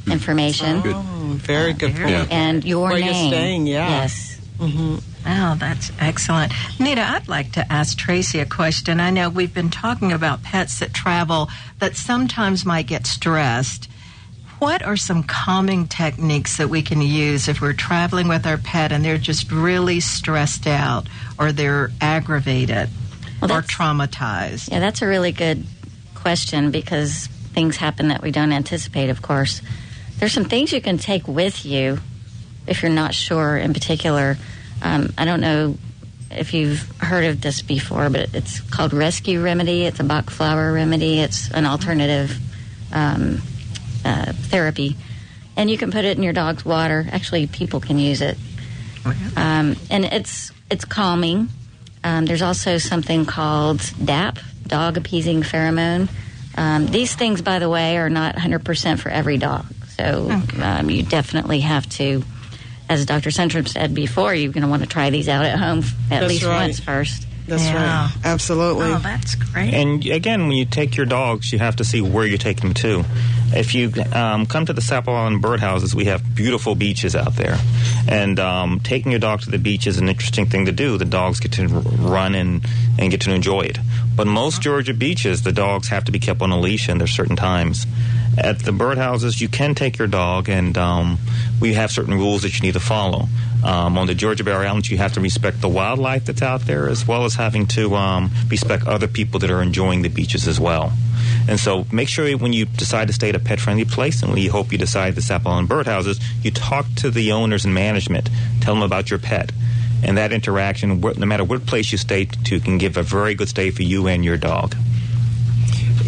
information 0.08 0.82
Good. 0.82 0.96
Oh, 0.96 1.34
very 1.36 1.74
good 1.74 1.94
point. 1.96 2.10
Yeah. 2.10 2.26
and 2.32 2.66
your 2.66 2.89
Where 2.89 2.98
you're 2.98 3.14
name. 3.14 3.32
staying, 3.32 3.68
yeah. 3.68 3.88
Yes. 3.89 4.39
Oh, 5.26 5.56
that's 5.60 5.92
excellent. 6.00 6.52
Nita, 6.80 7.02
I'd 7.02 7.28
like 7.28 7.52
to 7.54 7.72
ask 7.72 7.98
Tracy 7.98 8.40
a 8.40 8.46
question. 8.46 9.00
I 9.00 9.12
know 9.12 9.30
we've 9.30 9.54
been 9.54 9.70
talking 9.70 10.12
about 10.12 10.42
pets 10.44 10.80
that 10.80 10.94
travel 10.94 11.50
that 11.80 11.96
sometimes 11.96 12.66
might 12.66 12.88
get 12.88 13.06
stressed. 13.06 13.88
what 14.60 14.84
are 14.84 14.98
some 14.98 15.24
calming 15.24 15.88
techniques 15.88 16.58
that 16.58 16.70
we 16.70 16.82
can 16.84 17.02
use 17.02 17.48
if 17.48 17.62
we're 17.62 17.74
traveling 17.74 18.28
with 18.28 18.46
our 18.46 18.58
pet 18.58 18.92
and 18.92 19.04
they're 19.04 19.18
just 19.18 19.52
really 19.52 20.00
stressed 20.00 20.68
out 20.68 21.08
or 21.40 21.52
they're 21.52 21.90
aggravated 22.00 22.88
Well, 23.42 23.52
or 23.52 23.62
traumatized? 23.64 24.72
Yeah, 24.72 24.80
that's 24.80 25.02
a 25.02 25.08
really 25.08 25.32
good 25.32 25.66
question 26.16 26.70
because 26.70 27.26
things 27.54 27.78
happen 27.78 28.10
that 28.10 28.22
we 28.22 28.30
don't 28.32 28.52
anticipate, 28.54 29.10
of 29.10 29.22
course. 29.24 29.62
There's 30.18 30.34
some 30.34 30.46
things 30.46 30.72
you 30.72 30.82
can 30.82 31.00
take 31.00 31.28
with 31.28 31.66
you 31.66 32.00
if 32.68 32.84
you're 32.84 32.92
not 32.92 33.14
sure 33.16 33.58
in 33.58 33.74
particular. 33.74 34.38
Um, 34.82 35.14
I 35.18 35.26
don't 35.26 35.42
know 35.42 35.78
if 36.30 36.54
you've 36.54 36.82
heard 37.00 37.26
of 37.26 37.42
this 37.42 37.62
before, 37.62 38.10
but 38.10 38.34
it's 38.34 38.60
called 38.62 38.94
Rescue 38.94 39.42
Remedy. 39.42 39.84
It's 39.84 40.00
a 40.00 40.04
Bach 40.04 40.30
flower 40.30 40.74
remedy. 40.74 41.20
It's 41.20 41.52
an 41.52 41.66
alternative 41.66 42.38
um, 42.92 43.42
uh, 44.06 44.34
therapy. 44.34 44.96
And 45.58 45.70
you 45.70 45.78
can 45.78 45.92
put 45.92 46.06
it 46.06 46.18
in 46.18 46.24
your 46.24 46.34
dog's 46.34 46.64
water. 46.64 47.06
Actually, 47.12 47.48
people 47.48 47.80
can 47.80 48.00
use 48.00 48.22
it. 48.22 48.38
Um, 49.36 49.76
and 49.90 50.06
it's 50.06 50.52
it's 50.70 50.86
calming. 50.86 51.50
Um, 52.04 52.26
there's 52.26 52.42
also 52.42 52.78
something 52.78 53.26
called 53.26 53.82
DAP, 54.04 54.40
dog 54.66 54.98
appeasing 54.98 55.42
pheromone. 55.42 56.10
Um, 56.56 56.88
these 56.88 57.16
things, 57.16 57.42
by 57.42 57.60
the 57.60 57.70
way, 57.70 57.98
are 57.98 58.10
not 58.10 58.36
100% 58.36 59.00
for 59.00 59.10
every 59.10 59.38
dog. 59.38 59.66
So 59.98 60.32
um, 60.62 60.90
you 60.90 61.04
definitely 61.04 61.60
have 61.62 61.88
to, 61.92 62.24
as 62.92 63.06
Dr. 63.06 63.30
Sundstrom 63.30 63.68
said 63.68 63.96
before, 63.96 64.34
you're 64.36 64.52
going 64.52 64.64
to 64.64 64.68
want 64.70 64.84
to 64.84 64.88
try 64.89 65.10
these 65.10 65.30
out 65.30 65.46
at 65.46 65.58
home 65.58 65.80
at 65.80 66.20
That's 66.22 66.28
least 66.28 66.44
right. 66.44 66.64
once 66.68 66.80
first. 66.80 67.26
That's 67.48 67.64
Yeah. 67.64 68.04
right. 68.06 68.12
Absolutely. 68.24 68.86
Oh, 68.92 69.00
that's 69.00 69.36
great. 69.36 69.74
And 69.74 70.06
again, 70.06 70.44
when 70.48 70.52
you 70.58 70.66
take 70.66 70.96
your 70.96 71.06
dogs, 71.06 71.52
you 71.52 71.60
have 71.60 71.78
to 71.78 71.84
see 71.84 72.02
where 72.02 72.26
you 72.26 72.38
take 72.38 72.62
them 72.62 72.74
to. 72.76 73.04
If 73.54 73.74
you 73.76 73.92
um, 74.14 74.46
come 74.46 74.66
to 74.68 74.74
the 74.74 74.82
Sapelo 74.82 75.16
Island 75.16 75.44
birdhouses, 75.44 75.94
we 75.94 76.06
have 76.06 76.36
beautiful 76.36 76.76
beaches 76.76 77.16
out 77.16 77.36
there. 77.36 77.58
And 78.08 78.39
um, 78.39 78.80
taking 78.82 79.12
your 79.12 79.20
dog 79.20 79.42
to 79.42 79.50
the 79.52 79.58
beach 79.58 79.88
is 79.88 79.98
an 79.98 80.08
interesting 80.08 80.46
thing 80.46 80.66
to 80.68 80.72
do. 80.72 80.98
The 80.98 81.04
dogs 81.06 81.39
get 81.39 81.52
to 81.54 81.68
run 81.68 82.36
and, 82.36 82.66
and 83.00 83.10
get 83.12 83.22
to 83.22 83.34
enjoy 83.34 83.62
it. 83.62 83.80
But 84.16 84.28
most 84.28 84.62
Georgia 84.62 84.94
beaches, 84.94 85.42
the 85.44 85.52
dogs 85.52 85.88
have 85.89 86.06
to 86.06 86.12
be 86.12 86.20
kept 86.20 86.42
on 86.42 86.52
a 86.52 86.60
leash, 86.60 86.88
and 86.89 87.00
there's 87.00 87.12
certain 87.12 87.36
times. 87.36 87.86
At 88.38 88.60
the 88.60 88.72
birdhouses, 88.72 89.42
you 89.42 89.50
can 89.50 89.76
take 89.76 89.98
your 89.98 90.08
dog, 90.08 90.48
and 90.48 90.78
um, 90.78 91.18
we 91.60 91.74
have 91.74 91.92
certain 91.92 92.14
rules 92.14 92.44
that 92.44 92.56
you 92.56 92.62
need 92.62 92.74
to 92.74 92.80
follow. 92.80 93.28
Um, 93.64 93.98
on 93.98 94.08
the 94.08 94.16
Georgia 94.16 94.44
Barrier 94.44 94.70
Islands, 94.70 94.90
you 94.90 94.98
have 94.98 95.14
to 95.14 95.22
respect 95.22 95.62
the 95.62 95.68
wildlife 95.68 96.26
that's 96.26 96.42
out 96.42 96.62
there, 96.62 96.88
as 96.88 97.06
well 97.06 97.26
as 97.26 97.36
having 97.36 97.68
to 97.68 97.94
um, 97.96 98.32
respect 98.48 98.88
other 98.88 99.08
people 99.08 99.40
that 99.42 99.52
are 99.52 99.62
enjoying 99.62 100.02
the 100.02 100.10
beaches 100.10 100.48
as 100.48 100.60
well. 100.60 100.94
And 101.48 101.60
so, 101.60 101.86
make 101.92 102.08
sure 102.08 102.32
when 102.38 102.54
you 102.54 102.66
decide 102.66 103.08
to 103.08 103.14
stay 103.14 103.30
at 103.30 103.36
a 103.36 103.40
pet-friendly 103.40 103.86
place, 103.86 104.24
and 104.24 104.34
we 104.34 104.48
hope 104.48 104.72
you 104.72 104.78
decide 104.78 105.16
to 105.16 105.22
Sapelo 105.22 105.48
Island 105.48 105.70
birdhouses, 105.70 106.22
you 106.42 106.52
talk 106.52 106.86
to 106.98 107.12
the 107.12 107.34
owners 107.34 107.66
and 107.66 107.74
management, 107.74 108.30
tell 108.62 108.74
them 108.74 108.84
about 108.84 109.10
your 109.10 109.20
pet, 109.20 109.52
and 110.04 110.18
that 110.18 110.32
interaction, 110.32 111.02
no 111.02 111.26
matter 111.26 111.44
what 111.44 111.66
place 111.66 111.92
you 111.92 111.98
stay 111.98 112.26
to, 112.26 112.60
can 112.60 112.78
give 112.78 112.96
a 112.98 113.04
very 113.04 113.36
good 113.36 113.50
stay 113.50 113.72
for 113.72 113.84
you 113.84 114.08
and 114.08 114.24
your 114.24 114.38
dog. 114.38 114.76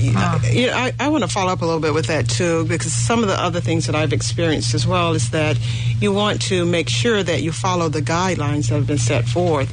You 0.07 0.67
know, 0.67 0.73
I, 0.73 0.93
I 0.99 1.09
want 1.09 1.23
to 1.23 1.29
follow 1.29 1.51
up 1.51 1.61
a 1.61 1.65
little 1.65 1.79
bit 1.79 1.93
with 1.93 2.07
that 2.07 2.27
too, 2.29 2.65
because 2.65 2.91
some 2.91 3.21
of 3.21 3.29
the 3.29 3.39
other 3.39 3.61
things 3.61 3.85
that 3.85 3.95
I've 3.95 4.13
experienced 4.13 4.73
as 4.73 4.85
well 4.85 5.13
is 5.13 5.29
that 5.31 5.57
you 5.99 6.11
want 6.11 6.41
to 6.43 6.65
make 6.65 6.89
sure 6.89 7.23
that 7.23 7.41
you 7.41 7.51
follow 7.51 7.89
the 7.89 8.01
guidelines 8.01 8.69
that 8.69 8.75
have 8.75 8.87
been 8.87 8.97
set 8.97 9.25
forth. 9.25 9.71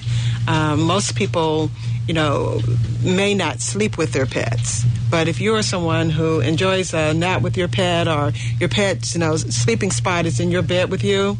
Um, 0.48 0.82
most 0.82 1.16
people, 1.16 1.70
you 2.06 2.14
know, 2.14 2.60
may 3.02 3.34
not 3.34 3.60
sleep 3.60 3.98
with 3.98 4.12
their 4.12 4.26
pets, 4.26 4.84
but 5.10 5.28
if 5.28 5.40
you 5.40 5.54
are 5.54 5.62
someone 5.62 6.10
who 6.10 6.40
enjoys 6.40 6.94
a 6.94 7.12
nap 7.14 7.42
with 7.42 7.56
your 7.56 7.68
pet, 7.68 8.08
or 8.08 8.32
your 8.58 8.68
pet's, 8.68 9.14
you 9.14 9.20
know, 9.20 9.36
sleeping 9.36 9.90
spot 9.90 10.26
is 10.26 10.40
in 10.40 10.50
your 10.50 10.62
bed 10.62 10.90
with 10.90 11.04
you, 11.04 11.36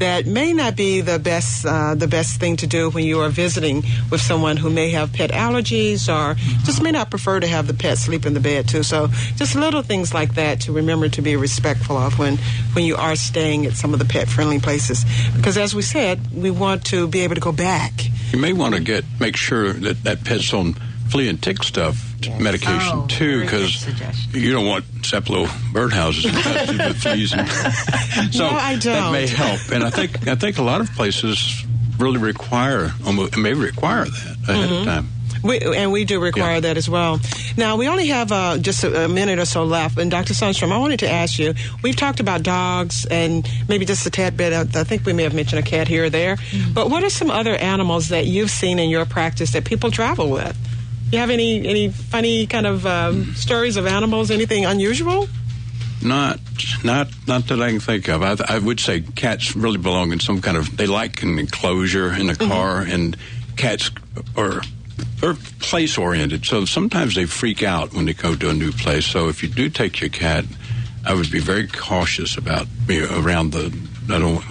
that 0.00 0.26
may 0.26 0.52
not 0.52 0.76
be 0.76 1.02
the 1.02 1.18
best 1.18 1.64
uh, 1.64 1.94
the 1.94 2.08
best 2.08 2.40
thing 2.40 2.56
to 2.56 2.66
do 2.66 2.90
when 2.90 3.04
you 3.04 3.20
are 3.20 3.28
visiting 3.28 3.84
with 4.10 4.20
someone 4.20 4.56
who 4.56 4.70
may 4.70 4.90
have 4.90 5.12
pet 5.12 5.30
allergies 5.30 6.08
or 6.08 6.34
just 6.64 6.82
may 6.82 6.90
not 6.90 7.10
prefer 7.10 7.38
to 7.38 7.46
have 7.46 7.66
the 7.66 7.74
pet 7.74 7.98
sleep 7.98 8.26
in 8.26 8.34
the 8.34 8.40
bed 8.40 8.66
too. 8.66 8.82
So 8.82 9.08
just 9.36 9.54
little 9.54 9.82
things 9.82 10.12
like 10.12 10.34
that 10.34 10.60
to 10.62 10.72
remember 10.72 11.08
to 11.10 11.22
be 11.22 11.36
respectful 11.36 11.96
of 11.96 12.18
when 12.18 12.38
when 12.72 12.84
you 12.84 12.96
are 12.96 13.14
staying 13.14 13.66
at 13.66 13.74
some 13.74 13.92
of 13.92 13.98
the 13.98 14.06
pet 14.06 14.28
friendly 14.28 14.58
places. 14.58 15.04
Because 15.36 15.56
as 15.56 15.74
we 15.74 15.82
said, 15.82 16.18
we 16.34 16.50
want 16.50 16.84
to 16.86 17.06
be 17.06 17.20
able 17.20 17.34
to 17.34 17.40
go 17.40 17.52
back. 17.52 17.92
You 18.32 18.38
may 18.38 18.52
want 18.52 18.74
to 18.74 18.80
get 18.80 19.04
make 19.20 19.36
sure 19.36 19.72
that 19.74 20.02
that 20.04 20.24
pet's 20.24 20.52
on 20.54 20.74
flea 21.10 21.28
and 21.28 21.42
tick 21.42 21.62
stuff 21.62 21.96
t- 22.20 22.30
medication 22.38 22.98
Oh, 22.98 23.06
too, 23.08 23.40
because 23.42 23.84
you 24.34 24.52
don't 24.52 24.66
want 24.66 24.84
Sapelo 25.02 25.46
birdhouses 25.72 26.24
infested 26.26 26.78
with 26.78 26.96
fleas. 27.02 27.32
And 27.32 27.48
so 28.34 28.48
No, 28.48 28.56
I 28.56 28.76
that 28.76 29.12
may 29.12 29.26
don't. 29.26 29.36
help, 29.36 29.60
and 29.72 29.84
I 29.84 29.90
think 29.90 30.26
I 30.28 30.34
think 30.36 30.58
a 30.58 30.62
lot 30.62 30.80
of 30.80 30.90
places 30.92 31.64
really 31.98 32.18
require 32.18 32.92
almost 33.06 33.36
may 33.36 33.52
require 33.54 34.04
that 34.06 34.48
ahead 34.48 34.68
Mm-hmm. 34.68 34.74
of 34.74 34.84
time. 34.84 35.08
We, 35.42 35.58
and 35.74 35.90
we 35.90 36.04
do 36.04 36.20
require 36.20 36.54
Yeah. 36.56 36.60
that 36.60 36.76
as 36.76 36.86
well. 36.86 37.18
Now, 37.56 37.76
we 37.76 37.88
only 37.88 38.08
have 38.08 38.30
uh, 38.30 38.58
just 38.58 38.84
a, 38.84 39.04
a 39.06 39.08
minute 39.08 39.38
or 39.38 39.46
so 39.46 39.64
left. 39.64 39.96
And 39.96 40.10
Dr. 40.10 40.34
Sundstrom, 40.34 40.70
I 40.70 40.76
wanted 40.76 40.98
to 41.00 41.08
ask 41.10 41.38
you 41.38 41.54
we've 41.82 41.96
talked 41.96 42.20
about 42.20 42.42
dogs 42.42 43.06
and 43.06 43.48
maybe 43.66 43.86
just 43.86 44.04
a 44.06 44.10
tad 44.10 44.36
bit. 44.36 44.52
I 44.52 44.84
think 44.84 45.06
we 45.06 45.14
may 45.14 45.22
have 45.22 45.32
mentioned 45.32 45.58
a 45.58 45.62
cat 45.62 45.88
here 45.88 46.04
or 46.04 46.10
there. 46.10 46.36
But 46.74 46.90
what 46.90 47.04
are 47.04 47.08
some 47.10 47.30
other 47.30 47.54
animals 47.54 48.08
that 48.08 48.26
you've 48.26 48.50
seen 48.50 48.78
in 48.78 48.90
your 48.90 49.06
practice 49.06 49.52
that 49.52 49.64
people 49.64 49.90
travel 49.90 50.28
with? 50.28 50.54
You 51.10 51.18
have 51.18 51.30
any, 51.30 51.66
any 51.66 51.88
funny 51.88 52.46
kind 52.46 52.66
of 52.66 52.86
um, 52.86 53.34
stories 53.34 53.76
of 53.76 53.86
animals? 53.86 54.30
Anything 54.30 54.64
unusual? 54.64 55.28
Not, 56.02 56.38
not, 56.84 57.08
not 57.26 57.48
that 57.48 57.60
I 57.60 57.70
can 57.70 57.80
think 57.80 58.08
of. 58.08 58.22
I, 58.22 58.36
I 58.48 58.58
would 58.58 58.80
say 58.80 59.00
cats 59.00 59.56
really 59.56 59.78
belong 59.78 60.12
in 60.12 60.20
some 60.20 60.40
kind 60.40 60.56
of. 60.56 60.76
They 60.76 60.86
like 60.86 61.22
an 61.22 61.38
enclosure 61.38 62.12
in 62.12 62.30
a 62.30 62.36
car, 62.36 62.80
and 62.80 63.16
cats 63.56 63.90
are 64.36 64.62
are 65.22 65.34
place 65.58 65.98
oriented. 65.98 66.46
So 66.46 66.64
sometimes 66.64 67.14
they 67.14 67.26
freak 67.26 67.62
out 67.62 67.92
when 67.92 68.06
they 68.06 68.14
go 68.14 68.34
to 68.34 68.48
a 68.48 68.54
new 68.54 68.72
place. 68.72 69.06
So 69.06 69.28
if 69.28 69.42
you 69.42 69.48
do 69.48 69.68
take 69.68 70.00
your 70.00 70.10
cat, 70.10 70.44
I 71.04 71.14
would 71.14 71.30
be 71.30 71.40
very 71.40 71.66
cautious 71.66 72.36
about 72.36 72.66
you 72.88 73.06
know, 73.06 73.20
around 73.20 73.52
the 73.52 73.76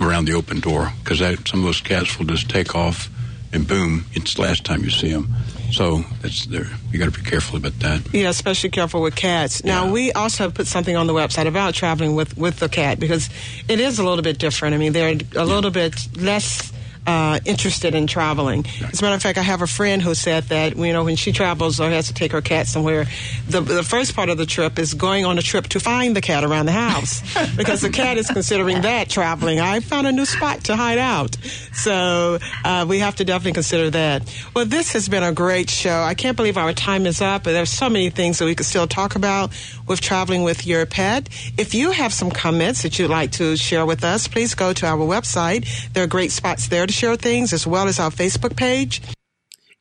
around 0.02 0.26
the 0.26 0.34
open 0.34 0.60
door 0.60 0.92
because 1.04 1.20
some 1.20 1.60
of 1.60 1.66
those 1.66 1.82
cats 1.82 2.18
will 2.18 2.26
just 2.26 2.50
take 2.50 2.76
off, 2.76 3.10
and 3.52 3.68
boom, 3.68 4.06
it's 4.14 4.36
the 4.36 4.42
last 4.42 4.66
time 4.66 4.84
you 4.84 4.90
see 4.90 5.12
them. 5.12 5.34
So 5.72 6.04
that's 6.22 6.46
there. 6.48 6.68
You 6.92 7.00
got 7.00 7.14
to 7.14 7.20
be 7.20 7.30
careful 7.30 7.58
about 7.58 7.78
that. 7.80 8.02
Yeah, 8.14 8.30
especially 8.30 8.70
careful 8.72 9.02
with 9.02 9.16
cats. 9.16 9.64
Now, 9.64 9.86
Yeah. 9.86 9.92
we 9.92 10.12
also 10.14 10.46
have 10.46 10.54
put 10.54 10.68
something 10.68 10.96
on 10.96 11.08
the 11.08 11.14
website 11.14 11.48
about 11.48 11.74
traveling 11.76 12.16
with, 12.16 12.38
with 12.38 12.60
the 12.60 12.70
cat 12.70 13.00
because 13.00 13.30
it 13.68 13.80
is 13.80 14.00
a 14.00 14.04
little 14.04 14.24
bit 14.24 14.40
different. 14.40 14.74
I 14.74 14.78
mean, 14.78 14.94
they're 14.94 15.16
a 15.36 15.46
little 15.46 15.72
bit 15.72 15.96
less 16.18 16.72
uh, 17.08 17.40
interested 17.46 17.96
in 17.96 18.08
traveling. 18.08 18.66
As 18.92 19.00
a 19.00 19.04
matter 19.04 19.16
of 19.16 19.22
fact, 19.22 19.38
I 19.38 19.42
have 19.42 19.62
a 19.62 19.68
friend 19.68 20.02
who 20.02 20.14
said 20.14 20.44
that, 20.46 20.76
you 20.78 20.94
know, 20.94 21.04
when 21.04 21.16
she 21.16 21.32
travels 21.32 21.80
or 21.80 21.90
has 21.90 22.08
to 22.08 22.14
take 22.14 22.32
her 22.32 22.42
cat 22.42 22.68
somewhere, 22.68 23.06
the, 23.48 23.62
the 23.62 23.84
first 23.84 24.16
part 24.16 24.30
of 24.30 24.38
the 24.38 24.46
trip 24.46 24.78
is 24.78 24.94
going 24.94 25.26
on 25.26 25.38
a 25.38 25.42
trip 25.42 25.68
to 25.68 25.80
find 25.80 26.16
the 26.16 26.22
cat 26.22 26.44
around 26.44 26.66
the 26.66 26.72
house 26.72 27.22
because 27.56 27.82
the 27.82 27.90
cat 27.90 28.18
is 28.18 28.28
considering 28.28 28.82
that 28.82 29.10
traveling. 29.10 29.60
I 29.60 29.80
found 29.80 30.08
a 30.08 30.12
new 30.12 30.26
spot 30.26 30.66
to 30.66 30.76
hide 30.76 30.98
out. 30.98 31.36
So 31.74 32.40
uh, 32.64 32.86
we 32.88 33.00
have 33.00 33.16
to 33.18 33.26
definitely 33.26 33.54
consider 33.54 33.90
that. 33.92 34.24
Well, 34.54 34.66
this 34.66 34.94
has 34.94 35.10
been 35.10 35.24
a 35.24 35.32
great 35.32 35.70
show. 35.70 36.02
I 36.02 36.14
can't 36.14 36.38
believe 36.38 36.58
our 36.58 36.74
time 36.74 37.06
is 37.06 37.22
up, 37.22 37.44
but 37.44 37.54
there's 37.54 37.72
so 37.72 37.90
many 37.90 38.10
things 38.10 38.40
that 38.40 38.46
we 38.46 38.56
could 38.56 38.66
still 38.66 38.88
talk 38.88 39.16
about 39.16 39.52
with 39.88 40.02
traveling 40.02 40.44
with 40.44 40.68
your 40.68 40.86
pet. 40.86 41.30
If 41.58 41.74
you 41.74 41.92
have 41.92 42.14
some 42.14 42.30
comments 42.30 42.84
that 42.84 43.00
you'd 43.00 43.10
like 43.10 43.32
to 43.34 43.56
share 43.56 43.86
with 43.86 44.04
us, 44.04 44.28
please 44.28 44.54
go 44.54 44.74
to 44.74 44.86
our 44.86 44.98
website. 44.98 45.66
There 45.94 46.04
are 46.04 46.08
great 46.08 46.32
spots 46.32 46.68
there 46.68 46.86
share 46.92 47.16
things 47.16 47.54
as 47.54 47.66
well 47.66 47.88
as 47.88 48.00
our 48.00 48.12
Facebook 48.12 48.56
page. 48.56 49.02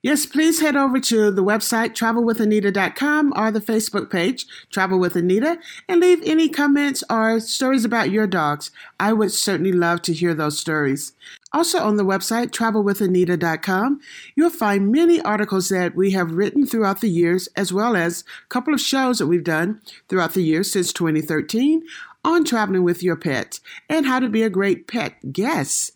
Yes, 0.00 0.26
please 0.26 0.60
head 0.60 0.76
over 0.76 1.00
to 1.00 1.32
the 1.32 1.42
website 1.42 1.90
travelwithanita.com 1.90 3.32
or 3.34 3.50
the 3.50 3.60
Facebook 3.60 4.10
page 4.10 4.46
Travel 4.70 5.00
with 5.00 5.16
Anita 5.16 5.58
and 5.88 6.00
leave 6.00 6.22
any 6.24 6.48
comments 6.48 7.02
or 7.10 7.40
stories 7.40 7.84
about 7.84 8.12
your 8.12 8.28
dogs. 8.28 8.70
I 9.00 9.12
would 9.12 9.32
certainly 9.32 9.72
love 9.72 10.02
to 10.02 10.12
hear 10.12 10.34
those 10.34 10.56
stories. 10.56 11.14
Also 11.52 11.80
on 11.80 11.96
the 11.96 12.04
website 12.04 12.50
travelwithanita.com, 12.50 14.00
you'll 14.36 14.50
find 14.50 14.92
many 14.92 15.20
articles 15.22 15.68
that 15.70 15.96
we 15.96 16.12
have 16.12 16.30
written 16.30 16.64
throughout 16.64 17.00
the 17.00 17.10
years 17.10 17.48
as 17.56 17.72
well 17.72 17.96
as 17.96 18.22
a 18.44 18.48
couple 18.48 18.72
of 18.72 18.80
shows 18.80 19.18
that 19.18 19.26
we've 19.26 19.42
done 19.42 19.80
throughout 20.08 20.32
the 20.32 20.42
years 20.44 20.70
since 20.70 20.92
2013 20.92 21.82
on 22.24 22.44
traveling 22.44 22.84
with 22.84 23.02
your 23.02 23.16
pet 23.16 23.58
and 23.88 24.06
how 24.06 24.20
to 24.20 24.28
be 24.28 24.44
a 24.44 24.50
great 24.50 24.86
pet 24.86 25.32
guest 25.32 25.92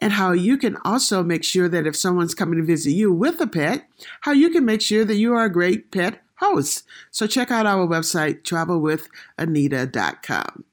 and 0.00 0.12
how 0.12 0.32
you 0.32 0.56
can 0.56 0.76
also 0.84 1.22
make 1.22 1.44
sure 1.44 1.68
that 1.68 1.86
if 1.86 1.94
someone's 1.96 2.34
coming 2.34 2.58
to 2.58 2.64
visit 2.64 2.92
you 2.92 3.12
with 3.12 3.40
a 3.40 3.46
pet, 3.46 3.86
how 4.22 4.32
you 4.32 4.50
can 4.50 4.64
make 4.64 4.80
sure 4.80 5.04
that 5.04 5.16
you 5.16 5.34
are 5.34 5.44
a 5.44 5.52
great 5.52 5.90
pet 5.90 6.22
host. 6.36 6.84
So 7.10 7.26
check 7.26 7.50
out 7.50 7.66
our 7.66 7.86
website, 7.86 8.42
travelwithanita.com. 8.42 10.64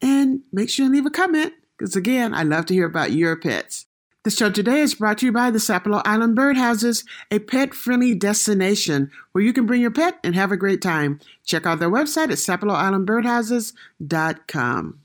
And 0.00 0.40
make 0.52 0.70
sure 0.70 0.86
and 0.86 0.94
leave 0.94 1.06
a 1.06 1.10
comment, 1.10 1.54
because 1.76 1.96
again, 1.96 2.32
I 2.34 2.42
love 2.42 2.66
to 2.66 2.74
hear 2.74 2.86
about 2.86 3.12
your 3.12 3.36
pets. 3.36 3.86
The 4.24 4.30
show 4.30 4.50
today 4.50 4.80
is 4.80 4.96
brought 4.96 5.18
to 5.18 5.26
you 5.26 5.32
by 5.32 5.50
the 5.50 5.58
Sapelo 5.58 6.02
Island 6.04 6.36
Birdhouses, 6.36 7.04
a 7.30 7.38
pet 7.38 7.72
friendly 7.72 8.14
destination 8.14 9.10
where 9.32 9.44
you 9.44 9.52
can 9.52 9.64
bring 9.64 9.80
your 9.80 9.92
pet 9.92 10.18
and 10.22 10.34
have 10.34 10.52
a 10.52 10.56
great 10.56 10.82
time. 10.82 11.20
Check 11.44 11.64
out 11.64 11.78
their 11.78 11.88
website 11.88 12.24
at 12.24 12.38
sapeloislandbirdhouses.com. 12.38 15.00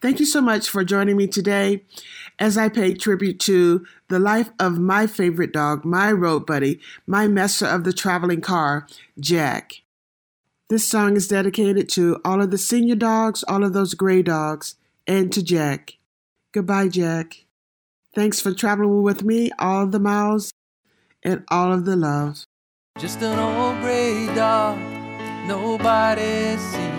Thank 0.00 0.20
you 0.20 0.26
so 0.26 0.40
much 0.40 0.68
for 0.68 0.84
joining 0.84 1.16
me 1.16 1.26
today 1.26 1.82
as 2.38 2.56
I 2.56 2.68
pay 2.68 2.94
tribute 2.94 3.40
to 3.40 3.86
the 4.08 4.18
life 4.18 4.50
of 4.58 4.78
my 4.78 5.06
favorite 5.06 5.52
dog, 5.52 5.84
my 5.84 6.12
road 6.12 6.46
buddy, 6.46 6.80
my 7.06 7.26
master 7.26 7.66
of 7.66 7.84
the 7.84 7.92
traveling 7.92 8.40
car, 8.40 8.86
Jack. 9.18 9.82
This 10.68 10.86
song 10.86 11.16
is 11.16 11.28
dedicated 11.28 11.88
to 11.90 12.20
all 12.24 12.42
of 12.42 12.50
the 12.50 12.58
senior 12.58 12.94
dogs, 12.94 13.42
all 13.48 13.64
of 13.64 13.72
those 13.72 13.94
gray 13.94 14.22
dogs, 14.22 14.76
and 15.06 15.32
to 15.32 15.42
Jack. 15.42 15.96
Goodbye, 16.52 16.88
Jack. 16.88 17.44
Thanks 18.14 18.40
for 18.40 18.52
traveling 18.52 19.02
with 19.02 19.22
me 19.22 19.50
all 19.58 19.86
the 19.86 19.98
miles 19.98 20.52
and 21.22 21.44
all 21.50 21.72
of 21.72 21.84
the 21.84 21.96
love. 21.96 22.44
Just 22.98 23.22
an 23.22 23.38
old 23.38 23.80
gray 23.80 24.26
dog 24.34 24.78
nobody 25.46 26.56
sees. 26.56 26.97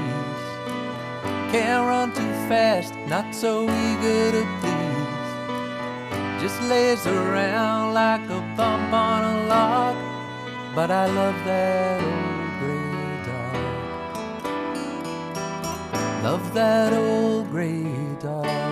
Can't 1.52 1.88
run 1.88 2.14
too 2.14 2.34
fast, 2.47 2.93
not 3.08 3.34
so 3.34 3.64
eager 3.64 4.32
to 4.34 4.45
please. 4.62 5.30
Just 6.39 6.62
lays 6.70 7.08
around 7.08 7.95
like 7.95 8.22
a 8.30 8.39
bump 8.56 8.93
on 8.93 9.24
a 9.24 9.47
log. 9.47 9.95
But 10.76 10.91
I 10.91 11.08
love 11.08 11.36
that 11.45 12.04
old 12.04 12.52
gray 12.60 13.24
dog. 13.26 13.56
Love 16.24 16.54
that 16.54 16.93
old 16.93 17.50
gray 17.50 17.84
dog. 18.22 18.68